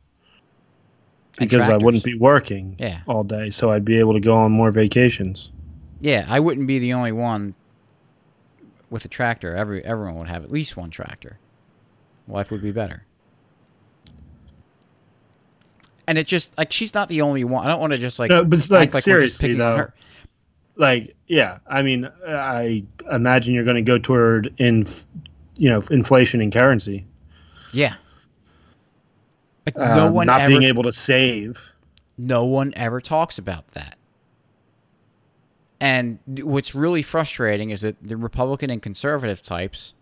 because 1.40 1.68
I 1.68 1.78
wouldn't 1.78 2.04
be 2.04 2.16
working 2.18 2.76
Yeah. 2.78 3.02
all 3.08 3.24
day. 3.24 3.50
So 3.50 3.72
I'd 3.72 3.84
be 3.86 4.00
able 4.00 4.14
to 4.14 4.20
go 4.20 4.38
on 4.38 4.52
more 4.52 4.70
vacations. 4.72 5.52
Yeah, 6.00 6.26
I 6.30 6.40
wouldn't 6.40 6.68
be 6.68 6.78
the 6.78 6.94
only 6.94 7.12
one 7.12 7.56
with 8.92 9.04
a 9.06 9.08
tractor. 9.08 9.56
Every 9.56 9.84
everyone 9.84 10.20
would 10.20 10.28
have 10.28 10.44
at 10.44 10.52
least 10.52 10.78
one 10.78 10.92
tractor. 10.92 11.40
Life 12.28 12.52
would 12.52 12.62
be 12.62 12.72
better. 12.72 13.06
And 16.08 16.18
it 16.18 16.28
just 16.28 16.56
like 16.58 16.72
she's 16.72 16.94
not 16.94 17.08
the 17.10 17.22
only 17.22 17.44
one. 17.44 17.66
I 17.66 17.70
don't 17.70 17.80
want 17.80 17.92
to 17.94 17.98
just 18.00 18.20
like 18.20 18.30
No, 18.30 18.44
but 18.44 18.60
like, 18.70 18.94
like 18.94 19.04
seriously, 19.04 19.54
though. 19.56 19.78
her. 19.78 19.94
like 20.76 21.16
yeah 21.28 21.58
i 21.68 21.82
mean 21.82 22.08
i 22.28 22.84
imagine 23.12 23.56
you're 23.56 23.64
going 23.64 23.76
to 23.78 23.82
go 23.82 23.98
toward 23.98 24.54
in 24.60 24.84
you 25.56 25.70
know 25.70 25.82
inflation 25.90 26.42
and 26.42 26.54
currency 26.54 27.06
Yeah. 27.74 27.96
Like 29.66 29.76
no 29.78 30.08
Um, 30.08 30.14
one 30.14 30.28
not 30.28 30.42
ever, 30.42 30.50
being 30.50 30.64
able 30.64 30.84
to 30.84 30.92
save 30.92 31.74
no 32.18 32.46
one 32.46 32.72
ever 32.76 33.02
talks 33.02 33.38
about 33.40 33.68
that. 33.72 33.98
And 35.80 36.20
what's 36.44 36.74
really 36.74 37.02
frustrating 37.02 37.70
is 37.72 37.82
that 37.82 37.96
the 38.02 38.16
Republican 38.18 38.70
and 38.70 38.82
conservative 38.82 39.44
types 39.44 39.94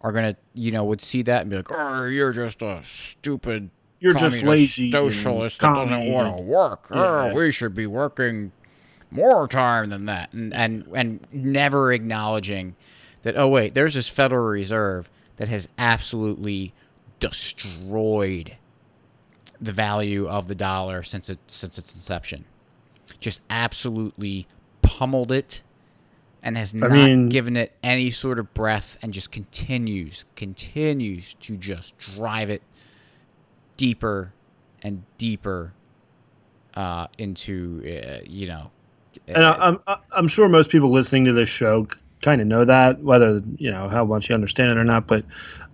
are 0.00 0.10
gonna, 0.12 0.36
you 0.54 0.70
know, 0.72 0.84
would 0.84 1.00
see 1.02 1.22
that 1.22 1.42
and 1.42 1.50
be 1.50 1.56
like, 1.56 1.68
"Oh, 1.70 2.06
you're 2.06 2.32
just 2.32 2.62
a 2.62 2.80
stupid, 2.82 3.70
You're 4.02 4.14
just 4.14 4.42
lazy 4.42 4.90
socialist 4.90 5.60
that 5.60 5.74
doesn't 5.74 6.10
want 6.10 6.38
to 6.38 6.42
work. 6.44 6.86
Yeah. 6.90 7.30
Oh, 7.30 7.34
we 7.34 7.52
should 7.52 7.74
be 7.74 7.86
working 7.86 8.52
more 9.10 9.46
time 9.48 9.90
than 9.90 10.06
that." 10.06 10.32
And 10.32 10.52
and 10.54 10.84
and 10.94 11.26
never 11.32 11.92
acknowledging 11.92 12.74
that. 13.22 13.36
Oh 13.36 13.48
wait, 13.48 13.74
there's 13.74 13.94
this 13.94 14.08
Federal 14.08 14.44
Reserve 14.46 15.08
that 15.36 15.48
has 15.48 15.68
absolutely 15.78 16.74
destroyed 17.20 18.56
the 19.60 19.72
value 19.72 20.26
of 20.28 20.48
the 20.48 20.54
dollar 20.56 21.02
since 21.02 21.30
it 21.30 21.38
since 21.46 21.78
its 21.78 21.94
inception. 21.94 22.44
just 23.20 23.40
absolutely 23.50 24.46
pummeled 24.80 25.30
it 25.30 25.62
and 26.42 26.56
has 26.56 26.74
not 26.74 26.90
mean- 26.90 27.28
given 27.28 27.56
it 27.56 27.72
any 27.82 28.10
sort 28.10 28.38
of 28.40 28.52
breath 28.54 28.98
and 29.00 29.12
just 29.12 29.30
continues, 29.30 30.24
continues 30.34 31.34
to 31.34 31.56
just 31.56 31.96
drive 31.98 32.50
it 32.50 32.62
deeper 33.82 34.32
and 34.82 35.02
deeper 35.18 35.72
uh, 36.74 37.08
into, 37.18 37.82
uh, 37.84 38.22
you 38.24 38.46
know, 38.46 38.70
And 39.26 39.44
I, 39.44 39.56
I'm 39.58 39.80
I- 39.88 39.96
I'm 40.12 40.28
sure 40.28 40.48
most 40.48 40.70
people 40.70 40.92
listening 40.92 41.24
to 41.24 41.32
this 41.32 41.48
show 41.48 41.88
kind 42.22 42.40
of 42.40 42.46
know 42.46 42.64
that, 42.64 43.00
whether 43.00 43.40
you 43.58 43.72
know 43.72 43.88
how 43.88 44.04
much 44.04 44.28
you 44.28 44.36
understand 44.36 44.70
it 44.70 44.78
or 44.78 44.84
not. 44.84 45.08
But 45.08 45.24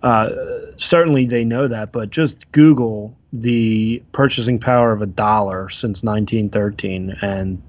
uh, 0.01 0.29
certainly 0.75 1.25
they 1.27 1.45
know 1.45 1.67
that. 1.67 1.91
But 1.91 2.09
just 2.09 2.51
Google 2.51 3.15
the 3.31 4.01
purchasing 4.11 4.57
power 4.57 4.91
of 4.91 5.03
a 5.03 5.05
dollar 5.05 5.69
since 5.69 6.03
1913, 6.03 7.15
and 7.21 7.61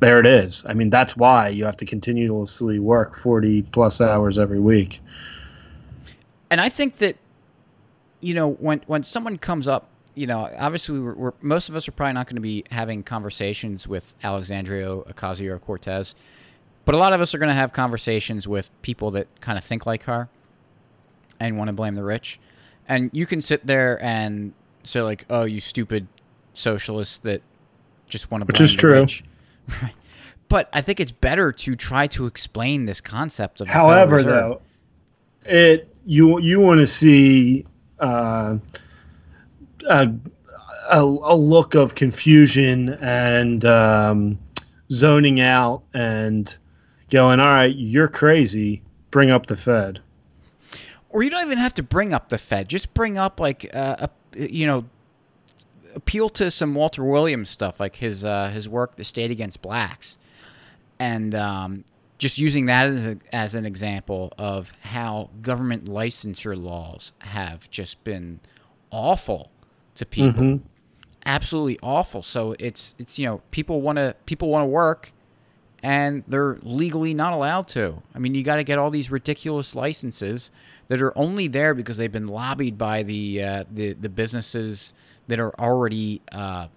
there 0.00 0.18
it 0.20 0.26
is. 0.26 0.64
I 0.66 0.72
mean, 0.72 0.88
that's 0.88 1.18
why 1.18 1.48
you 1.48 1.66
have 1.66 1.76
to 1.76 1.84
continuously 1.84 2.78
work 2.78 3.14
40 3.18 3.60
plus 3.72 4.00
hours 4.00 4.38
every 4.38 4.58
week. 4.58 5.00
and 6.50 6.62
I 6.62 6.70
think 6.70 6.96
that 6.98 7.16
you 8.22 8.32
know 8.32 8.52
when 8.52 8.80
when 8.86 9.02
someone 9.02 9.36
comes 9.36 9.68
up, 9.68 9.88
you 10.14 10.26
know, 10.26 10.48
obviously 10.58 10.98
we're, 10.98 11.14
we're 11.14 11.32
most 11.42 11.68
of 11.68 11.76
us 11.76 11.86
are 11.88 11.92
probably 11.92 12.14
not 12.14 12.26
going 12.26 12.36
to 12.36 12.42
be 12.42 12.64
having 12.70 13.02
conversations 13.02 13.86
with 13.86 14.14
Alexandria 14.22 14.86
Ocasio 14.86 15.60
Cortez, 15.60 16.14
but 16.86 16.94
a 16.94 16.98
lot 16.98 17.12
of 17.12 17.20
us 17.20 17.34
are 17.34 17.38
going 17.38 17.48
to 17.48 17.54
have 17.54 17.72
conversations 17.72 18.48
with 18.48 18.70
people 18.80 19.10
that 19.10 19.28
kind 19.40 19.58
of 19.58 19.64
think 19.64 19.84
like 19.84 20.04
her 20.04 20.28
and 21.40 21.58
want 21.58 21.68
to 21.68 21.72
blame 21.72 21.96
the 21.96 22.04
rich. 22.04 22.38
And 22.88 23.10
you 23.12 23.26
can 23.26 23.40
sit 23.40 23.66
there 23.66 24.02
and 24.02 24.54
say 24.84 25.02
like, 25.02 25.26
"Oh, 25.28 25.44
you 25.44 25.60
stupid 25.60 26.06
socialists 26.54 27.18
that 27.18 27.42
just 28.08 28.30
want 28.30 28.42
to 28.42 28.46
Which 28.46 28.60
is 28.60 28.74
true. 28.74 29.00
rich." 29.00 29.24
Right. 29.80 29.94
But 30.48 30.68
I 30.72 30.82
think 30.82 30.98
it's 31.00 31.12
better 31.12 31.50
to 31.50 31.76
try 31.76 32.08
to 32.08 32.26
explain 32.26 32.84
this 32.84 33.00
concept 33.00 33.60
of 33.60 33.68
However, 33.68 34.22
though, 34.22 34.60
it 35.46 35.88
you 36.04 36.40
you 36.40 36.60
want 36.60 36.80
to 36.80 36.86
see 36.86 37.64
uh, 38.02 38.58
a, 39.88 40.12
a 40.90 41.00
a 41.00 41.36
look 41.36 41.74
of 41.74 41.94
confusion 41.94 42.98
and 43.00 43.64
um, 43.64 44.38
zoning 44.90 45.40
out 45.40 45.82
and 45.94 46.58
going, 47.10 47.40
all 47.40 47.46
right, 47.46 47.74
you're 47.76 48.08
crazy. 48.08 48.82
Bring 49.10 49.30
up 49.30 49.46
the 49.46 49.56
Fed. 49.56 50.00
or 51.10 51.22
you 51.22 51.30
don't 51.30 51.44
even 51.44 51.58
have 51.58 51.74
to 51.74 51.82
bring 51.82 52.12
up 52.12 52.28
the 52.30 52.38
Fed. 52.38 52.68
Just 52.68 52.92
bring 52.94 53.18
up 53.18 53.38
like 53.40 53.70
uh, 53.74 54.08
a, 54.34 54.48
you 54.48 54.66
know, 54.66 54.84
appeal 55.94 56.28
to 56.30 56.50
some 56.50 56.74
Walter 56.74 57.04
Williams 57.04 57.50
stuff, 57.50 57.78
like 57.78 57.96
his 57.96 58.24
uh, 58.24 58.48
his 58.48 58.68
work, 58.68 58.96
"The 58.96 59.04
State 59.04 59.30
Against 59.30 59.60
Blacks," 59.60 60.16
and 60.98 61.34
um, 61.34 61.84
just 62.22 62.38
using 62.38 62.66
that 62.66 62.86
as, 62.86 63.04
a, 63.04 63.18
as 63.32 63.56
an 63.56 63.66
example 63.66 64.32
of 64.38 64.72
how 64.82 65.28
government 65.42 65.86
licensure 65.86 66.56
laws 66.56 67.12
have 67.18 67.68
just 67.68 68.04
been 68.04 68.38
awful 68.92 69.50
to 69.96 70.06
people, 70.06 70.60
absolutely 71.26 71.80
awful. 71.82 72.22
So 72.22 72.54
it's 72.60 72.94
it's 72.96 73.18
you 73.18 73.26
know 73.26 73.42
people 73.50 73.80
want 73.80 73.98
to 73.98 74.14
people 74.24 74.50
want 74.50 74.62
to 74.62 74.68
work 74.68 75.12
and 75.82 76.22
they're 76.28 76.58
legally 76.62 77.12
not 77.12 77.32
allowed 77.32 77.66
to. 77.66 78.00
I 78.14 78.20
mean, 78.20 78.36
you 78.36 78.44
got 78.44 78.56
to 78.56 78.62
get 78.62 78.78
all 78.78 78.90
these 78.90 79.10
ridiculous 79.10 79.74
licenses 79.74 80.52
that 80.86 81.02
are 81.02 81.18
only 81.18 81.48
there 81.48 81.74
because 81.74 81.96
they've 81.96 82.12
been 82.12 82.28
lobbied 82.28 82.78
by 82.78 83.02
the 83.02 83.42
uh, 83.42 83.64
the 83.68 83.94
the 83.94 84.08
businesses 84.08 84.94
that 85.26 85.40
are 85.40 85.52
already 85.58 86.22
uh, 86.30 86.68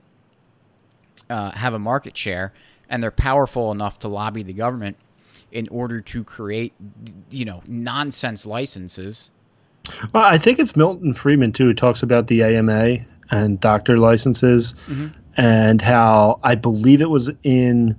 uh, 1.29 1.51
have 1.51 1.75
a 1.75 1.79
market 1.79 2.17
share 2.17 2.51
and 2.89 3.03
they're 3.03 3.11
powerful 3.11 3.71
enough 3.71 3.99
to 3.99 4.07
lobby 4.07 4.41
the 4.41 4.53
government 4.53 4.97
in 5.55 5.69
order 5.69 6.01
to 6.01 6.23
create 6.23 6.73
you 7.31 7.45
know 7.45 7.63
nonsense 7.67 8.45
licenses. 8.45 9.31
Well, 10.13 10.23
I 10.23 10.37
think 10.37 10.59
it's 10.59 10.75
Milton 10.75 11.13
Friedman 11.13 11.53
too 11.53 11.65
who 11.65 11.73
talks 11.73 12.03
about 12.03 12.27
the 12.27 12.43
AMA 12.43 12.97
and 13.31 13.59
doctor 13.59 13.97
licenses 13.97 14.75
and 15.37 15.81
how 15.81 16.39
I 16.43 16.55
believe 16.55 17.01
it 17.01 17.09
was 17.09 17.31
in 17.43 17.95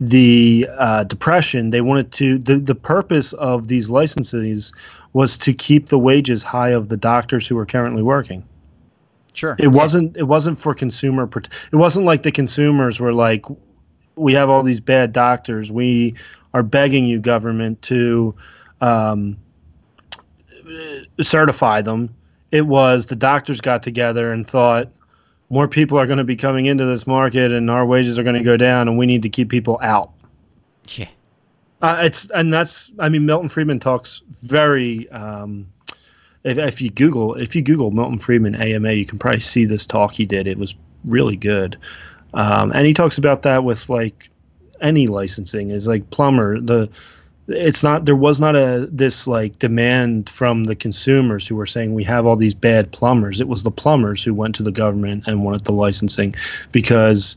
the 0.00 0.68
uh, 0.76 1.04
depression. 1.04 1.70
They 1.70 1.80
wanted 1.80 2.12
to 2.12 2.38
the, 2.38 2.56
the 2.56 2.74
purpose 2.74 3.32
of 3.34 3.68
these 3.68 3.90
licenses 3.90 4.72
was 5.12 5.38
to 5.38 5.52
keep 5.52 5.86
the 5.86 5.98
wages 5.98 6.42
high 6.42 6.70
of 6.70 6.88
the 6.88 6.96
doctors 6.96 7.46
who 7.46 7.54
were 7.54 7.66
currently 7.66 8.02
working. 8.02 8.44
Sure, 9.34 9.54
it 9.58 9.68
wasn't 9.68 10.16
it 10.16 10.24
wasn't 10.24 10.58
for 10.58 10.74
consumer 10.74 11.28
it 11.36 11.76
wasn't 11.76 12.04
like 12.04 12.24
the 12.24 12.32
consumers 12.32 12.98
were 12.98 13.14
like 13.14 13.46
we 14.18 14.32
have 14.34 14.50
all 14.50 14.62
these 14.62 14.80
bad 14.80 15.12
doctors. 15.12 15.70
We 15.70 16.14
are 16.54 16.62
begging 16.62 17.04
you 17.04 17.20
government 17.20 17.80
to 17.82 18.34
um, 18.80 19.36
certify 21.20 21.82
them. 21.82 22.14
It 22.50 22.66
was 22.66 23.06
the 23.06 23.16
doctors 23.16 23.60
got 23.60 23.82
together 23.82 24.32
and 24.32 24.46
thought 24.46 24.90
more 25.50 25.68
people 25.68 25.98
are 25.98 26.06
going 26.06 26.18
to 26.18 26.24
be 26.24 26.36
coming 26.36 26.66
into 26.66 26.84
this 26.84 27.06
market 27.06 27.52
and 27.52 27.70
our 27.70 27.84
wages 27.86 28.18
are 28.18 28.22
going 28.22 28.36
to 28.36 28.44
go 28.44 28.56
down 28.56 28.88
and 28.88 28.98
we 28.98 29.06
need 29.06 29.22
to 29.22 29.28
keep 29.28 29.50
people 29.50 29.78
out. 29.82 30.12
Yeah. 30.88 31.08
uh, 31.82 31.98
it's 32.00 32.30
and 32.30 32.52
that's 32.52 32.92
I 32.98 33.08
mean 33.08 33.26
Milton 33.26 33.48
Friedman 33.48 33.78
talks 33.78 34.22
very 34.42 35.08
um, 35.10 35.66
if, 36.44 36.56
if 36.56 36.80
you 36.80 36.90
Google 36.90 37.34
if 37.34 37.54
you 37.54 37.62
Google 37.62 37.90
Milton 37.90 38.18
Friedman 38.18 38.54
AMA 38.54 38.92
you 38.92 39.04
can 39.04 39.18
probably 39.18 39.40
see 39.40 39.64
this 39.66 39.84
talk 39.84 40.14
he 40.14 40.24
did. 40.24 40.46
It 40.46 40.58
was 40.58 40.76
really 41.04 41.36
good 41.36 41.76
um, 42.34 42.72
and 42.72 42.86
he 42.86 42.94
talks 42.94 43.18
about 43.18 43.42
that 43.42 43.64
with 43.64 43.88
like 43.88 44.30
any 44.80 45.06
licensing 45.06 45.70
is 45.70 45.88
like 45.88 46.08
plumber 46.10 46.60
the 46.60 46.88
it's 47.48 47.82
not 47.82 48.04
there 48.04 48.16
was 48.16 48.38
not 48.40 48.54
a 48.56 48.88
this 48.92 49.26
like 49.26 49.58
demand 49.58 50.28
from 50.28 50.64
the 50.64 50.76
consumers 50.76 51.48
who 51.48 51.56
were 51.56 51.66
saying 51.66 51.94
we 51.94 52.04
have 52.04 52.26
all 52.26 52.36
these 52.36 52.54
bad 52.54 52.92
plumbers. 52.92 53.40
It 53.40 53.48
was 53.48 53.62
the 53.62 53.70
plumbers 53.70 54.22
who 54.22 54.34
went 54.34 54.54
to 54.56 54.62
the 54.62 54.70
government 54.70 55.24
and 55.26 55.44
wanted 55.44 55.64
the 55.64 55.72
licensing 55.72 56.34
because 56.72 57.36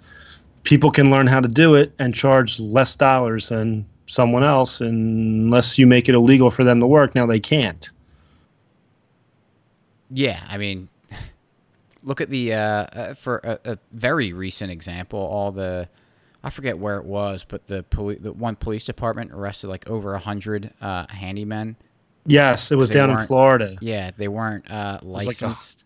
people 0.63 0.91
can 0.91 1.09
learn 1.09 1.27
how 1.27 1.39
to 1.39 1.47
do 1.47 1.75
it 1.75 1.93
and 1.97 2.13
charge 2.13 2.59
less 2.59 2.95
dollars 2.95 3.49
than 3.49 3.85
someone 4.05 4.43
else 4.43 4.81
unless 4.81 5.79
you 5.79 5.87
make 5.87 6.09
it 6.09 6.15
illegal 6.15 6.49
for 6.49 6.65
them 6.65 6.81
to 6.81 6.87
work. 6.87 7.15
Now 7.15 7.25
they 7.25 7.39
can't. 7.39 7.89
Yeah, 10.09 10.41
I 10.49 10.57
mean, 10.57 10.89
look 12.03 12.21
at 12.21 12.29
the 12.29 12.53
uh, 12.53 12.57
uh, 12.57 13.13
for 13.13 13.37
a, 13.43 13.73
a 13.73 13.77
very 13.91 14.33
recent 14.33 14.71
example. 14.71 15.19
All 15.19 15.51
the 15.51 15.87
I 16.43 16.49
forget 16.49 16.77
where 16.77 16.97
it 16.97 17.05
was, 17.05 17.43
but 17.43 17.67
the 17.67 17.83
poli- 17.83 18.15
the 18.15 18.33
one 18.33 18.55
police 18.55 18.85
department 18.85 19.31
arrested 19.31 19.67
like 19.67 19.89
over 19.89 20.13
a 20.13 20.19
hundred 20.19 20.73
uh, 20.81 21.05
handymen. 21.07 21.75
yes 22.25 22.71
it 22.71 22.77
was 22.77 22.89
down 22.89 23.09
in 23.09 23.17
florida 23.25 23.77
Yeah, 23.81 24.11
they 24.15 24.27
weren't 24.27 24.69
uh, 24.69 24.99
like 25.01 25.23
a 25.23 25.27
licensed 25.27 25.85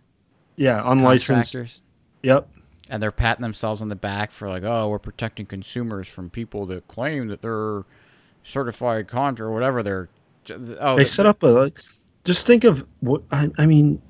yeah 0.58 0.82
unlicensed 0.86 1.82
yep 2.24 2.48
and 2.90 3.02
they're 3.02 3.12
patting 3.12 3.42
themselves 3.42 3.82
on 3.82 3.90
the 3.90 3.96
back 3.96 4.32
for 4.32 4.50
like, 4.50 4.64
oh, 4.64 4.90
we're 4.90 5.00
protecting 5.00 5.46
consumers 5.46 6.08
from 6.08 6.30
people 6.30 6.66
that 6.68 6.88
claim 6.88 7.28
that 7.28 7.42
they're 7.42 7.84
certified 8.44 9.08
contra 9.08 9.48
or 9.48 9.54
whatever. 9.54 9.82
They're 9.82 10.10
oh, 10.80 10.96
they 10.96 11.04
set 11.04 11.26
up 11.26 11.42
a 11.44 11.72
just 12.24 12.46
think 12.46 12.64
of 12.64 12.86
what 13.00 13.24
I, 13.32 13.50
I 13.58 13.66
mean 13.66 14.02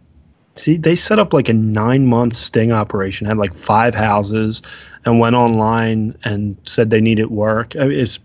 see 0.55 0.77
they 0.77 0.95
set 0.95 1.19
up 1.19 1.33
like 1.33 1.49
a 1.49 1.53
nine 1.53 2.05
month 2.05 2.35
sting 2.35 2.71
operation 2.71 3.27
had 3.27 3.37
like 3.37 3.53
five 3.53 3.93
houses 3.93 4.61
and 5.05 5.19
went 5.19 5.35
online 5.35 6.15
and 6.23 6.57
said 6.63 6.89
they 6.89 7.01
needed 7.01 7.27
work 7.27 7.75
I 7.75 7.85
mean, 7.85 7.99
it's 7.99 8.19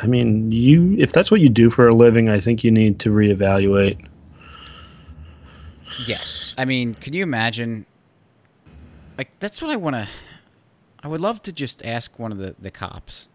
i 0.00 0.06
mean 0.06 0.52
you 0.52 0.96
if 0.98 1.12
that's 1.12 1.30
what 1.30 1.40
you 1.40 1.48
do 1.48 1.70
for 1.70 1.88
a 1.88 1.94
living 1.94 2.28
i 2.28 2.38
think 2.38 2.62
you 2.64 2.70
need 2.70 2.98
to 3.00 3.10
reevaluate 3.10 4.06
Yes. 6.06 6.54
I 6.56 6.64
mean, 6.64 6.94
can 6.94 7.12
you 7.12 7.22
imagine? 7.22 7.86
Like, 9.18 9.30
that's 9.40 9.60
what 9.62 9.70
I 9.70 9.76
want 9.76 9.96
to. 9.96 10.08
I 11.02 11.08
would 11.08 11.20
love 11.20 11.42
to 11.42 11.52
just 11.52 11.84
ask 11.84 12.18
one 12.18 12.32
of 12.32 12.38
the, 12.38 12.54
the 12.58 12.70
cops 12.70 13.28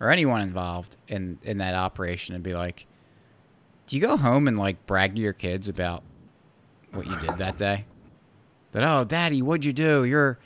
or 0.00 0.10
anyone 0.10 0.40
involved 0.40 0.96
in, 1.08 1.38
in 1.42 1.58
that 1.58 1.74
operation 1.74 2.34
and 2.34 2.44
be 2.44 2.54
like, 2.54 2.86
do 3.86 3.96
you 3.96 4.02
go 4.02 4.16
home 4.16 4.48
and, 4.48 4.58
like, 4.58 4.86
brag 4.86 5.16
to 5.16 5.22
your 5.22 5.32
kids 5.32 5.68
about 5.68 6.02
what 6.94 7.06
you 7.06 7.16
did 7.18 7.38
that 7.38 7.58
day? 7.58 7.84
That, 8.72 8.84
oh, 8.84 9.04
daddy, 9.04 9.42
what'd 9.42 9.64
you 9.64 9.72
do? 9.72 10.04
You're. 10.04 10.38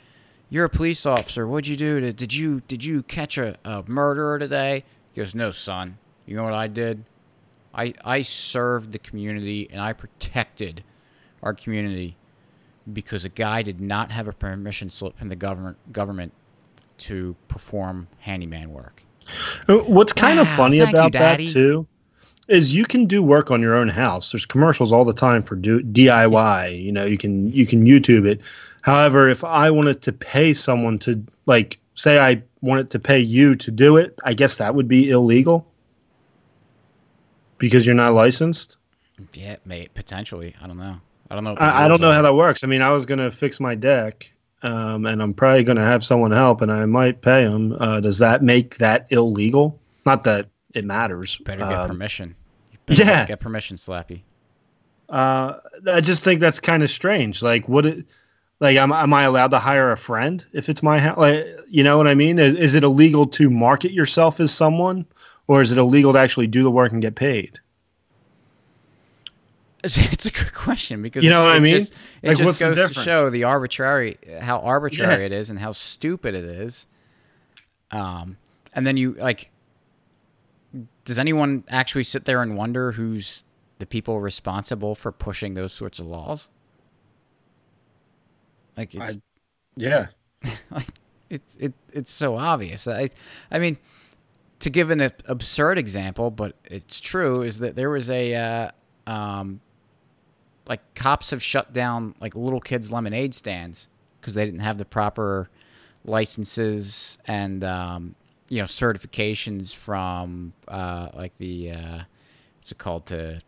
You're 0.51 0.65
a 0.65 0.69
police 0.69 1.05
officer. 1.05 1.47
What'd 1.47 1.67
you 1.67 1.77
do? 1.77 1.99
To, 1.99 2.11
did 2.11 2.33
you 2.33 2.61
did 2.67 2.83
you 2.83 3.03
catch 3.03 3.37
a, 3.37 3.55
a 3.63 3.83
murderer 3.85 4.39
today? 4.39 4.83
He 5.13 5.21
goes, 5.21 5.35
No, 5.35 5.51
son. 5.51 5.99
You 6.25 6.35
know 6.35 6.43
what 6.43 6.53
I 6.53 6.65
did? 6.65 7.05
I 7.71 7.93
I 8.03 8.23
served 8.23 8.91
the 8.91 8.97
community 8.97 9.69
and 9.71 9.79
I 9.79 9.93
protected 9.93 10.83
our 11.43 11.53
community 11.53 12.17
because 12.91 13.25
a 13.25 13.29
guy 13.29 13.61
did 13.61 13.79
not 13.79 14.11
have 14.11 14.27
a 14.27 14.33
permission 14.33 14.89
slip 14.89 15.19
from 15.19 15.29
the 15.29 15.35
government 15.35 15.77
government 15.91 16.33
to 16.97 17.35
perform 17.47 18.07
handyman 18.19 18.73
work. 18.73 19.03
Uh, 19.67 19.77
What's 19.79 20.13
kind 20.13 20.39
of 20.39 20.47
funny 20.47 20.79
thank 20.79 20.93
you, 20.93 20.99
about 20.99 21.11
that 21.11 21.39
too 21.39 21.87
is 22.49 22.73
you 22.73 22.83
can 22.85 23.05
do 23.05 23.21
work 23.21 23.51
on 23.51 23.61
your 23.61 23.75
own 23.75 23.87
house. 23.87 24.31
There's 24.31 24.45
commercials 24.45 24.91
all 24.91 25.05
the 25.05 25.13
time 25.13 25.41
for 25.41 25.55
do, 25.55 25.81
DIY. 25.81 26.83
You 26.83 26.91
know, 26.91 27.05
you 27.05 27.17
can 27.17 27.51
you 27.51 27.65
can 27.65 27.85
YouTube 27.85 28.27
it. 28.27 28.41
However, 28.81 29.29
if 29.29 29.43
I 29.43 29.69
wanted 29.69 30.01
to 30.03 30.11
pay 30.13 30.53
someone 30.53 30.99
to 30.99 31.23
like 31.45 31.79
say 31.93 32.19
I 32.19 32.41
wanted 32.61 32.89
to 32.91 32.99
pay 32.99 33.19
you 33.19 33.55
to 33.55 33.71
do 33.71 33.97
it, 33.97 34.19
I 34.25 34.33
guess 34.33 34.57
that 34.57 34.75
would 34.75 34.87
be 34.87 35.09
illegal 35.09 35.67
because 37.57 37.85
you're 37.85 37.95
not 37.95 38.13
licensed. 38.13 38.77
Yeah, 39.33 39.57
may 39.65 39.87
potentially. 39.93 40.55
I 40.61 40.67
don't 40.67 40.77
know. 40.77 40.99
I 41.29 41.35
don't 41.35 41.43
know. 41.43 41.55
I, 41.59 41.85
I 41.85 41.87
don't 41.87 42.01
know 42.01 42.09
are. 42.09 42.15
how 42.15 42.21
that 42.23 42.33
works. 42.33 42.63
I 42.63 42.67
mean, 42.67 42.81
I 42.81 42.91
was 42.91 43.05
gonna 43.05 43.29
fix 43.29 43.59
my 43.59 43.75
deck, 43.75 44.31
um, 44.63 45.05
and 45.05 45.21
I'm 45.21 45.33
probably 45.33 45.63
gonna 45.63 45.83
have 45.85 46.03
someone 46.03 46.31
help, 46.31 46.61
and 46.61 46.71
I 46.71 46.85
might 46.85 47.21
pay 47.21 47.43
them. 47.43 47.75
Uh, 47.79 47.99
does 47.99 48.17
that 48.19 48.41
make 48.41 48.77
that 48.77 49.07
illegal? 49.11 49.79
Not 50.05 50.23
that 50.23 50.47
it 50.73 50.85
matters. 50.85 51.37
Better 51.39 51.61
get 51.61 51.73
Um, 51.73 51.87
permission. 51.87 52.35
You 52.89 52.97
better 52.97 53.09
yeah. 53.09 53.25
Get 53.27 53.39
permission, 53.39 53.77
Slappy. 53.77 54.21
Uh, 55.09 55.55
I 55.91 56.01
just 56.01 56.23
think 56.23 56.39
that's 56.39 56.59
kind 56.59 56.83
of 56.83 56.89
strange. 56.89 57.41
Like, 57.41 57.67
would 57.67 57.85
it? 57.85 58.05
Like, 58.59 58.75
am, 58.75 58.91
am 58.91 59.13
I 59.13 59.23
allowed 59.23 59.51
to 59.51 59.59
hire 59.59 59.91
a 59.91 59.97
friend 59.97 60.45
if 60.53 60.67
it's 60.67 60.83
my 60.83 60.99
house? 60.99 61.17
Like, 61.17 61.47
you 61.69 61.81
know 61.83 61.97
what 61.97 62.07
I 62.07 62.13
mean? 62.13 62.37
Is, 62.39 62.53
is 62.55 62.75
it 62.75 62.83
illegal 62.83 63.25
to 63.27 63.49
market 63.49 63.93
yourself 63.93 64.39
as 64.41 64.53
someone, 64.53 65.05
or 65.47 65.61
is 65.61 65.71
it 65.71 65.77
illegal 65.77 66.11
to 66.13 66.19
actually 66.19 66.47
do 66.47 66.61
the 66.63 66.69
work 66.71 66.91
and 66.91 67.01
get 67.01 67.15
paid? 67.15 67.59
It's, 69.81 69.97
it's 70.11 70.25
a 70.25 70.31
good 70.31 70.53
question 70.53 71.01
because 71.01 71.23
You 71.23 71.29
know 71.29 71.45
what 71.45 71.55
I 71.55 71.59
mean? 71.59 71.75
Just, 71.75 71.93
it 72.21 72.27
Like, 72.27 72.37
just 72.37 72.45
what's 72.45 72.59
the 72.59 72.75
goes 72.75 72.91
to 72.91 73.01
show 73.01 73.29
the 73.29 73.45
arbitrary, 73.45 74.17
how 74.41 74.59
arbitrary 74.59 75.21
Yeah. 75.21 75.25
it 75.27 75.31
is, 75.31 75.49
and 75.49 75.57
how 75.57 75.71
stupid 75.71 76.35
it 76.35 76.43
is. 76.43 76.85
Um, 77.89 78.35
and 78.73 78.85
then 78.85 78.97
you 78.97 79.13
like, 79.13 79.51
does 81.05 81.19
anyone 81.19 81.63
actually 81.69 82.03
sit 82.03 82.25
there 82.25 82.41
and 82.41 82.55
wonder 82.55 82.93
who's 82.93 83.43
the 83.79 83.85
people 83.85 84.19
responsible 84.19 84.95
for 84.95 85.11
pushing 85.11 85.53
those 85.53 85.73
sorts 85.73 85.99
of 85.99 86.05
laws? 86.05 86.49
Like 88.77 88.93
it's 88.93 89.17
Yeah. 89.75 90.07
like 90.71 90.87
it's 91.29 91.55
it, 91.59 91.73
it's 91.91 92.11
so 92.11 92.37
obvious. 92.37 92.87
I 92.87 93.09
I 93.51 93.59
mean, 93.59 93.77
to 94.59 94.69
give 94.69 94.89
an 94.89 95.01
absurd 95.25 95.77
example, 95.77 96.31
but 96.31 96.55
it's 96.65 96.99
true, 96.99 97.41
is 97.41 97.59
that 97.59 97.75
there 97.75 97.89
was 97.89 98.09
a 98.09 98.35
uh, 98.35 98.71
um, 99.07 99.61
like 100.67 100.81
cops 100.93 101.31
have 101.31 101.41
shut 101.41 101.73
down 101.73 102.15
like 102.21 102.35
little 102.35 102.61
kids 102.61 102.91
lemonade 102.91 103.33
stands 103.33 103.87
because 104.19 104.33
they 104.33 104.45
didn't 104.45 104.59
have 104.59 104.77
the 104.77 104.85
proper 104.85 105.49
licenses 106.05 107.17
and 107.25 107.63
um, 107.63 108.15
you 108.49 108.57
know 108.57 108.65
certifications 108.65 109.73
from 109.73 110.53
uh, 110.67 111.09
like 111.13 111.37
the 111.37 111.71
uh, 111.71 111.99
what's 112.59 112.71
it 112.71 112.77
called 112.77 113.05
to 113.07 113.41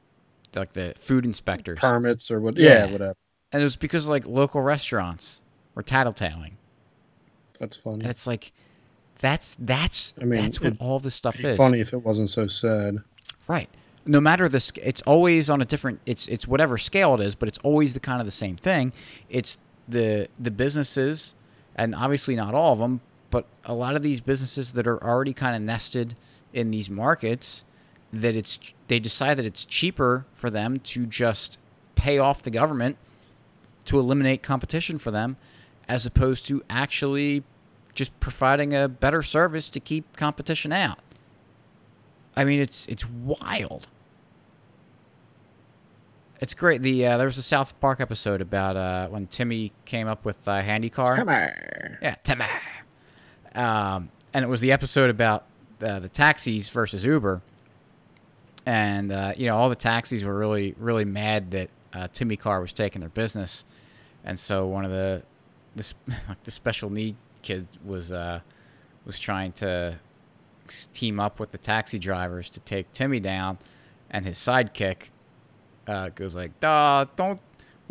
like 0.56 0.74
the 0.74 0.94
food 0.98 1.26
inspectors 1.26 1.80
Permits 1.80 2.30
or 2.32 2.40
what? 2.42 2.58
Yeah. 2.58 2.86
Yeah, 2.86 2.92
whatever. 2.92 3.16
and 3.52 3.62
it 3.62 3.64
was 3.64 3.76
because 3.76 4.08
like 4.08 4.26
local 4.28 4.62
restaurants 4.62 5.42
were 5.76 5.84
tattletaling 5.84 6.54
That's 7.60 7.78
funny. 7.78 8.02
and 8.02 8.10
it's 8.10 8.28
like 8.28 8.52
that's 9.20 9.56
that's 9.60 10.14
I 10.22 10.26
mean, 10.26 10.42
that's 10.42 10.60
what 10.62 10.76
all 10.80 11.00
this 11.00 11.16
stuff 11.16 11.38
be 11.38 11.46
is 11.46 11.58
funny 11.58 11.80
if 11.80 11.94
it 11.94 12.04
wasn't 12.04 12.30
so 12.30 12.48
sad. 12.48 12.98
right 13.48 13.70
no 14.06 14.20
matter 14.20 14.50
the 14.50 14.72
it's 14.84 15.02
always 15.04 15.50
on 15.50 15.62
a 15.62 15.66
different 15.66 16.00
it's 16.06 16.28
it's 16.28 16.48
whatever 16.48 16.78
scale 16.78 17.14
it 17.16 17.22
is 17.22 17.36
but 17.36 17.48
it's 17.48 17.60
always 17.60 17.94
the 17.94 18.00
kind 18.00 18.20
of 18.20 18.26
the 18.26 18.32
same 18.32 18.56
thing 18.58 18.92
it's 19.30 19.58
the 19.88 20.28
the 20.40 20.50
businesses 20.52 21.36
and 21.76 21.94
obviously 21.96 22.36
not 22.36 22.54
all 22.56 22.74
of 22.74 22.80
them 22.80 23.00
but 23.32 23.46
a 23.66 23.74
lot 23.74 23.96
of 23.96 24.04
these 24.04 24.22
businesses 24.22 24.74
that 24.74 24.86
are 24.86 25.04
already 25.04 25.34
kind 25.34 25.56
of 25.56 25.62
nested 25.62 26.16
in 26.54 26.70
these 26.70 26.90
markets 26.90 27.64
that 28.14 28.36
it's 28.36 28.60
they 28.88 29.00
decide 29.00 29.38
that 29.38 29.46
it's 29.46 29.66
cheaper 29.66 30.26
for 30.34 30.50
them 30.50 30.78
to 30.80 31.06
just 31.06 31.58
pay 31.96 32.20
off 32.20 32.44
the 32.44 32.52
government 32.52 32.98
to 33.86 33.98
eliminate 33.98 34.44
competition 34.44 35.00
for 35.00 35.12
them 35.12 35.38
as 35.88 36.06
opposed 36.06 36.46
to 36.48 36.62
actually 36.70 37.44
just 37.94 38.18
providing 38.20 38.74
a 38.74 38.88
better 38.88 39.22
service 39.22 39.70
to 39.70 39.80
keep 39.80 40.16
competition 40.16 40.72
out. 40.72 41.00
I 42.36 42.44
mean, 42.44 42.60
it's 42.60 42.86
it's 42.88 43.10
wild. 43.10 43.88
It's 46.40 46.54
great. 46.54 46.82
The 46.82 47.06
uh, 47.06 47.18
there 47.18 47.28
was 47.28 47.38
a 47.38 47.44
South 47.44 47.80
Park 47.80 48.00
episode 48.02 48.42
about 48.42 48.76
uh, 48.76 49.08
when 49.10 49.28
Timmy 49.28 49.74
came 49.86 50.08
up 50.08 50.26
with 50.26 50.48
a 50.48 50.62
handy 50.62 50.90
car. 50.90 51.16
Yeah, 52.02 52.16
Timmy. 52.24 52.46
Um, 53.56 54.10
and 54.34 54.44
it 54.44 54.48
was 54.48 54.62
the 54.62 54.72
episode 54.72 55.10
about 55.10 55.46
uh, 55.82 56.00
the 56.00 56.10
taxis 56.10 56.70
versus 56.70 57.04
Uber. 57.04 57.42
And 58.66 59.12
uh, 59.12 59.34
you 59.36 59.48
know, 59.48 59.58
all 59.58 59.70
the 59.70 59.76
taxis 59.76 60.24
were 60.24 60.38
really, 60.38 60.76
really 60.78 61.06
mad 61.06 61.52
that 61.52 61.70
uh, 61.94 62.08
Timmy 62.14 62.38
Car 62.38 62.62
was 62.62 62.74
taking 62.74 63.02
their 63.02 63.10
business, 63.10 63.66
and 64.24 64.40
so 64.40 64.68
one 64.68 64.86
of 64.86 64.92
the 64.92 65.24
this 65.76 65.94
like 66.08 66.44
the 66.44 66.52
special 66.52 66.90
need 66.90 67.16
kid 67.42 67.68
was 67.84 68.12
uh, 68.12 68.40
was 69.06 69.20
trying 69.20 69.52
to 69.54 69.98
team 70.94 71.20
up 71.20 71.40
with 71.40 71.52
the 71.52 71.58
taxi 71.58 72.00
drivers 72.00 72.50
to 72.52 72.60
take 72.62 72.92
Timmy 72.94 73.20
down, 73.20 73.58
and 74.12 74.26
his 74.26 74.38
sidekick 74.38 75.10
uh, 75.88 76.10
goes 76.10 76.36
like, 76.36 76.60
"Duh, 76.60 77.06
don't." 77.16 77.42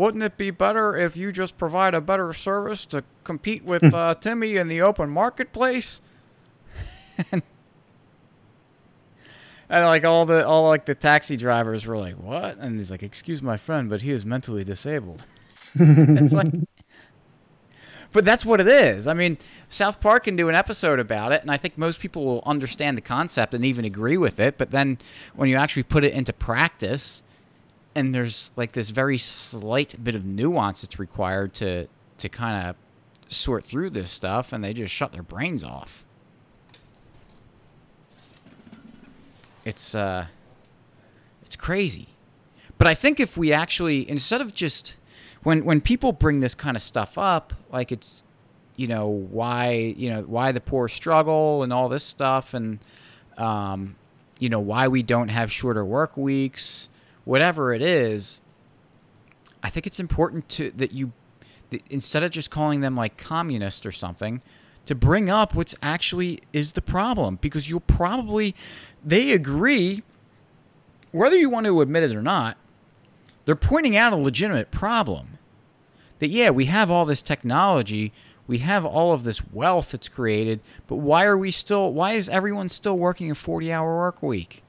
Wouldn't 0.01 0.23
it 0.23 0.39
be 0.39 0.51
better 0.51 0.97
if 0.97 1.15
you 1.15 1.31
just 1.31 1.59
provide 1.59 1.93
a 1.93 2.01
better 2.01 2.33
service 2.33 2.87
to 2.87 3.05
compete 3.23 3.65
with 3.65 3.85
uh, 3.93 4.15
Timmy 4.15 4.57
in 4.57 4.69
the 4.69 4.81
open 4.81 5.11
marketplace? 5.11 6.01
and, 7.31 7.41
and 9.69 9.85
like 9.85 10.07
all 10.07 10.25
the 10.25 10.47
all 10.47 10.67
like 10.67 10.87
the 10.87 10.95
taxi 10.95 11.37
drivers 11.37 11.87
were 11.87 11.99
like, 11.99 12.15
"What?" 12.15 12.57
And 12.57 12.79
he's 12.79 12.91
like, 12.91 13.03
"Excuse 13.03 13.43
my 13.43 13.59
friend, 13.59 13.91
but 13.91 14.01
he 14.01 14.11
is 14.11 14.25
mentally 14.25 14.65
disabled." 14.65 15.27
it's 15.75 16.33
like, 16.33 16.49
but 18.11 18.25
that's 18.25 18.47
what 18.47 18.59
it 18.59 18.69
is. 18.69 19.07
I 19.07 19.13
mean, 19.13 19.37
South 19.69 20.01
Park 20.01 20.25
can 20.25 20.35
do 20.35 20.49
an 20.49 20.55
episode 20.55 20.99
about 20.99 21.33
it, 21.33 21.43
and 21.43 21.51
I 21.51 21.59
think 21.59 21.77
most 21.77 22.01
people 22.01 22.25
will 22.25 22.43
understand 22.47 22.97
the 22.97 23.03
concept 23.03 23.53
and 23.53 23.67
even 23.67 23.85
agree 23.85 24.17
with 24.17 24.41
it. 24.41 24.57
But 24.57 24.71
then 24.71 24.97
when 25.37 25.51
you 25.51 25.57
actually 25.57 25.83
put 25.83 26.05
it 26.05 26.15
into 26.15 26.33
practice, 26.33 27.23
and 27.95 28.15
there's 28.15 28.51
like 28.57 28.73
this 28.73 28.91
very 28.91 29.19
slight 29.19 30.03
bit 30.03 30.15
of 30.15 30.25
nuance 30.25 30.83
that's 30.83 30.99
required 30.99 31.55
to 31.55 31.89
to 32.19 32.29
kind 32.29 32.69
of 32.69 32.77
sort 33.33 33.65
through 33.65 33.91
this 33.91 34.11
stuff, 34.11 34.53
and 34.53 34.63
they 34.63 34.73
just 34.73 34.93
shut 34.93 35.13
their 35.13 35.23
brains 35.23 35.65
off. 35.65 36.05
It's 39.65 39.95
uh, 39.95 40.27
it's 41.43 41.57
crazy. 41.57 42.09
But 42.79 42.87
I 42.87 42.95
think 42.95 43.21
if 43.21 43.37
we 43.37 43.53
actually 43.53 44.09
instead 44.09 44.41
of 44.41 44.55
just 44.55 44.97
when 45.43 45.65
when 45.65 45.81
people 45.81 46.13
bring 46.13 46.41
this 46.41 46.55
kind 46.55 46.77
of 46.77 46.83
stuff 46.83 47.19
up, 47.19 47.53
like 47.71 47.93
it's 47.93 48.23
you 48.77 48.87
know 48.87 49.09
why 49.09 49.95
you 49.97 50.11
know 50.11 50.23
why 50.23 50.53
the 50.53 50.61
poor 50.61 50.89
struggle 50.89 51.63
and 51.63 51.73
all 51.73 51.89
this 51.89 52.05
stuff, 52.05 52.55
and 52.55 52.79
um, 53.37 53.97
you 54.39 54.49
know 54.49 54.61
why 54.61 54.89
we 54.89 55.03
don't 55.03 55.29
have 55.29 55.51
shorter 55.53 55.85
work 55.85 56.17
weeks, 56.17 56.89
whatever 57.31 57.73
it 57.73 57.81
is. 57.81 58.41
I 59.63 59.71
think 59.71 59.87
it's 59.87 60.01
important 60.01 60.49
to 60.49 60.73
that 60.73 60.91
you 60.91 61.13
that 61.71 61.81
instead 61.89 62.25
of 62.25 62.33
just 62.33 62.51
calling 62.51 62.81
them 62.81 62.97
like 62.97 63.17
communist 63.17 63.87
or 63.87 63.93
something, 63.93 64.43
to 64.87 64.97
bring 64.97 65.31
up 65.31 65.55
what's 65.55 65.77
actually 65.81 66.41
is 66.53 66.73
the 66.73 66.83
problem 66.83 67.39
because 67.41 67.71
you'll 67.71 67.79
probably 67.79 68.57
they 69.05 69.31
agree 69.31 70.03
whether 71.13 71.37
you 71.37 71.49
want 71.49 71.67
to 71.67 71.81
admit 71.81 72.03
it 72.03 72.17
or 72.17 72.23
not 72.23 72.57
they're 73.45 73.55
pointing 73.55 73.97
out 73.97 74.13
a 74.13 74.17
legitimate 74.17 74.73
problem 74.73 75.39
that 76.19 76.31
yeah 76.31 76.51
we 76.51 76.65
have 76.65 76.91
all 76.91 77.05
this 77.05 77.23
technology 77.23 78.13
we 78.49 78.59
have 78.59 78.85
all 78.85 79.13
of 79.13 79.23
this 79.23 79.47
wealth 79.53 79.93
that's 79.93 80.09
created 80.09 80.59
but 80.89 80.97
why 80.97 81.25
are 81.25 81.39
we 81.39 81.53
still 81.53 81.93
why 81.93 82.15
is 82.15 82.29
everyone 82.29 82.69
still 82.69 82.99
working 82.99 83.31
a 83.31 83.35
40 83.37 83.73
hour 83.73 83.97
work 83.97 84.21
week 84.21 84.65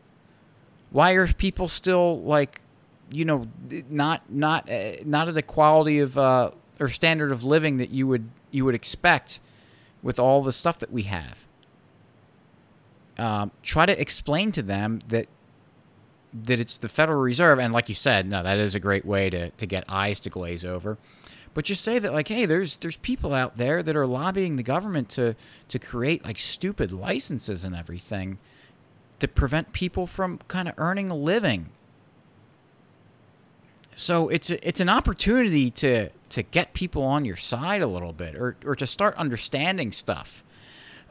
why 0.92 1.14
are 1.14 1.28
people 1.28 1.68
still 1.68 2.22
like 2.22 2.62
you 3.10 3.26
know 3.26 3.48
not 3.90 4.30
not 4.30 4.70
uh, 4.70 4.94
not 5.06 5.28
at 5.28 5.34
the 5.34 5.42
quality 5.42 6.00
of 6.00 6.18
uh, 6.18 6.52
or 6.80 6.88
standard 6.88 7.32
of 7.32 7.44
living 7.44 7.78
that 7.78 7.90
you 7.90 8.08
would 8.08 8.30
you 8.52 8.66
would 8.66 8.76
expect 8.76 9.40
with 10.04 10.20
all 10.20 10.42
the 10.42 10.52
stuff 10.52 10.80
that 10.80 10.92
we 10.92 11.04
have 11.04 11.46
um, 13.18 13.52
try 13.62 13.86
to 13.86 14.00
explain 14.00 14.52
to 14.52 14.62
them 14.62 15.00
that 15.08 15.28
that 16.34 16.60
it's 16.60 16.78
the 16.78 16.88
Federal 16.90 17.20
Reserve, 17.20 17.60
and 17.60 17.74
like 17.74 17.90
you 17.90 17.96
said, 17.96 18.26
no, 18.26 18.42
that 18.42 18.58
is 18.58 18.74
a 18.74 18.80
great 18.80 19.04
way 19.06 19.30
to, 19.30 19.50
to 19.50 19.66
get 19.66 19.84
eyes 19.90 20.20
to 20.22 20.30
glaze 20.30 20.64
over. 20.64 20.98
But 21.54 21.66
just 21.66 21.84
say 21.84 22.00
that, 22.00 22.14
like, 22.14 22.30
hey, 22.30 22.46
there's 22.46 22.78
there's 22.78 22.96
people 22.98 23.34
out 23.34 23.58
there 23.58 23.84
that 23.84 23.96
are 23.96 24.08
lobbying 24.08 24.56
the 24.56 24.64
government 24.64 25.10
to 25.10 25.36
to 25.68 25.80
create 25.80 26.24
like 26.24 26.40
stupid 26.40 26.92
licenses 26.92 27.66
and 27.66 27.76
everything 27.76 28.40
to 29.22 29.28
prevent 29.28 29.72
people 29.74 30.06
from 30.06 30.40
kind 30.48 30.68
of 30.68 30.76
earning 30.78 31.10
a 31.10 31.16
living. 31.16 31.70
So 33.96 34.30
it's 34.30 34.50
a, 34.50 34.68
it's 34.68 34.80
an 34.80 34.90
opportunity 34.90 35.72
to 35.72 36.10
to 36.30 36.44
get 36.44 36.74
people 36.74 37.04
on 37.04 37.26
your 37.26 37.36
side 37.36 37.82
a 37.82 37.88
little 37.88 38.14
bit, 38.14 38.36
or 38.36 38.58
or 38.66 38.76
to 38.76 38.86
start 38.86 39.16
understanding 39.16 39.92
stuff 39.92 40.44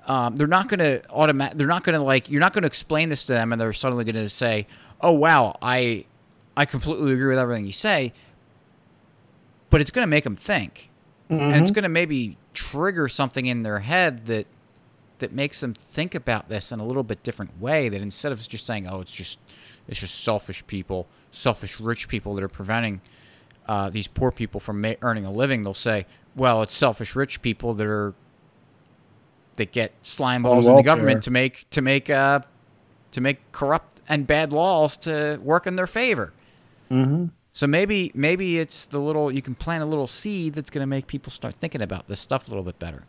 um, 0.07 0.37
they're 0.37 0.47
not 0.47 0.69
going 0.69 0.81
to 0.81 1.09
automatic. 1.11 1.59
They're 1.59 1.67
not 1.67 1.85
going 1.85 1.99
to 1.99 2.05
like. 2.05 2.31
You're 2.31 2.41
not 2.41 2.53
going 2.53 2.63
to 2.63 2.67
explain 2.67 3.09
this 3.11 3.27
to 3.27 3.33
them, 3.33 3.53
and 3.53 3.61
they're 3.61 3.73
suddenly 3.73 4.05
going 4.05 4.17
to 4.17 4.29
say, 4.29 4.67
"Oh 5.01 5.13
wow, 5.13 5.57
I 5.63 6.07
I 6.57 6.65
completely 6.65 7.13
agree 7.13 7.29
with 7.29 7.39
everything 7.39 7.67
you 7.67 7.73
say," 7.73 8.13
but 9.69 9.81
it's 9.81 9.91
going 9.91 10.03
to 10.03 10.11
make 10.11 10.25
them 10.25 10.37
think, 10.37 10.91
and 11.29 11.55
it's 11.63 11.71
going 11.71 11.85
to 11.85 11.89
maybe 11.89 12.37
trigger 12.55 13.09
something 13.09 13.47
in 13.47 13.63
their 13.63 13.81
head 13.81 14.27
that 14.27 14.47
that 15.21 15.33
makes 15.33 15.61
them 15.61 15.75
think 15.75 16.14
about 16.14 16.49
this 16.49 16.73
in 16.73 16.81
a 16.81 16.85
little 16.85 17.03
bit 17.03 17.23
different 17.23 17.61
way. 17.61 17.89
That 17.89 18.01
instead 18.01 18.33
of 18.33 18.47
just 18.49 18.66
saying, 18.66 18.87
"Oh, 18.87 19.01
it's 19.01 19.12
just 19.12 19.39
it's 19.89 20.01
just 20.01 20.23
selfish 20.23 20.66
people, 20.66 21.07
selfish 21.31 21.81
rich 21.81 22.09
people 22.09 22.35
that 22.35 22.45
are 22.45 22.49
preventing 22.49 23.01
uh, 23.66 23.91
these 23.91 24.07
poor 24.07 24.31
people 24.31 24.61
from 24.61 24.81
ma- 24.81 24.95
earning 25.03 25.25
a 25.25 25.33
living," 25.33 25.62
they'll 25.62 25.75
say, 25.75 26.07
"Well, 26.35 26.62
it's 26.62 26.75
selfish 26.75 27.14
rich 27.14 27.43
people 27.43 27.75
that 27.75 27.87
are 27.87 28.14
that 29.55 29.73
get 29.73 29.93
slime 30.03 30.43
balls 30.43 30.66
in 30.66 30.77
the 30.77 30.83
government 30.83 31.23
to 31.25 31.31
make 31.31 31.68
to 31.71 31.83
make 31.83 32.11
uh, 32.11 32.41
to 33.12 33.21
make 33.21 33.53
corrupt 33.53 34.01
and 34.09 34.27
bad 34.27 34.53
laws 34.53 34.97
to 34.99 35.39
work 35.43 35.66
in 35.66 35.77
their 35.77 35.87
favor." 35.87 36.33
Mm-hmm. 36.91 37.27
So 37.53 37.66
maybe 37.66 38.12
maybe 38.14 38.59
it's 38.59 38.87
the 38.87 39.01
little 39.01 39.31
you 39.31 39.43
can 39.43 39.55
plant 39.55 39.83
a 39.83 39.87
little 39.87 40.07
seed 40.07 40.55
that's 40.55 40.71
going 40.71 40.83
to 40.83 40.87
make 40.87 41.07
people 41.07 41.31
start 41.33 41.55
thinking 41.55 41.83
about 41.83 42.09
this 42.09 42.21
stuff 42.21 42.47
a 42.47 42.51
little 42.51 42.64
bit 42.64 42.79
better. 42.79 43.05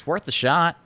It's 0.00 0.06
worth 0.06 0.24
the 0.24 0.32
shot. 0.32 0.78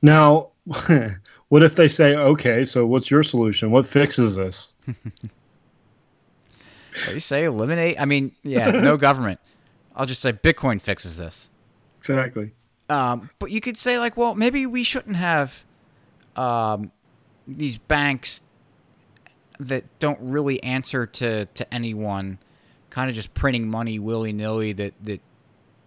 Now, 0.00 0.48
what 1.48 1.62
if 1.62 1.74
they 1.74 1.88
say, 1.88 2.16
okay, 2.16 2.64
so 2.64 2.86
what's 2.86 3.10
your 3.10 3.22
solution? 3.22 3.70
What 3.70 3.86
fixes 3.86 4.34
this? 4.34 4.74
You 7.12 7.20
say? 7.20 7.44
Eliminate? 7.44 8.00
I 8.00 8.06
mean, 8.06 8.32
yeah, 8.44 8.70
no 8.70 8.96
government. 8.96 9.40
I'll 9.94 10.06
just 10.06 10.22
say 10.22 10.32
Bitcoin 10.32 10.80
fixes 10.80 11.18
this. 11.18 11.50
Exactly. 11.98 12.52
Um, 12.88 13.28
but 13.38 13.50
you 13.50 13.60
could 13.60 13.76
say 13.76 13.98
like, 13.98 14.16
well, 14.16 14.34
maybe 14.34 14.64
we 14.64 14.82
shouldn't 14.82 15.16
have 15.16 15.66
um, 16.36 16.92
these 17.46 17.76
banks 17.76 18.40
that 19.60 19.84
don't 19.98 20.18
really 20.22 20.62
answer 20.62 21.04
to, 21.04 21.44
to 21.44 21.74
anyone, 21.74 22.38
kind 22.88 23.10
of 23.10 23.14
just 23.14 23.34
printing 23.34 23.68
money 23.68 23.98
willy 23.98 24.32
nilly 24.32 24.72
that 24.72 24.94
that 25.02 25.20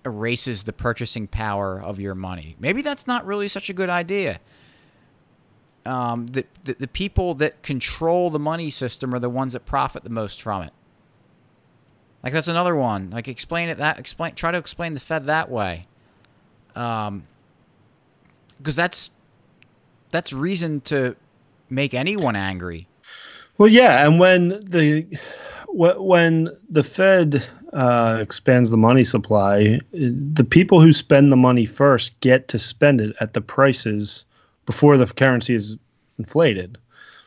erases 0.08 0.64
the 0.64 0.74
purchasing 0.74 1.28
power 1.28 1.82
of 1.82 2.00
your 2.00 2.16
money. 2.16 2.56
Maybe 2.60 2.82
that's 2.82 3.06
not 3.06 3.26
really 3.26 3.48
such 3.48 3.70
a 3.70 3.74
good 3.74 3.90
idea. 3.90 4.40
Um, 5.86 6.28
the, 6.28 6.46
the 6.64 6.74
the 6.74 6.88
people 6.88 7.34
that 7.36 7.62
control 7.64 8.30
the 8.30 8.40
money 8.40 8.70
system 8.70 9.14
are 9.14 9.20
the 9.20 9.30
ones 9.30 9.54
that 9.54 9.66
profit 9.66 10.04
the 10.04 10.10
most 10.10 10.42
from 10.42 10.64
it. 10.64 10.74
Like 12.24 12.34
that's 12.34 12.48
another 12.48 12.76
one. 12.76 13.10
Like 13.12 13.28
explain 13.28 13.70
it 13.70 13.78
that 13.78 14.00
explain 14.00 14.36
try 14.36 14.52
to 14.52 14.58
explain 14.58 14.94
the 14.96 15.00
Fed 15.00 15.28
that 15.28 15.50
way. 15.50 15.86
Um, 16.76 17.24
because 18.58 18.76
that's 18.76 19.12
that's 20.10 20.34
reason 20.34 20.82
to 20.82 21.16
make 21.70 21.94
anyone 21.94 22.36
angry. 22.36 22.88
Well, 23.58 23.70
yeah, 23.70 24.06
and 24.06 24.20
when 24.20 24.50
the 24.50 25.06
when 25.74 26.50
the 26.70 26.84
Fed 26.84 27.48
uh, 27.74 28.20
expands 28.22 28.70
the 28.70 28.78
money 28.78 29.04
supply, 29.04 29.80
the 29.92 30.48
people 30.48 30.82
who 30.82 30.94
spend 30.94 31.32
the 31.32 31.38
money 31.38 31.66
first 31.66 32.20
get 32.22 32.48
to 32.50 32.60
spend 32.60 33.02
it 33.02 33.16
at 33.20 33.34
the 33.34 33.42
prices 33.42 34.26
before 34.66 34.98
the 34.98 35.06
currency 35.06 35.54
is 35.54 35.78
inflated. 36.18 36.78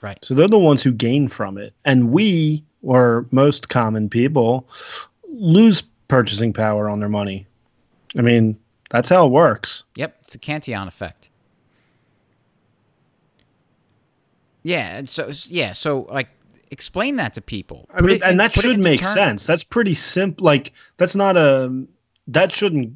Right. 0.02 0.18
So 0.24 0.34
they're 0.34 0.48
the 0.48 0.58
ones 0.58 0.82
who 0.82 0.92
gain 0.92 1.28
from 1.28 1.58
it, 1.58 1.74
and 1.84 2.10
we, 2.10 2.64
or 2.82 3.26
most 3.30 3.68
common 3.68 4.08
people, 4.08 4.66
lose 5.28 5.82
purchasing 6.08 6.52
power 6.52 6.88
on 6.88 7.00
their 7.00 7.08
money. 7.08 7.46
I 8.16 8.22
mean, 8.22 8.58
that's 8.90 9.08
how 9.08 9.26
it 9.26 9.30
works. 9.30 9.84
Yep, 9.94 10.16
it's 10.22 10.30
the 10.30 10.38
Cantillon 10.38 10.88
effect. 10.88 11.28
Yeah, 14.62 14.98
and 14.98 15.08
so 15.08 15.30
yeah, 15.46 15.72
so 15.72 16.06
like 16.10 16.28
explain 16.70 17.16
that 17.16 17.34
to 17.34 17.40
people. 17.40 17.86
I 17.92 18.00
mean, 18.00 18.16
it 18.16 18.22
and 18.22 18.38
that 18.40 18.52
should 18.52 18.78
make 18.78 19.00
term- 19.00 19.12
sense. 19.12 19.46
That's 19.46 19.64
pretty 19.64 19.94
simple. 19.94 20.44
Like, 20.44 20.72
that's 20.96 21.16
not 21.16 21.36
a 21.36 21.84
that 22.28 22.52
shouldn't 22.52 22.92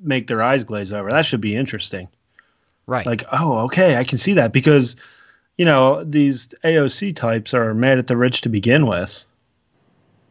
make 0.00 0.26
their 0.26 0.42
eyes 0.42 0.64
glaze 0.64 0.92
over. 0.92 1.10
That 1.10 1.26
should 1.26 1.40
be 1.40 1.54
interesting. 1.54 2.08
Right. 2.86 3.06
Like, 3.06 3.24
oh, 3.32 3.64
okay, 3.64 3.96
I 3.96 4.04
can 4.04 4.18
see 4.18 4.32
that 4.34 4.52
because 4.52 4.96
you 5.56 5.64
know 5.64 6.02
these 6.04 6.48
AOC 6.64 7.14
types 7.14 7.52
are 7.52 7.74
mad 7.74 7.98
at 7.98 8.06
the 8.06 8.16
rich 8.16 8.40
to 8.42 8.48
begin 8.48 8.86
with, 8.86 9.24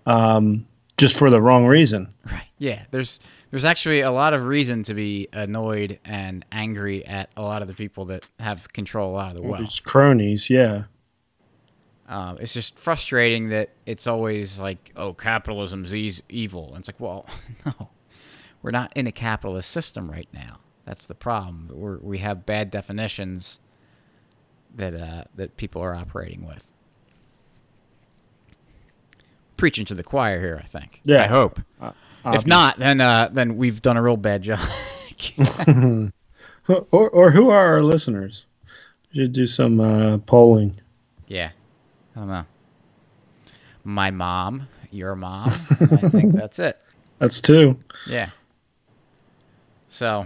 um, 0.05 0.65
just 0.97 1.17
for 1.17 1.29
the 1.29 1.41
wrong 1.41 1.65
reason. 1.65 2.07
Right. 2.25 2.47
Yeah. 2.57 2.83
There's 2.91 3.19
there's 3.51 3.65
actually 3.65 4.01
a 4.01 4.11
lot 4.11 4.33
of 4.33 4.45
reason 4.45 4.83
to 4.83 4.93
be 4.93 5.27
annoyed 5.31 5.99
and 6.03 6.45
angry 6.51 7.05
at 7.05 7.31
a 7.37 7.41
lot 7.41 7.61
of 7.61 7.67
the 7.67 7.73
people 7.73 8.05
that 8.05 8.25
have 8.39 8.71
control 8.73 9.11
a 9.11 9.13
lot 9.13 9.29
of 9.29 9.35
the 9.35 9.41
wealth. 9.41 9.61
It's 9.61 9.79
cronies, 9.79 10.49
yeah. 10.49 10.83
Um, 12.07 12.37
it's 12.39 12.53
just 12.53 12.79
frustrating 12.79 13.49
that 13.49 13.71
it's 13.85 14.07
always 14.07 14.59
like, 14.59 14.91
oh, 14.95 15.13
capitalism's 15.13 15.93
e- 15.93 16.13
evil. 16.29 16.69
And 16.69 16.79
it's 16.79 16.87
like, 16.87 16.99
well, 16.99 17.25
no, 17.65 17.89
we're 18.61 18.71
not 18.71 18.93
in 18.95 19.07
a 19.07 19.11
capitalist 19.11 19.69
system 19.69 20.09
right 20.09 20.29
now. 20.33 20.59
That's 20.85 21.05
the 21.05 21.15
problem. 21.15 21.69
We're, 21.73 21.97
we 21.97 22.19
have 22.19 22.45
bad 22.45 22.71
definitions 22.71 23.59
that 24.75 24.95
uh, 24.95 25.23
that 25.35 25.57
people 25.57 25.81
are 25.81 25.93
operating 25.93 26.45
with. 26.47 26.65
Preaching 29.57 29.85
to 29.85 29.95
the 29.95 30.03
choir 30.03 30.39
here, 30.39 30.59
I 30.63 30.65
think. 30.65 31.01
Yeah. 31.03 31.23
I 31.23 31.27
hope. 31.27 31.59
if 32.25 32.47
not, 32.47 32.77
then 32.77 33.01
uh, 33.01 33.29
then 33.33 33.57
we've 33.57 33.81
done 33.81 33.97
a 33.97 34.01
real 34.01 34.15
bad 34.17 34.43
job. 34.43 34.59
or 36.69 37.09
or 37.09 37.31
who 37.31 37.49
are 37.49 37.73
our 37.73 37.81
listeners? 37.81 38.45
We 39.13 39.23
should 39.23 39.31
do 39.33 39.45
some 39.45 39.79
uh, 39.81 40.19
polling. 40.19 40.79
yeah. 41.27 41.49
I 42.17 42.19
don't 42.21 42.29
know. 42.29 42.45
My 43.83 44.09
mom, 44.09 44.67
your 44.89 45.15
mom. 45.15 45.47
I 45.49 45.51
think 46.09 46.33
that's 46.35 46.57
it. 46.57 46.79
That's 47.19 47.39
two. 47.41 47.77
Yeah. 48.09 48.29
So 49.89 50.25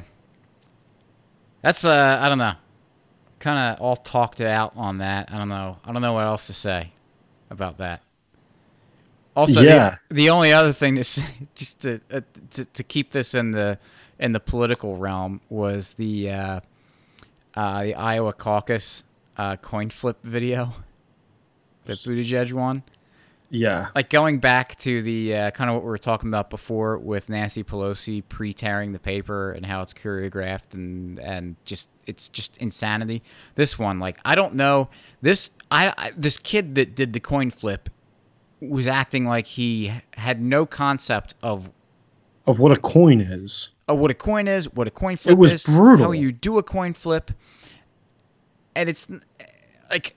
that's 1.61 1.83
uh 1.85 2.17
I 2.21 2.29
don't 2.29 2.37
know. 2.37 2.53
Kind 3.39 3.59
of 3.59 3.81
all 3.81 3.97
talked 3.97 4.39
out 4.39 4.71
on 4.77 4.99
that. 4.99 5.31
I 5.33 5.37
don't 5.37 5.49
know. 5.49 5.77
I 5.83 5.91
don't 5.91 6.01
know 6.01 6.13
what 6.13 6.25
else 6.25 6.47
to 6.47 6.53
say 6.53 6.93
about 7.49 7.77
that. 7.79 8.01
Also, 9.35 9.61
Yeah. 9.61 9.97
the, 10.09 10.15
the 10.15 10.29
only 10.29 10.53
other 10.53 10.71
thing 10.73 10.95
to 10.95 11.03
say, 11.05 11.23
just 11.53 11.81
to, 11.81 11.99
uh, 12.09 12.21
to 12.51 12.65
to 12.65 12.83
keep 12.83 13.11
this 13.11 13.33
in 13.35 13.51
the 13.51 13.77
in 14.17 14.31
the 14.31 14.39
political 14.39 14.95
realm 14.95 15.41
was 15.49 15.95
the 15.95 16.31
uh, 16.31 16.59
uh, 17.55 17.83
the 17.83 17.95
Iowa 17.95 18.31
caucus 18.33 19.03
uh, 19.37 19.57
coin 19.57 19.89
flip 19.89 20.17
video 20.23 20.73
that 21.85 21.93
Buttigieg 21.97 22.53
won 22.53 22.83
Yeah. 23.49 23.87
like 23.95 24.09
going 24.09 24.39
back 24.39 24.75
to 24.77 25.01
the 25.01 25.35
uh, 25.35 25.51
kind 25.51 25.69
of 25.69 25.75
what 25.75 25.83
we 25.83 25.89
were 25.89 25.97
talking 25.97 26.29
about 26.29 26.49
before 26.49 26.97
with 26.97 27.27
Nancy 27.29 27.63
Pelosi 27.63 28.23
pre-tearing 28.27 28.91
the 28.93 28.99
paper 28.99 29.51
and 29.51 29.65
how 29.65 29.81
it's 29.81 29.93
choreographed 29.93 30.73
and 30.73 31.19
and 31.19 31.55
just 31.65 31.89
it's 32.07 32.29
just 32.29 32.57
insanity. 32.57 33.21
This 33.55 33.77
one, 33.79 33.99
like 33.99 34.19
I 34.25 34.35
don't 34.35 34.55
know 34.55 34.89
this 35.21 35.51
I, 35.69 35.93
I 35.97 36.11
this 36.15 36.37
kid 36.37 36.75
that 36.75 36.95
did 36.95 37.13
the 37.13 37.19
coin 37.19 37.49
flip 37.51 37.89
was 38.59 38.85
acting 38.87 39.25
like 39.25 39.47
he 39.47 39.91
had 40.15 40.41
no 40.41 40.65
concept 40.65 41.33
of 41.41 41.69
Of 42.45 42.59
what 42.59 42.71
a 42.71 42.77
coin 42.77 43.19
is. 43.21 43.71
of 43.87 43.97
what 43.97 44.11
a 44.11 44.13
coin 44.13 44.47
is, 44.47 44.71
what 44.73 44.87
a 44.87 44.91
coin 44.91 45.15
flip 45.17 45.31
is. 45.31 45.33
It 45.33 45.37
was 45.39 45.53
is, 45.53 45.63
brutal. 45.63 46.05
how 46.07 46.11
you 46.11 46.31
do 46.31 46.57
a 46.57 46.63
coin 46.63 46.93
flip, 46.93 47.31
and 48.75 48.87
it's 48.87 49.07
like, 49.89 50.15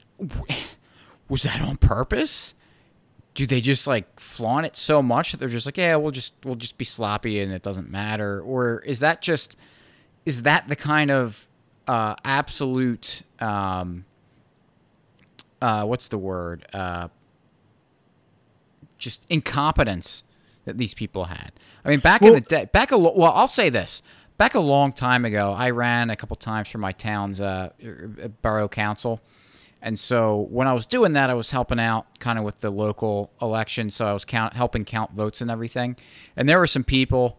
was 1.29 1.43
that 1.43 1.61
on 1.61 1.77
purpose? 1.77 2.55
Do 3.35 3.47
they 3.47 3.61
just 3.61 3.87
like 3.87 4.20
flaunt 4.20 4.66
it 4.66 4.77
so 4.77 5.03
much 5.03 5.33
that 5.33 5.39
they're 5.39 5.49
just 5.49 5.66
like, 5.66 5.77
yeah, 5.77 5.97
we'll 5.97 6.12
just 6.12 6.35
we'll 6.45 6.55
just 6.55 6.79
be 6.79 6.85
sloppy 6.85 7.41
and 7.41 7.53
it 7.53 7.62
doesn't 7.62 7.91
matter, 7.91 8.41
or 8.41 8.79
is 8.81 9.01
that 9.01 9.22
just 9.22 9.57
is 10.25 10.43
that 10.43 10.68
the 10.68 10.77
kind 10.77 11.11
of 11.11 11.49
uh, 11.89 12.14
absolute 12.25 13.22
um, 13.41 14.05
uh, 15.61 15.85
what's 15.85 16.09
the 16.09 16.18
word 16.18 16.66
uh, 16.72 17.09
just 18.99 19.27
incompetence 19.29 20.25
that 20.64 20.79
these 20.79 20.95
people 20.95 21.25
had. 21.25 21.53
I 21.85 21.91
mean, 21.91 22.01
back 22.01 22.22
in 22.22 22.35
the 22.35 22.41
day, 22.41 22.68
back 22.72 22.91
a 22.93 22.97
lo- 22.97 23.14
well, 23.16 23.33
I'll 23.35 23.49
say 23.49 23.68
this: 23.68 24.03
back 24.39 24.55
a 24.55 24.61
long 24.61 24.93
time 24.93 25.25
ago, 25.25 25.53
I 25.53 25.70
ran 25.70 26.11
a 26.11 26.16
couple 26.16 26.37
times 26.37 26.68
for 26.68 26.79
my 26.79 26.93
town's 26.93 27.41
uh, 27.41 27.70
er- 27.85 28.31
borough 28.43 28.68
council, 28.68 29.20
and 29.85 29.99
so 29.99 30.49
when 30.51 30.66
I 30.66 30.72
was 30.72 30.87
doing 30.87 31.12
that, 31.12 31.28
I 31.28 31.35
was 31.35 31.51
helping 31.51 31.78
out 31.78 32.18
kind 32.18 32.39
of 32.39 32.45
with 32.45 32.61
the 32.61 32.70
local 32.70 33.30
election. 33.41 33.91
So 33.91 34.07
I 34.07 34.14
was 34.14 34.24
count 34.24 34.55
helping 34.55 34.87
count 34.87 35.12
votes 35.12 35.43
and 35.43 35.51
everything, 35.51 35.97
and 36.37 36.49
there 36.49 36.59
were 36.59 36.66
some 36.66 36.85
people. 36.85 37.39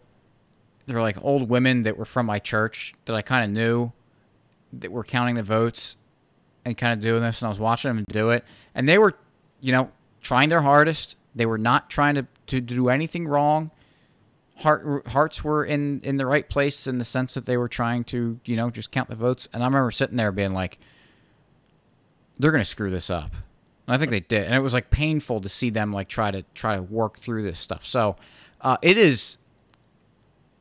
There 0.85 0.95
were 0.95 1.01
like 1.01 1.17
old 1.23 1.49
women 1.49 1.81
that 1.81 1.97
were 1.97 2.05
from 2.05 2.27
my 2.27 2.37
church 2.37 2.93
that 3.05 3.15
I 3.15 3.23
kind 3.23 3.43
of 3.43 3.49
knew 3.49 3.91
that 4.71 4.91
were 4.91 5.03
counting 5.03 5.33
the 5.33 5.43
votes 5.43 5.97
and 6.63 6.77
kind 6.77 6.93
of 6.93 6.99
doing 6.99 7.23
this, 7.23 7.41
and 7.41 7.47
I 7.47 7.49
was 7.49 7.59
watching 7.59 7.95
them 7.95 8.05
do 8.07 8.29
it, 8.29 8.45
and 8.75 8.87
they 8.87 8.99
were, 8.99 9.15
you 9.59 9.71
know, 9.71 9.89
trying 10.21 10.49
their 10.49 10.61
hardest. 10.61 11.17
They 11.33 11.47
were 11.47 11.57
not 11.57 11.89
trying 11.89 12.13
to, 12.15 12.27
to 12.47 12.61
do 12.61 12.89
anything 12.89 13.27
wrong. 13.27 13.71
Heart, 14.57 15.07
hearts 15.07 15.43
were 15.43 15.65
in, 15.65 15.99
in 16.01 16.17
the 16.17 16.25
right 16.27 16.47
place 16.47 16.85
in 16.85 16.99
the 16.99 17.05
sense 17.05 17.33
that 17.33 17.45
they 17.45 17.57
were 17.57 17.67
trying 17.67 18.03
to, 18.05 18.39
you 18.45 18.55
know, 18.55 18.69
just 18.69 18.91
count 18.91 19.09
the 19.09 19.15
votes. 19.15 19.49
And 19.51 19.63
I 19.63 19.65
remember 19.65 19.91
sitting 19.91 20.15
there 20.15 20.31
being 20.31 20.53
like, 20.53 20.79
they're 22.39 22.51
going 22.51 22.63
to 22.63 22.69
screw 22.69 22.89
this 22.89 23.09
up. 23.09 23.31
And 23.87 23.95
I 23.95 23.97
think 23.97 24.11
they 24.11 24.19
did, 24.19 24.45
and 24.45 24.55
it 24.55 24.59
was 24.59 24.73
like 24.73 24.89
painful 24.89 25.41
to 25.41 25.49
see 25.49 25.69
them 25.69 25.93
like 25.93 26.07
try 26.07 26.31
to 26.31 26.43
try 26.53 26.75
to 26.75 26.81
work 26.81 27.19
through 27.19 27.43
this 27.43 27.59
stuff. 27.59 27.85
So 27.85 28.15
uh, 28.61 28.77
it 28.81 28.97
is 28.97 29.37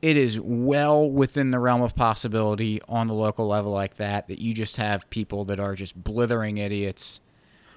it 0.02 0.18
is 0.18 0.38
well 0.38 1.10
within 1.10 1.50
the 1.50 1.58
realm 1.58 1.80
of 1.80 1.96
possibility 1.96 2.78
on 2.88 3.06
the 3.06 3.14
local 3.14 3.46
level 3.46 3.72
like 3.72 3.96
that 3.96 4.28
that 4.28 4.38
you 4.38 4.52
just 4.52 4.76
have 4.76 5.08
people 5.08 5.46
that 5.46 5.58
are 5.58 5.74
just 5.74 5.96
blithering 6.02 6.58
idiots. 6.58 7.22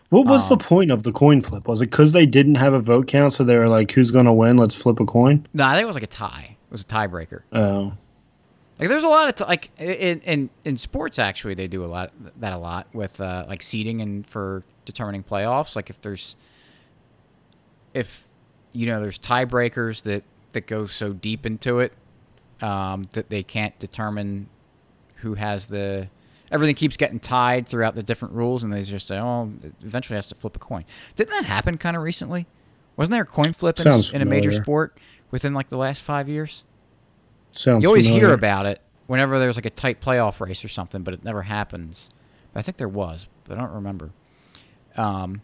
What 0.10 0.26
was 0.26 0.50
the 0.50 0.58
point 0.58 0.92
of 0.92 1.04
the 1.04 1.14
coin 1.14 1.42
flip? 1.42 1.68
Was 1.68 1.82
it 1.82 1.90
because 1.90 2.12
they 2.14 2.26
didn't 2.26 2.56
have 2.56 2.74
a 2.74 2.80
vote 2.80 3.08
count, 3.08 3.34
so 3.34 3.44
they 3.46 3.58
were 3.58 3.70
like, 3.70 3.92
"Who's 3.92 4.12
going 4.12 4.26
to 4.26 4.34
win? 4.34 4.58
Let's 4.58 4.76
flip 4.76 5.00
a 5.00 5.06
coin." 5.06 5.46
No, 5.54 5.66
I 5.66 5.76
think 5.76 5.84
it 5.84 5.88
was 5.88 5.96
like 5.96 6.04
a 6.04 6.08
tie. 6.08 6.58
It 6.70 6.72
was 6.72 6.82
a 6.82 6.86
tiebreaker. 6.86 7.44
Oh, 7.54 7.94
Like 8.80 8.90
there's 8.90 9.04
a 9.04 9.08
lot 9.08 9.28
of 9.30 9.36
t- 9.36 9.44
like 9.46 9.72
in, 9.80 10.20
in 10.22 10.50
in 10.64 10.78
sports 10.78 11.18
actually 11.18 11.56
they 11.56 11.68
do 11.68 11.84
a 11.84 11.88
lot 11.88 12.12
that 12.40 12.54
a 12.54 12.58
lot 12.58 12.88
with 12.94 13.20
uh, 13.20 13.46
like 13.48 13.64
seeding 13.64 14.02
and 14.02 14.28
for 14.28 14.64
determining 14.86 15.24
playoffs. 15.24 15.76
Like 15.76 15.90
if 15.90 16.00
there's 16.02 16.36
if 17.94 18.28
you 18.74 18.86
know 18.86 19.02
there's 19.02 19.18
tiebreakers 19.18 20.04
that 20.04 20.24
that 20.52 20.68
go 20.68 20.86
so 20.86 21.14
deep 21.14 21.46
into 21.46 21.80
it 21.80 21.94
um, 22.62 23.04
that 23.14 23.30
they 23.30 23.44
can't 23.44 23.78
determine 23.80 24.48
who 25.16 25.34
has 25.34 25.68
the 25.68 26.08
everything 26.52 26.76
keeps 26.76 26.96
getting 26.98 27.20
tied 27.20 27.68
throughout 27.68 27.96
the 27.96 28.04
different 28.04 28.34
rules 28.34 28.64
and 28.64 28.72
they 28.72 28.84
just 28.84 29.08
say 29.08 29.18
oh 29.18 29.52
it 29.64 29.74
eventually 29.84 30.16
has 30.16 30.28
to 30.28 30.36
flip 30.36 30.56
a 30.56 30.60
coin. 30.60 30.86
Didn't 31.16 31.32
that 31.32 31.46
happen 31.46 31.78
kind 31.78 31.98
of 31.98 32.04
recently? 32.04 32.46
Wasn't 32.96 33.12
there 33.12 33.24
a 33.24 33.26
coin 33.26 33.54
flip 33.54 33.80
in, 33.80 33.86
in 34.14 34.22
a 34.22 34.26
major 34.26 34.50
sport 34.64 34.98
within 35.32 35.54
like 35.54 35.70
the 35.70 35.78
last 35.78 36.02
five 36.02 36.30
years? 36.30 36.64
Sounds. 37.52 37.84
You 37.84 37.90
always 37.90 38.06
hear 38.06 38.34
about 38.34 38.66
it 38.66 38.82
whenever 39.08 39.40
there's 39.40 39.56
like 39.56 39.66
a 39.66 39.72
tight 39.72 40.00
playoff 40.00 40.40
race 40.40 40.64
or 40.64 40.68
something, 40.68 41.02
but 41.04 41.14
it 41.14 41.24
never 41.24 41.44
happens. 41.44 42.10
But 42.54 42.60
I 42.60 42.62
think 42.64 42.78
there 42.78 42.90
was, 42.90 43.28
but 43.46 43.58
I 43.58 43.62
don't 43.62 43.74
remember. 43.74 44.12
Um, 44.96 45.42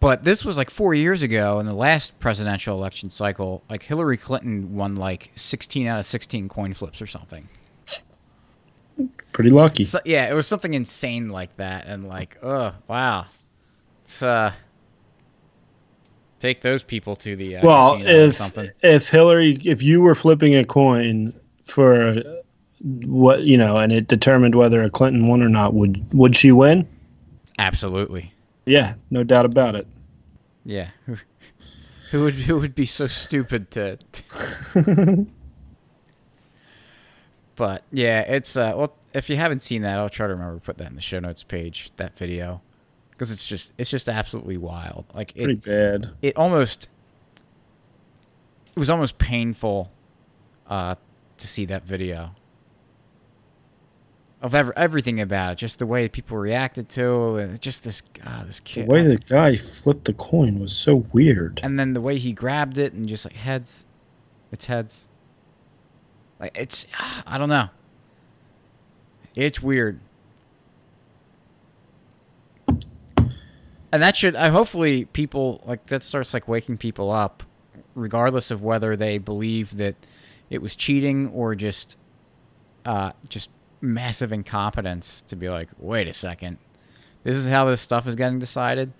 but 0.00 0.24
this 0.24 0.44
was 0.44 0.56
like 0.56 0.70
four 0.70 0.94
years 0.94 1.22
ago 1.22 1.58
in 1.58 1.66
the 1.66 1.74
last 1.74 2.18
presidential 2.20 2.76
election 2.76 3.10
cycle. 3.10 3.64
Like 3.68 3.82
Hillary 3.82 4.16
Clinton 4.16 4.74
won 4.74 4.94
like 4.94 5.32
16 5.34 5.86
out 5.86 5.98
of 5.98 6.06
16 6.06 6.48
coin 6.48 6.74
flips 6.74 7.02
or 7.02 7.06
something. 7.06 7.48
pretty 9.32 9.50
lucky. 9.50 9.84
So, 9.84 9.98
yeah, 10.04 10.30
it 10.30 10.34
was 10.34 10.46
something 10.46 10.74
insane 10.74 11.28
like 11.28 11.56
that, 11.56 11.86
and 11.86 12.06
like, 12.06 12.36
oh 12.42 12.74
wow, 12.86 13.26
it's 14.04 14.22
uh, 14.22 14.52
take 16.38 16.62
those 16.62 16.82
people 16.82 17.16
to 17.16 17.36
the 17.36 17.56
uh, 17.56 17.66
well, 17.66 17.98
if 18.00 18.34
something. 18.34 18.68
if 18.82 19.08
Hillary, 19.08 19.60
if 19.64 19.82
you 19.82 20.00
were 20.00 20.14
flipping 20.14 20.54
a 20.54 20.64
coin 20.64 21.32
for 21.64 22.22
what 23.06 23.42
you 23.42 23.56
know, 23.56 23.76
and 23.76 23.92
it 23.92 24.06
determined 24.06 24.54
whether 24.54 24.82
a 24.82 24.90
Clinton 24.90 25.26
won 25.26 25.42
or 25.42 25.48
not, 25.48 25.74
would 25.74 26.12
would 26.14 26.36
she 26.36 26.52
win? 26.52 26.88
Absolutely. 27.58 28.32
Yeah, 28.66 28.94
no 29.10 29.24
doubt 29.24 29.46
about 29.46 29.74
it. 29.74 29.86
Yeah. 30.64 30.90
Who, 32.10 32.24
would 32.24 32.34
who 32.34 32.58
would 32.58 32.74
be 32.74 32.86
so 32.86 33.06
stupid 33.06 33.70
to? 33.72 33.98
but 37.54 37.82
yeah, 37.92 38.20
it's 38.20 38.56
uh 38.56 38.72
well 38.74 38.94
if 39.12 39.28
you 39.28 39.36
haven't 39.36 39.62
seen 39.62 39.82
that, 39.82 39.98
I'll 39.98 40.08
try 40.08 40.26
to 40.26 40.32
remember 40.32 40.54
to 40.54 40.60
put 40.60 40.78
that 40.78 40.88
in 40.88 40.94
the 40.94 41.02
show 41.02 41.18
notes 41.18 41.42
page, 41.42 41.90
that 41.96 42.16
video. 42.16 42.62
Because 43.18 43.32
it's 43.32 43.48
just 43.48 43.72
it's 43.76 43.90
just 43.90 44.08
absolutely 44.08 44.56
wild. 44.56 45.04
Like 45.12 45.34
Pretty 45.34 45.54
it 45.54 45.64
bad. 45.64 46.10
it 46.22 46.36
almost 46.36 46.88
it 48.76 48.78
was 48.78 48.88
almost 48.88 49.18
painful 49.18 49.90
uh 50.68 50.94
to 51.36 51.46
see 51.48 51.64
that 51.66 51.84
video. 51.84 52.30
Of 54.40 54.54
ever, 54.54 54.72
everything 54.78 55.20
about 55.20 55.54
it, 55.54 55.58
just 55.58 55.80
the 55.80 55.86
way 55.86 56.08
people 56.08 56.36
reacted 56.36 56.88
to 56.90 57.38
it, 57.38 57.60
just 57.60 57.82
this 57.82 58.02
ah, 58.24 58.44
this 58.46 58.60
The 58.60 58.84
way 58.84 59.02
the 59.02 59.16
guy 59.16 59.56
flipped 59.56 60.04
the 60.04 60.12
coin 60.12 60.60
was 60.60 60.72
so 60.76 60.94
weird. 61.12 61.58
and 61.64 61.76
then 61.76 61.92
the 61.92 62.00
way 62.00 62.18
he 62.18 62.32
grabbed 62.32 62.78
it 62.78 62.92
and 62.92 63.08
just 63.08 63.24
like 63.26 63.34
heads 63.34 63.84
it's 64.52 64.66
heads 64.66 65.08
like 66.38 66.56
it's 66.56 66.86
i 67.26 67.36
don't 67.36 67.48
know 67.48 67.68
it's 69.34 69.60
weird 69.60 69.98
and 73.92 74.02
that 74.02 74.16
should 74.16 74.36
i 74.36 74.48
hopefully 74.48 75.04
people 75.06 75.62
like 75.66 75.86
that 75.86 76.02
starts 76.02 76.34
like 76.34 76.48
waking 76.48 76.76
people 76.76 77.10
up 77.10 77.42
regardless 77.94 78.50
of 78.50 78.62
whether 78.62 78.96
they 78.96 79.18
believe 79.18 79.76
that 79.76 79.94
it 80.50 80.60
was 80.62 80.74
cheating 80.76 81.28
or 81.28 81.54
just 81.54 81.96
uh 82.84 83.12
just 83.28 83.50
massive 83.80 84.32
incompetence 84.32 85.22
to 85.26 85.36
be 85.36 85.48
like 85.48 85.68
wait 85.78 86.08
a 86.08 86.12
second 86.12 86.58
this 87.24 87.36
is 87.36 87.48
how 87.48 87.64
this 87.64 87.80
stuff 87.80 88.06
is 88.06 88.16
getting 88.16 88.38
decided 88.38 88.92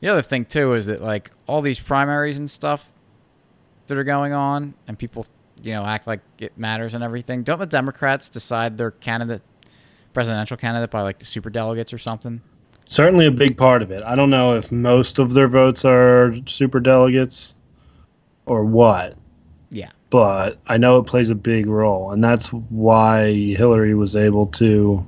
the 0.00 0.08
other 0.08 0.22
thing 0.22 0.44
too 0.44 0.74
is 0.74 0.86
that 0.86 1.02
like 1.02 1.30
all 1.46 1.60
these 1.60 1.80
primaries 1.80 2.38
and 2.38 2.50
stuff 2.50 2.92
that 3.88 3.98
are 3.98 4.04
going 4.04 4.32
on, 4.32 4.74
and 4.86 4.98
people, 4.98 5.26
you 5.62 5.72
know, 5.72 5.84
act 5.84 6.06
like 6.06 6.20
it 6.38 6.56
matters 6.56 6.94
and 6.94 7.02
everything. 7.02 7.42
Don't 7.42 7.58
the 7.58 7.66
Democrats 7.66 8.28
decide 8.28 8.78
their 8.78 8.92
candidate, 8.92 9.42
presidential 10.12 10.56
candidate, 10.56 10.90
by 10.90 11.02
like 11.02 11.18
the 11.18 11.24
super 11.24 11.50
delegates 11.50 11.92
or 11.92 11.98
something? 11.98 12.40
Certainly 12.90 13.26
a 13.26 13.30
big 13.30 13.58
part 13.58 13.82
of 13.82 13.90
it. 13.90 14.02
I 14.04 14.14
don't 14.14 14.30
know 14.30 14.56
if 14.56 14.72
most 14.72 15.18
of 15.18 15.34
their 15.34 15.46
votes 15.46 15.84
are 15.84 16.32
super 16.46 16.80
delegates 16.80 17.54
or 18.46 18.64
what, 18.64 19.14
Yeah, 19.68 19.90
but 20.08 20.56
I 20.68 20.78
know 20.78 20.96
it 20.96 21.02
plays 21.02 21.28
a 21.28 21.34
big 21.34 21.66
role, 21.66 22.12
and 22.12 22.24
that's 22.24 22.50
why 22.50 23.30
Hillary 23.34 23.92
was 23.92 24.16
able 24.16 24.46
to 24.46 25.06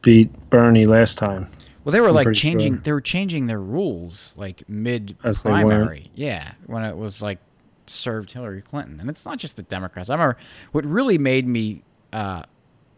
beat 0.00 0.30
Bernie 0.48 0.86
last 0.86 1.18
time. 1.18 1.46
Well, 1.84 1.92
they 1.92 2.00
were 2.00 2.08
I'm 2.08 2.14
like 2.14 2.32
changing. 2.32 2.72
sure. 2.76 2.82
They 2.84 2.92
were 2.92 3.02
changing 3.02 3.46
their 3.46 3.60
rules 3.60 4.32
like 4.34 4.66
mid 4.66 5.18
primary. 5.42 6.10
Yeah, 6.14 6.52
when 6.66 6.84
it 6.84 6.96
was 6.96 7.20
like 7.20 7.38
served 7.86 8.32
Hillary 8.32 8.62
Clinton, 8.62 8.98
and 8.98 9.10
it's 9.10 9.26
not 9.26 9.36
just 9.36 9.56
the 9.56 9.62
Democrats. 9.62 10.08
I 10.08 10.14
remember 10.14 10.38
what 10.72 10.86
really 10.86 11.18
made 11.18 11.46
me 11.46 11.82
uh, 12.14 12.44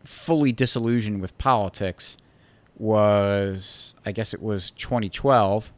fully 0.04 0.52
disillusioned 0.52 1.20
with 1.20 1.36
politics 1.38 2.16
was, 2.82 3.94
I 4.04 4.10
guess 4.10 4.34
it 4.34 4.42
was 4.42 4.72
2012 4.72 5.72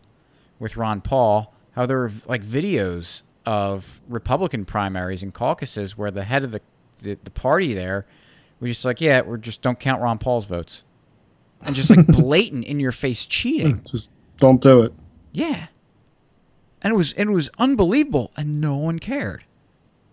with 0.58 0.76
Ron 0.76 1.02
Paul. 1.02 1.54
How 1.72 1.84
there 1.84 1.98
were 1.98 2.12
like 2.26 2.42
videos 2.42 3.22
of 3.44 4.00
Republican 4.08 4.64
primaries 4.64 5.22
and 5.22 5.34
caucuses 5.34 5.98
where 5.98 6.10
the 6.10 6.24
head 6.24 6.44
of 6.44 6.52
the 6.52 6.60
the, 7.02 7.18
the 7.22 7.30
party 7.30 7.74
there 7.74 8.06
was 8.58 8.70
just 8.70 8.84
like, 8.86 9.00
yeah, 9.00 9.20
we're 9.20 9.36
just 9.36 9.60
don't 9.60 9.78
count 9.78 10.00
Ron 10.00 10.18
Paul's 10.18 10.46
votes 10.46 10.84
and 11.60 11.76
just 11.76 11.90
like 11.90 12.06
blatant 12.08 12.64
in 12.64 12.80
your 12.80 12.92
face 12.92 13.26
cheating. 13.26 13.82
Just 13.90 14.12
don't 14.38 14.60
do 14.60 14.82
it. 14.82 14.92
Yeah. 15.32 15.66
And 16.82 16.92
it 16.92 16.96
was 16.96 17.12
and 17.14 17.30
it 17.30 17.32
was 17.32 17.50
unbelievable 17.58 18.30
and 18.36 18.60
no 18.60 18.76
one 18.76 18.98
cared. 18.98 19.44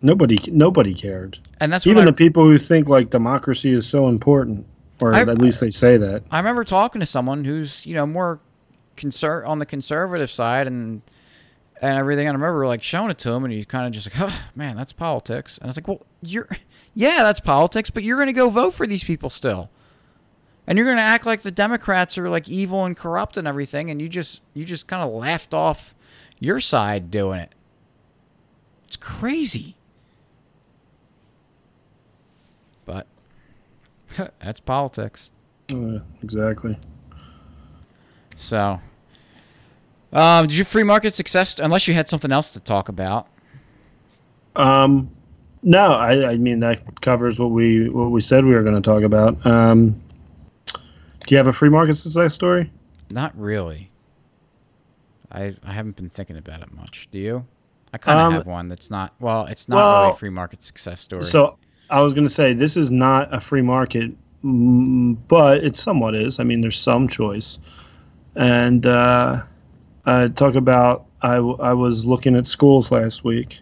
Nobody, 0.02 0.38
nobody 0.52 0.94
cared. 0.94 1.38
And 1.60 1.72
that's 1.72 1.86
Even 1.86 2.04
I, 2.04 2.06
the 2.06 2.14
people 2.14 2.44
who 2.44 2.58
think 2.58 2.90
like 2.90 3.12
democracy 3.12 3.72
is 3.72 3.88
so 3.88 4.08
important, 4.08 4.66
or 5.02 5.14
I- 5.14 5.22
at 5.22 5.38
least 5.40 5.60
they 5.62 5.70
say 5.70 5.98
that. 5.98 6.24
I 6.32 6.38
remember 6.40 6.64
talking 6.64 7.00
to 7.00 7.06
someone 7.06 7.44
who's, 7.46 7.86
you 7.86 7.94
know, 7.96 8.06
more 8.06 8.40
conser- 8.98 9.48
on 9.48 9.60
the 9.60 9.66
conservative 9.66 10.30
side 10.30 10.68
and 10.68 11.02
and 11.82 11.98
everything. 11.98 12.28
And 12.28 12.36
I 12.38 12.40
remember 12.40 12.68
like 12.68 12.84
showing 12.84 13.10
it 13.10 13.18
to 13.20 13.32
him 13.32 13.44
and 13.44 13.52
he's 13.52 13.66
kind 13.66 13.88
of 13.88 13.92
just 13.92 14.14
like, 14.16 14.30
oh, 14.32 14.40
man, 14.56 14.76
that's 14.76 14.94
politics. 14.94 15.58
And 15.58 15.66
I 15.66 15.68
was 15.70 15.78
like, 15.78 15.88
well, 15.88 16.02
you're, 16.22 16.48
yeah, 16.94 17.24
that's 17.24 17.40
politics, 17.40 17.90
but 17.90 18.04
you're 18.04 18.18
going 18.18 18.28
to 18.28 18.34
go 18.34 18.50
vote 18.50 18.76
for 18.76 18.86
these 18.86 19.04
people 19.04 19.32
still. 19.32 19.72
And 20.68 20.78
you're 20.78 20.86
going 20.86 20.98
to 20.98 21.04
act 21.04 21.26
like 21.26 21.42
the 21.42 21.50
Democrats 21.52 22.20
are 22.20 22.30
like 22.30 22.48
evil 22.48 22.86
and 22.86 22.96
corrupt 22.96 23.36
and 23.36 23.48
everything. 23.48 23.90
And 23.90 24.00
you 24.00 24.08
just, 24.10 24.42
you 24.54 24.64
just 24.64 24.86
kind 24.86 25.04
of 25.04 25.12
laughed 25.12 25.56
off 25.56 25.96
your 26.40 26.60
side 26.60 27.10
doing 27.10 27.40
it. 27.40 27.56
It's 28.86 28.96
crazy. 28.98 29.76
that's 34.40 34.60
politics. 34.60 35.32
Uh, 35.72 36.00
exactly. 36.22 36.78
So, 38.38 38.80
um, 40.12 40.48
did 40.48 40.58
you 40.58 40.66
free 40.66 40.84
market 40.84 41.16
success? 41.16 41.60
Unless 41.60 41.88
you 41.88 41.94
had 41.94 42.10
something 42.10 42.32
else 42.32 42.50
to 42.52 42.60
talk 42.60 42.90
about. 42.90 43.28
Um, 44.56 45.10
no, 45.64 45.94
I, 45.94 46.32
I 46.32 46.38
mean 46.38 46.60
that 46.62 47.02
covers 47.02 47.40
what 47.40 47.52
we 47.52 47.88
what 47.90 48.12
we 48.12 48.20
said 48.20 48.44
we 48.46 48.54
were 48.54 48.64
going 48.64 48.76
to 48.76 48.82
talk 48.82 49.04
about. 49.04 49.44
Um, 49.46 50.02
do 50.66 50.80
you 51.30 51.38
have 51.38 51.48
a 51.48 51.54
free 51.54 51.70
market 51.70 51.94
success 51.94 52.34
story? 52.34 52.72
Not 53.10 53.38
really. 53.40 53.92
I 55.32 55.56
I 55.64 55.72
haven't 55.72 55.96
been 55.96 56.10
thinking 56.10 56.38
about 56.38 56.62
it 56.62 56.74
much. 56.74 57.08
Do 57.12 57.20
you? 57.20 57.46
I 57.94 57.98
kind 57.98 58.20
of 58.20 58.28
Um, 58.28 58.34
have 58.34 58.46
one 58.46 58.68
that's 58.70 58.90
not. 58.90 59.14
Well, 59.20 59.46
it's 59.46 59.70
not 59.70 59.76
well, 59.76 60.02
really 60.04 60.14
a 60.14 60.18
free 60.18 60.30
market 60.30 60.64
success 60.64 61.00
story. 61.02 61.24
So 61.24 61.58
I 61.92 62.02
was 62.02 62.14
going 62.14 62.26
to 62.26 62.34
say 62.34 62.54
this 62.54 62.78
is 62.78 62.90
not 62.90 63.34
a 63.34 63.40
free 63.40 63.62
market, 63.62 64.12
mm, 64.44 65.18
but 65.28 65.64
it 65.64 65.76
somewhat 65.76 66.16
is. 66.16 66.40
I 66.40 66.44
mean, 66.44 66.62
there's 66.62 66.80
some 66.80 67.08
choice, 67.08 67.60
and 68.36 68.86
uh, 68.86 69.42
I 70.06 70.30
talk 70.30 70.56
about 70.56 71.06
I 71.22 71.36
w- 71.36 71.58
I 71.60 71.74
was 71.74 72.06
looking 72.06 72.36
at 72.36 72.48
schools 72.48 72.92
last 72.92 73.24
week, 73.24 73.60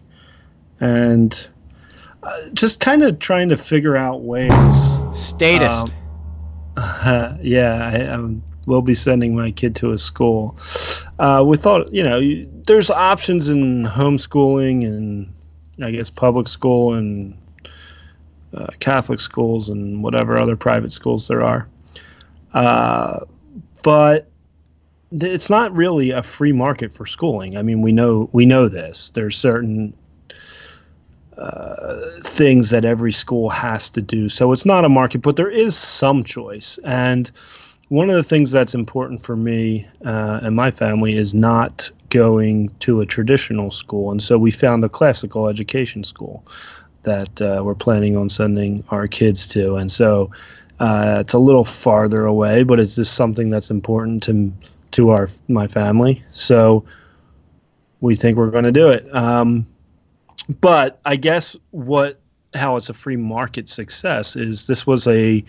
and 0.78 1.48
uh, 2.22 2.30
just 2.54 2.80
kind 2.80 3.02
of 3.02 3.18
trying 3.18 3.48
to 3.48 3.56
figure 3.56 3.96
out 3.96 4.22
ways. 4.22 4.52
statist. 5.12 5.92
um, 6.76 7.38
yeah, 7.42 7.90
I, 7.92 8.16
I 8.16 8.34
will 8.66 8.82
be 8.82 8.94
sending 8.94 9.34
my 9.34 9.50
kid 9.50 9.74
to 9.76 9.90
a 9.90 9.98
school. 9.98 10.56
Uh, 11.18 11.44
we 11.46 11.56
thought, 11.56 11.92
you 11.92 12.02
know, 12.02 12.18
you, 12.18 12.48
there's 12.66 12.90
options 12.90 13.48
in 13.48 13.84
homeschooling 13.84 14.86
and 14.86 15.32
I 15.82 15.90
guess 15.90 16.08
public 16.08 16.46
school 16.46 16.94
and 16.94 17.36
uh, 18.54 18.66
Catholic 18.80 19.20
schools 19.20 19.68
and 19.68 20.02
whatever 20.02 20.38
other 20.38 20.56
private 20.56 20.92
schools 20.92 21.28
there 21.28 21.42
are. 21.42 21.68
Uh, 22.52 23.20
but 23.82 24.28
it's 25.12 25.50
not 25.50 25.72
really 25.72 26.10
a 26.10 26.22
free 26.22 26.52
market 26.52 26.92
for 26.92 27.06
schooling. 27.06 27.56
I 27.56 27.62
mean, 27.62 27.82
we 27.82 27.92
know 27.92 28.28
we 28.32 28.46
know 28.46 28.68
this. 28.68 29.10
There's 29.10 29.36
certain 29.36 29.92
uh, 31.36 32.10
things 32.20 32.70
that 32.70 32.84
every 32.84 33.12
school 33.12 33.50
has 33.50 33.90
to 33.90 34.02
do, 34.02 34.28
so 34.28 34.52
it's 34.52 34.66
not 34.66 34.84
a 34.84 34.88
market, 34.88 35.22
but 35.22 35.36
there 35.36 35.50
is 35.50 35.76
some 35.76 36.22
choice. 36.22 36.78
And 36.84 37.30
one 37.88 38.08
of 38.08 38.14
the 38.14 38.22
things 38.22 38.52
that's 38.52 38.74
important 38.74 39.20
for 39.20 39.36
me 39.36 39.86
uh, 40.04 40.40
and 40.42 40.54
my 40.54 40.70
family 40.70 41.16
is 41.16 41.34
not 41.34 41.90
going 42.10 42.68
to 42.80 43.00
a 43.00 43.06
traditional 43.06 43.70
school, 43.70 44.10
and 44.10 44.22
so 44.22 44.38
we 44.38 44.50
found 44.50 44.84
a 44.84 44.88
classical 44.88 45.48
education 45.48 46.04
school 46.04 46.44
that 47.02 47.40
uh, 47.40 47.62
we're 47.64 47.74
planning 47.74 48.16
on 48.16 48.28
sending 48.28 48.84
our 48.90 49.06
kids 49.08 49.48
to, 49.48 49.76
and 49.76 49.90
so 49.90 50.30
uh, 50.80 51.18
it's 51.20 51.34
a 51.34 51.38
little 51.38 51.64
farther 51.64 52.24
away, 52.24 52.62
but 52.62 52.78
it's 52.78 52.96
just 52.96 53.14
something 53.14 53.50
that's 53.50 53.70
important 53.70 54.22
to 54.24 54.52
to 54.92 55.10
our 55.10 55.28
my 55.48 55.66
family. 55.66 56.22
So 56.30 56.84
we 58.00 58.14
think 58.14 58.36
we're 58.36 58.50
going 58.50 58.64
to 58.64 58.72
do 58.72 58.88
it. 58.88 59.14
Um, 59.14 59.66
but 60.60 61.00
I 61.04 61.16
guess 61.16 61.56
what 61.70 62.20
how 62.54 62.76
it's 62.76 62.88
a 62.88 62.94
free 62.94 63.16
market 63.16 63.68
success 63.68 64.36
is 64.36 64.66
this 64.66 64.86
was 64.86 65.06
a 65.06 65.44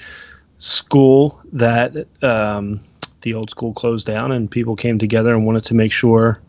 school 0.57 1.41
that 1.51 2.05
um, 2.21 2.79
the 3.21 3.33
old 3.33 3.49
school 3.49 3.73
closed 3.73 4.05
down 4.05 4.31
and 4.31 4.51
people 4.51 4.75
came 4.75 4.99
together 4.99 5.33
and 5.33 5.45
wanted 5.45 5.63
to 5.65 5.73
make 5.73 5.91
sure 5.91 6.39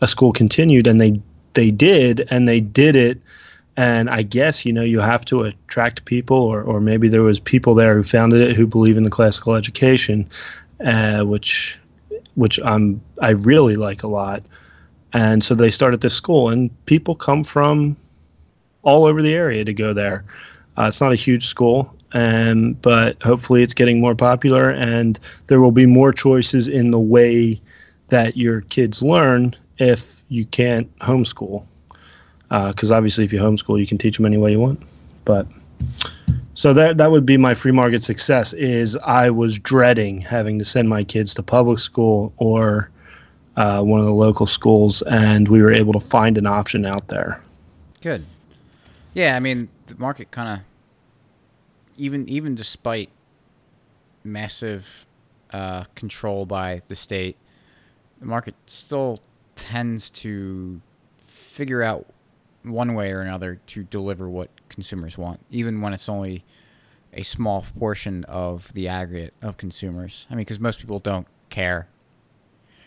a 0.00 0.06
school 0.06 0.32
continued 0.32 0.86
and 0.86 1.00
they 1.00 1.20
they 1.54 1.70
did 1.70 2.26
and 2.30 2.48
they 2.48 2.60
did 2.60 2.94
it 2.94 3.20
and 3.78 4.10
I 4.10 4.22
guess 4.22 4.66
you 4.66 4.72
know 4.72 4.82
you 4.82 4.98
have 4.98 5.24
to 5.26 5.42
attract 5.42 6.04
people, 6.04 6.36
or 6.36 6.62
or 6.62 6.80
maybe 6.80 7.08
there 7.08 7.22
was 7.22 7.38
people 7.38 7.74
there 7.74 7.94
who 7.94 8.02
founded 8.02 8.40
it 8.40 8.56
who 8.56 8.66
believe 8.66 8.96
in 8.96 9.04
the 9.04 9.10
classical 9.10 9.54
education, 9.54 10.28
uh, 10.84 11.22
which 11.22 11.78
which 12.34 12.58
I'm 12.64 13.00
I 13.22 13.30
really 13.30 13.76
like 13.76 14.02
a 14.02 14.08
lot, 14.08 14.42
and 15.12 15.44
so 15.44 15.54
they 15.54 15.70
started 15.70 16.00
this 16.00 16.12
school, 16.12 16.48
and 16.48 16.70
people 16.86 17.14
come 17.14 17.44
from 17.44 17.96
all 18.82 19.06
over 19.06 19.22
the 19.22 19.34
area 19.34 19.64
to 19.64 19.72
go 19.72 19.92
there. 19.92 20.24
Uh, 20.76 20.86
it's 20.88 21.00
not 21.00 21.12
a 21.12 21.22
huge 21.26 21.46
school, 21.46 21.94
and 22.12 22.82
but 22.82 23.22
hopefully 23.22 23.62
it's 23.62 23.74
getting 23.74 24.00
more 24.00 24.16
popular, 24.16 24.70
and 24.70 25.20
there 25.46 25.60
will 25.60 25.70
be 25.70 25.86
more 25.86 26.12
choices 26.12 26.66
in 26.66 26.90
the 26.90 26.98
way 26.98 27.60
that 28.08 28.36
your 28.36 28.60
kids 28.62 29.04
learn 29.04 29.54
if 29.78 30.24
you 30.28 30.44
can't 30.46 30.92
homeschool 30.98 31.64
because 32.48 32.90
uh, 32.90 32.96
obviously 32.96 33.24
if 33.24 33.32
you 33.32 33.40
homeschool 33.40 33.78
you 33.78 33.86
can 33.86 33.98
teach 33.98 34.16
them 34.16 34.26
any 34.26 34.38
way 34.38 34.52
you 34.52 34.60
want. 34.60 34.80
But 35.24 35.46
so 36.58 36.74
that 36.74 36.98
that 36.98 37.10
would 37.10 37.24
be 37.24 37.36
my 37.36 37.54
free 37.54 37.70
market 37.70 38.02
success 38.02 38.52
is 38.54 38.96
i 39.04 39.30
was 39.30 39.60
dreading 39.60 40.20
having 40.20 40.58
to 40.58 40.64
send 40.64 40.88
my 40.88 41.04
kids 41.04 41.32
to 41.34 41.42
public 41.42 41.78
school 41.78 42.32
or 42.38 42.90
uh, 43.56 43.80
one 43.80 44.00
of 44.00 44.06
the 44.06 44.12
local 44.12 44.44
schools 44.44 45.02
and 45.02 45.48
we 45.48 45.62
were 45.62 45.72
able 45.72 45.92
to 45.92 46.00
find 46.00 46.38
an 46.38 46.46
option 46.46 46.86
out 46.86 47.08
there. 47.08 47.40
Good. 48.00 48.24
Yeah 49.14 49.36
i 49.36 49.40
mean 49.40 49.68
the 49.86 49.96
market 49.96 50.30
kind 50.30 50.58
of 50.58 50.64
even 51.96 52.28
even 52.28 52.54
despite 52.54 53.10
massive 54.24 55.06
uh, 55.52 55.84
control 55.94 56.44
by 56.44 56.82
the 56.88 56.94
state 56.94 57.36
the 58.18 58.26
market 58.26 58.54
still 58.66 59.20
tends 59.54 60.10
to 60.10 60.80
figure 61.24 61.82
out 61.82 62.06
one 62.64 62.94
way 62.94 63.12
or 63.12 63.20
another 63.20 63.60
to 63.68 63.82
deliver 63.84 64.28
what 64.28 64.50
consumers 64.68 65.16
want, 65.16 65.40
even 65.50 65.80
when 65.80 65.92
it's 65.92 66.08
only 66.08 66.44
a 67.12 67.22
small 67.22 67.64
portion 67.78 68.24
of 68.24 68.72
the 68.74 68.88
aggregate 68.88 69.34
of 69.42 69.56
consumers. 69.56 70.26
I 70.30 70.34
mean, 70.34 70.40
because 70.42 70.60
most 70.60 70.80
people 70.80 70.98
don't 70.98 71.26
care. 71.48 71.88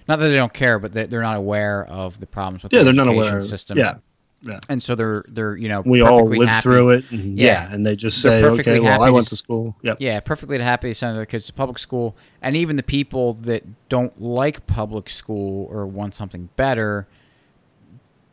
Not 0.07 0.17
that 0.19 0.27
they 0.29 0.35
don't 0.35 0.53
care, 0.53 0.77
but 0.79 0.93
they're 0.93 1.21
not 1.21 1.37
aware 1.37 1.85
of 1.85 2.19
the 2.19 2.27
problems 2.27 2.63
with 2.63 2.73
yeah, 2.73 2.79
the 2.79 2.85
they're 2.85 2.93
not 2.93 3.07
aware. 3.07 3.41
system. 3.41 3.77
Yeah, 3.77 3.95
yeah. 4.41 4.59
And 4.67 4.81
so 4.83 4.93
they're 4.95 5.23
they're 5.27 5.55
you 5.55 5.69
know 5.69 5.81
we 5.85 6.01
all 6.01 6.25
lived 6.25 6.49
happy. 6.49 6.63
through 6.63 6.89
it. 6.91 7.11
And 7.11 7.39
Yeah. 7.39 7.67
yeah. 7.69 7.73
and 7.73 7.85
they 7.85 7.95
just 7.95 8.21
They're 8.21 8.41
say, 8.55 8.61
okay, 8.61 8.79
well, 8.79 9.01
I 9.01 9.09
went 9.09 9.25
s- 9.27 9.29
to 9.29 9.35
school. 9.35 9.75
Yep. 9.83 9.97
Yeah, 9.99 10.19
perfectly 10.19 10.59
happy 10.59 10.89
to 10.89 10.95
send 10.95 11.17
their 11.17 11.25
kids 11.25 11.45
to 11.47 11.53
public 11.53 11.79
school, 11.79 12.15
and 12.41 12.57
even 12.57 12.75
the 12.75 12.83
people 12.83 13.35
that 13.41 13.63
don't 13.89 14.19
like 14.21 14.67
public 14.67 15.09
school 15.09 15.67
or 15.71 15.85
want 15.87 16.15
something 16.15 16.49
better, 16.55 17.07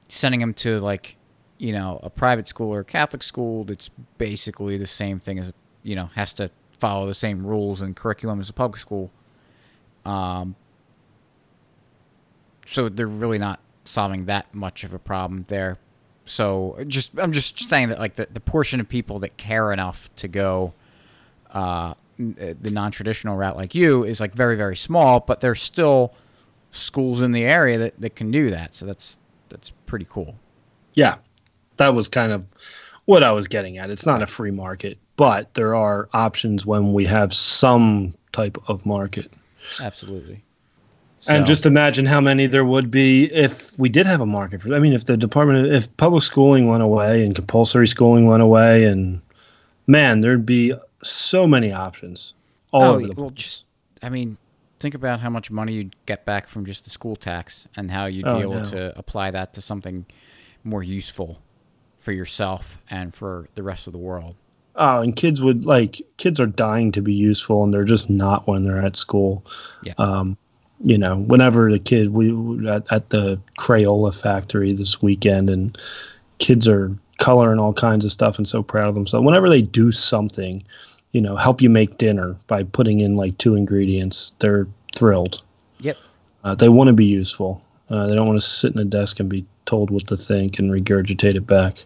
sending 0.09 0.41
them 0.41 0.55
to 0.55 0.81
like, 0.81 1.17
you 1.59 1.73
know, 1.73 2.01
a 2.03 2.11
private 2.11 2.49
school 2.49 2.73
or 2.73 2.81
a 2.81 2.85
Catholic 2.85 3.23
school 3.23 3.65
that's 3.65 3.91
basically 4.17 4.77
the 4.77 4.87
same 4.87 5.19
thing 5.19 5.39
as, 5.39 5.53
you 5.83 5.97
know, 5.97 6.07
has 6.15 6.33
to 6.35 6.51
follow 6.79 7.07
the 7.07 7.15
same 7.15 7.45
rules 7.45 7.81
and 7.81 7.97
curriculum 7.97 8.41
as 8.41 8.49
a 8.49 8.53
public 8.53 8.81
school. 8.81 9.11
Um, 10.05 10.55
so 12.67 12.89
they're 12.89 13.07
really 13.07 13.39
not 13.39 13.61
solving 13.85 14.27
that 14.27 14.55
much 14.55 14.85
of 14.85 14.93
a 14.93 14.99
problem 14.99 15.45
there. 15.49 15.79
So 16.25 16.79
just 16.87 17.11
I'm 17.19 17.33
just 17.33 17.69
saying 17.69 17.89
that 17.89 17.99
like 17.99 18.17
the, 18.17 18.29
the 18.31 18.41
portion 18.41 18.81
of 18.81 18.89
people 18.89 19.19
that 19.21 19.37
care 19.37 19.73
enough 19.73 20.11
to 20.17 20.29
go 20.29 20.75
uh, 21.51 21.59
uh, 21.59 21.95
the 22.19 22.71
non-traditional 22.71 23.37
route 23.37 23.57
like 23.57 23.75
you 23.75 24.05
is 24.05 24.21
like 24.21 24.35
very 24.35 24.57
very 24.57 24.77
small, 24.77 25.21
but 25.21 25.41
there's 25.41 25.63
still 25.63 26.13
schools 26.71 27.23
in 27.23 27.33
the 27.33 27.45
area 27.45 27.79
that, 27.79 27.99
that 27.99 28.15
can 28.15 28.31
do 28.31 28.51
that. 28.51 28.75
So 28.75 28.85
that's 28.85 29.19
that's 29.49 29.71
pretty 29.87 30.07
cool. 30.09 30.37
Yeah, 30.93 31.17
that 31.79 31.95
was 31.95 32.09
kind 32.09 32.33
of 32.33 32.45
what 33.07 33.23
I 33.23 33.33
was 33.33 33.49
getting 33.49 33.79
at. 33.79 33.91
It's 33.91 34.05
not 34.07 34.23
a 34.23 34.27
free 34.27 34.51
market, 34.51 34.99
but 35.17 35.53
there 35.55 35.75
are 35.75 36.09
options 36.13 36.67
when 36.67 36.93
we 36.93 37.05
have 37.07 37.33
some 37.33 38.15
type 38.33 38.59
of 38.69 38.85
market. 38.85 39.33
Absolutely. 39.83 40.43
And 41.27 41.45
So- 41.47 41.51
just 41.53 41.67
imagine 41.67 42.07
how 42.07 42.21
many 42.21 42.47
there 42.47 42.65
would 42.65 42.91
be 42.91 43.25
if 43.33 43.77
we 43.79 43.89
did 43.89 44.07
have 44.07 44.21
a 44.21 44.27
market 44.27 44.63
for. 44.63 44.75
I 44.75 44.79
mean, 44.79 44.93
if 44.93 45.07
the 45.07 45.17
department, 45.17 45.67
if 45.67 45.95
public 45.97 46.23
schooling 46.23 46.69
went 46.69 46.83
away 46.83 47.25
and 47.25 47.35
compulsory 47.35 47.89
schooling 47.89 48.27
went 48.27 48.43
away, 48.43 48.85
and 48.85 49.21
man, 49.87 50.21
there'd 50.21 50.47
be 50.47 50.75
so 51.03 51.47
many 51.47 51.73
options 51.73 52.35
all 52.73 52.83
Oh, 52.85 52.95
over 52.95 53.07
the 53.07 53.15
well, 53.15 53.31
place. 53.31 53.43
just 53.43 53.65
I 54.03 54.11
mean, 54.11 54.37
think 54.79 54.95
about 54.95 55.19
how 55.21 55.31
much 55.31 55.51
money 55.51 55.73
you'd 55.73 55.97
get 56.07 56.25
back 56.25 56.47
from 56.47 56.65
just 56.65 56.85
the 56.85 56.91
school 56.91 57.17
tax, 57.17 57.67
and 57.77 57.91
how 57.91 58.07
you'd 58.07 58.27
Oh, 58.27 58.37
be 58.37 58.43
able 58.43 58.55
no. 58.61 58.65
to 58.67 58.99
apply 58.99 59.33
that 59.33 59.55
to 59.55 59.61
something 59.61 60.07
more 60.63 60.85
useful 60.85 61.41
for 62.09 62.13
yourself 62.13 62.79
and 62.89 63.15
for 63.15 63.51
the 63.55 63.63
rest 63.63 63.87
of 63.87 63.93
the 63.93 63.99
world. 63.99 64.35
Oh, 64.77 65.03
and 65.03 65.15
kids 65.15 65.43
would 65.43 65.67
like 65.67 66.01
kids 66.17 66.41
are 66.41 66.47
dying 66.47 66.91
to 66.93 67.03
be 67.03 67.13
useful, 67.13 67.63
and 67.63 67.75
they're 67.75 67.85
just 67.85 68.09
not 68.09 68.47
when 68.47 68.65
they're 68.65 68.81
at 68.81 68.97
school. 68.97 69.45
Yeah. 69.83 69.93
Um, 69.99 70.39
you 70.81 70.97
know, 70.97 71.19
whenever 71.19 71.71
the 71.71 71.79
kid 71.79 72.13
we 72.13 72.31
at, 72.67 72.91
at 72.91 73.11
the 73.11 73.39
Crayola 73.61 74.19
factory 74.19 74.73
this 74.73 75.03
weekend, 75.03 75.51
and 75.51 75.77
kids 76.39 76.67
are 76.67 76.91
coloring 77.19 77.61
all 77.61 77.75
kinds 77.75 78.07
of 78.07 78.11
stuff 78.11 78.39
and 78.39 78.49
so 78.49 78.63
proud 78.63 78.89
of 78.89 78.95
themselves. 78.95 79.27
Whenever 79.27 79.51
they 79.51 79.61
do 79.61 79.93
something, 79.93 80.65
you 81.13 81.21
know, 81.21 81.37
help 81.37 81.61
you 81.61 81.69
make 81.69 81.99
dinner 81.99 82.39
by 82.47 82.63
putting 82.63 83.03
in 83.03 83.17
like 83.17 83.37
two 83.37 83.55
ingredients, 83.55 84.33
they're 84.39 84.67
thrilled. 84.95 85.43
Yep. 85.81 85.97
Uh, 86.43 86.55
they 86.55 86.71
want 86.71 86.89
to 86.89 86.95
be 86.95 87.05
useful. 87.05 87.63
Uh, 87.91 88.07
they 88.07 88.15
don't 88.15 88.27
want 88.27 88.41
to 88.41 88.47
sit 88.47 88.73
in 88.73 88.81
a 88.81 88.85
desk 88.87 89.21
and 89.21 89.29
be 89.29 89.45
told 89.69 89.91
what 89.91 90.07
to 90.09 90.17
think 90.17 90.59
and 90.59 90.71
regurgitate 90.71 91.37
it 91.37 91.47
back. 91.47 91.77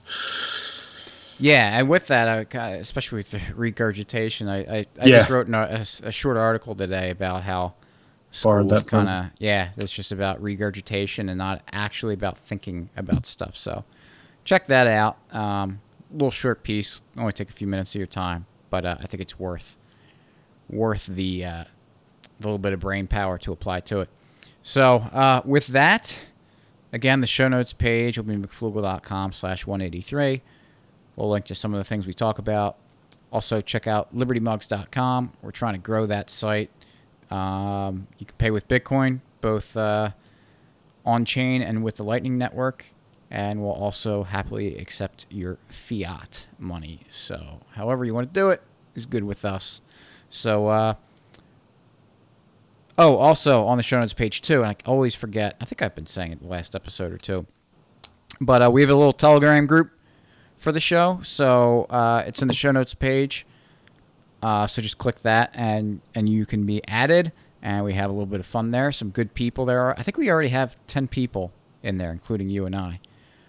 Yeah, 1.39 1.79
and 1.79 1.89
with 1.89 2.07
that, 2.07 2.29
I, 2.55 2.69
especially 2.77 3.17
with 3.19 3.31
the 3.33 3.41
regurgitation, 3.55 4.49
I 4.49 4.59
I, 4.59 4.87
I 5.01 5.07
Yeah. 5.07 5.19
just 5.19 5.31
wrote 5.31 5.49
a, 5.49 5.87
a 6.09 6.13
short 6.13 6.37
article 6.37 6.75
today 6.75 7.11
about 7.11 7.43
how 7.43 7.75
schools 8.31 8.85
kind 8.85 9.09
of 9.09 9.31
yeah, 9.39 9.71
it's 9.77 9.93
just 9.93 10.13
about 10.13 10.41
regurgitation 10.43 11.29
and 11.29 11.39
not 11.39 11.63
actually 11.73 12.15
about 12.15 12.39
thinking 12.39 12.89
about 12.97 13.27
stuff. 13.27 13.57
So 13.57 13.85
check 14.45 14.67
that 14.69 14.87
out. 14.87 15.17
Um, 15.35 15.81
little 16.13 16.31
short 16.31 16.63
piece, 16.63 17.01
only 17.17 17.33
take 17.33 17.51
a 17.51 17.53
few 17.53 17.67
minutes 17.67 17.95
of 17.95 17.99
your 17.99 18.07
time, 18.07 18.47
but 18.71 18.85
uh, 18.85 18.97
I 19.01 19.07
think 19.07 19.21
it's 19.21 19.39
worth 19.39 19.77
worth 20.71 21.07
the 21.07 21.45
uh, 21.45 21.65
the 22.39 22.47
little 22.47 22.59
bit 22.59 22.73
of 22.73 22.81
brain 22.81 23.07
power 23.09 23.37
to 23.39 23.53
apply 23.53 23.81
to 23.81 24.01
it. 24.01 24.09
So 24.63 24.99
uh, 24.99 25.43
with 25.45 25.69
that, 25.69 26.19
again, 26.93 27.21
the 27.21 27.27
show 27.27 27.49
notes 27.49 27.73
page 27.73 28.19
will 28.19 28.25
be 28.25 28.37
mcfloogle.com 28.37 29.33
slash 29.33 29.67
183. 29.67 30.43
We'll 31.17 31.31
link 31.31 31.45
to 31.47 31.55
some 31.55 31.75
of 31.75 31.79
the 31.79 31.85
things 31.85 32.07
we 32.07 32.15
talk 32.15 32.39
about. 32.39 32.77
Also, 33.33 33.61
check 33.61 33.87
out 33.87 34.15
libertymugs.com. 34.15 35.33
We're 35.41 35.51
trying 35.51 35.75
to 35.75 35.81
grow 35.81 36.07
that 36.07 36.31
site. 36.31 36.71
Um, 37.31 38.09
you 38.19 38.27
can 38.27 38.37
pay 38.37 38.51
with 38.51 38.69
Bitcoin, 38.69 39.21
both 39.41 39.77
uh, 39.77 40.11
on 41.05 41.25
chain 41.25 41.63
and 41.63 41.83
with 41.83 41.97
the 41.97 42.05
Lightning 42.05 42.37
Network. 42.37 42.87
And 43.31 43.63
we'll 43.63 43.73
also 43.73 44.25
happily 44.25 44.77
accept 44.77 45.25
your 45.31 45.57
fiat 45.69 46.47
money. 46.59 47.01
So, 47.09 47.61
however 47.71 48.05
you 48.05 48.13
want 48.13 48.33
to 48.33 48.39
do 48.39 48.51
it 48.51 48.63
is 48.95 49.07
good 49.07 49.25
with 49.25 49.47
us. 49.47 49.81
So, 50.29 50.69
uh, 50.69 50.95
Oh, 52.99 53.17
also 53.17 53.65
on 53.67 53.79
the 53.79 53.83
show 53.83 53.99
notes 53.99 54.13
page 54.13 54.43
too, 54.43 54.63
and 54.63 54.71
I 54.71 54.77
always 54.87 55.15
forget. 55.15 55.57
I 55.61 55.65
think 55.65 55.81
I've 55.81 55.95
been 55.95 56.07
saying 56.07 56.33
it 56.33 56.43
last 56.43 56.75
episode 56.75 57.13
or 57.13 57.17
two, 57.17 57.47
but 58.41 58.63
uh, 58.63 58.71
we 58.71 58.83
have 58.83 58.91
a 58.91 58.95
little 58.95 59.15
Telegram 59.15 59.67
group 59.67 59.93
for 60.59 60.73
the 60.73 60.81
show, 60.81 61.21
so 61.23 61.85
uh, 61.85 62.23
it's 62.27 62.43
in 62.43 62.49
the 62.49 62.55
show 62.55 62.71
notes 62.71 62.95
page. 62.95 63.47
Uh, 64.43 64.67
so 64.67 64.83
just 64.83 64.99
click 64.99 65.21
that, 65.21 65.51
and 65.55 66.01
and 66.15 66.29
you 66.29 66.45
can 66.45 66.67
be 66.67 66.87
added, 66.87 67.33
and 67.63 67.85
we 67.85 67.95
have 67.95 68.11
a 68.11 68.13
little 68.13 68.27
bit 68.27 68.41
of 68.41 68.47
fun 68.47 68.73
there. 68.73 68.93
Some 68.93 69.09
good 69.09 69.33
people 69.35 69.65
there. 69.65 69.99
I 69.99 70.03
think 70.03 70.19
we 70.19 70.31
already 70.31 70.51
have 70.51 70.77
ten 70.87 71.09
people 71.09 71.51
in 71.83 71.97
there, 71.97 72.11
including 72.11 72.51
you 72.51 72.67
and 72.67 72.77
I. 72.77 73.01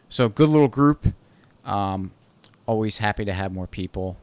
So 0.07 0.29
good 0.29 0.49
little 0.49 0.67
group. 0.69 1.13
Um, 1.65 2.11
always 2.65 2.99
happy 2.99 3.25
to 3.25 3.33
have 3.33 3.51
more 3.51 3.67
people, 3.67 4.17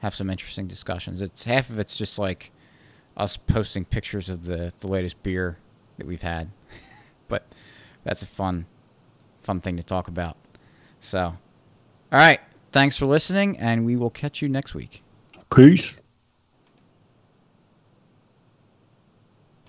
have 0.00 0.14
some 0.14 0.30
interesting 0.30 0.66
discussions. 0.68 1.20
It's 1.20 1.44
half 1.44 1.68
of 1.68 1.78
it's 1.78 1.96
just 1.96 2.18
like 2.18 2.52
us 3.16 3.36
posting 3.36 3.84
pictures 3.84 4.28
of 4.28 4.44
the 4.44 4.72
the 4.80 4.88
latest 4.88 5.22
beer 5.22 5.58
that 5.98 6.06
we've 6.06 6.22
had, 6.22 6.50
but 7.28 7.46
that's 8.04 8.22
a 8.22 8.26
fun 8.26 8.66
fun 9.42 9.60
thing 9.60 9.76
to 9.76 9.82
talk 9.82 10.08
about. 10.08 10.36
So, 11.00 11.20
all 11.20 11.38
right, 12.12 12.40
thanks 12.72 12.96
for 12.96 13.06
listening, 13.06 13.56
and 13.58 13.86
we 13.86 13.96
will 13.96 14.10
catch 14.10 14.42
you 14.42 14.48
next 14.48 14.74
week. 14.74 15.02
Peace. 15.54 16.02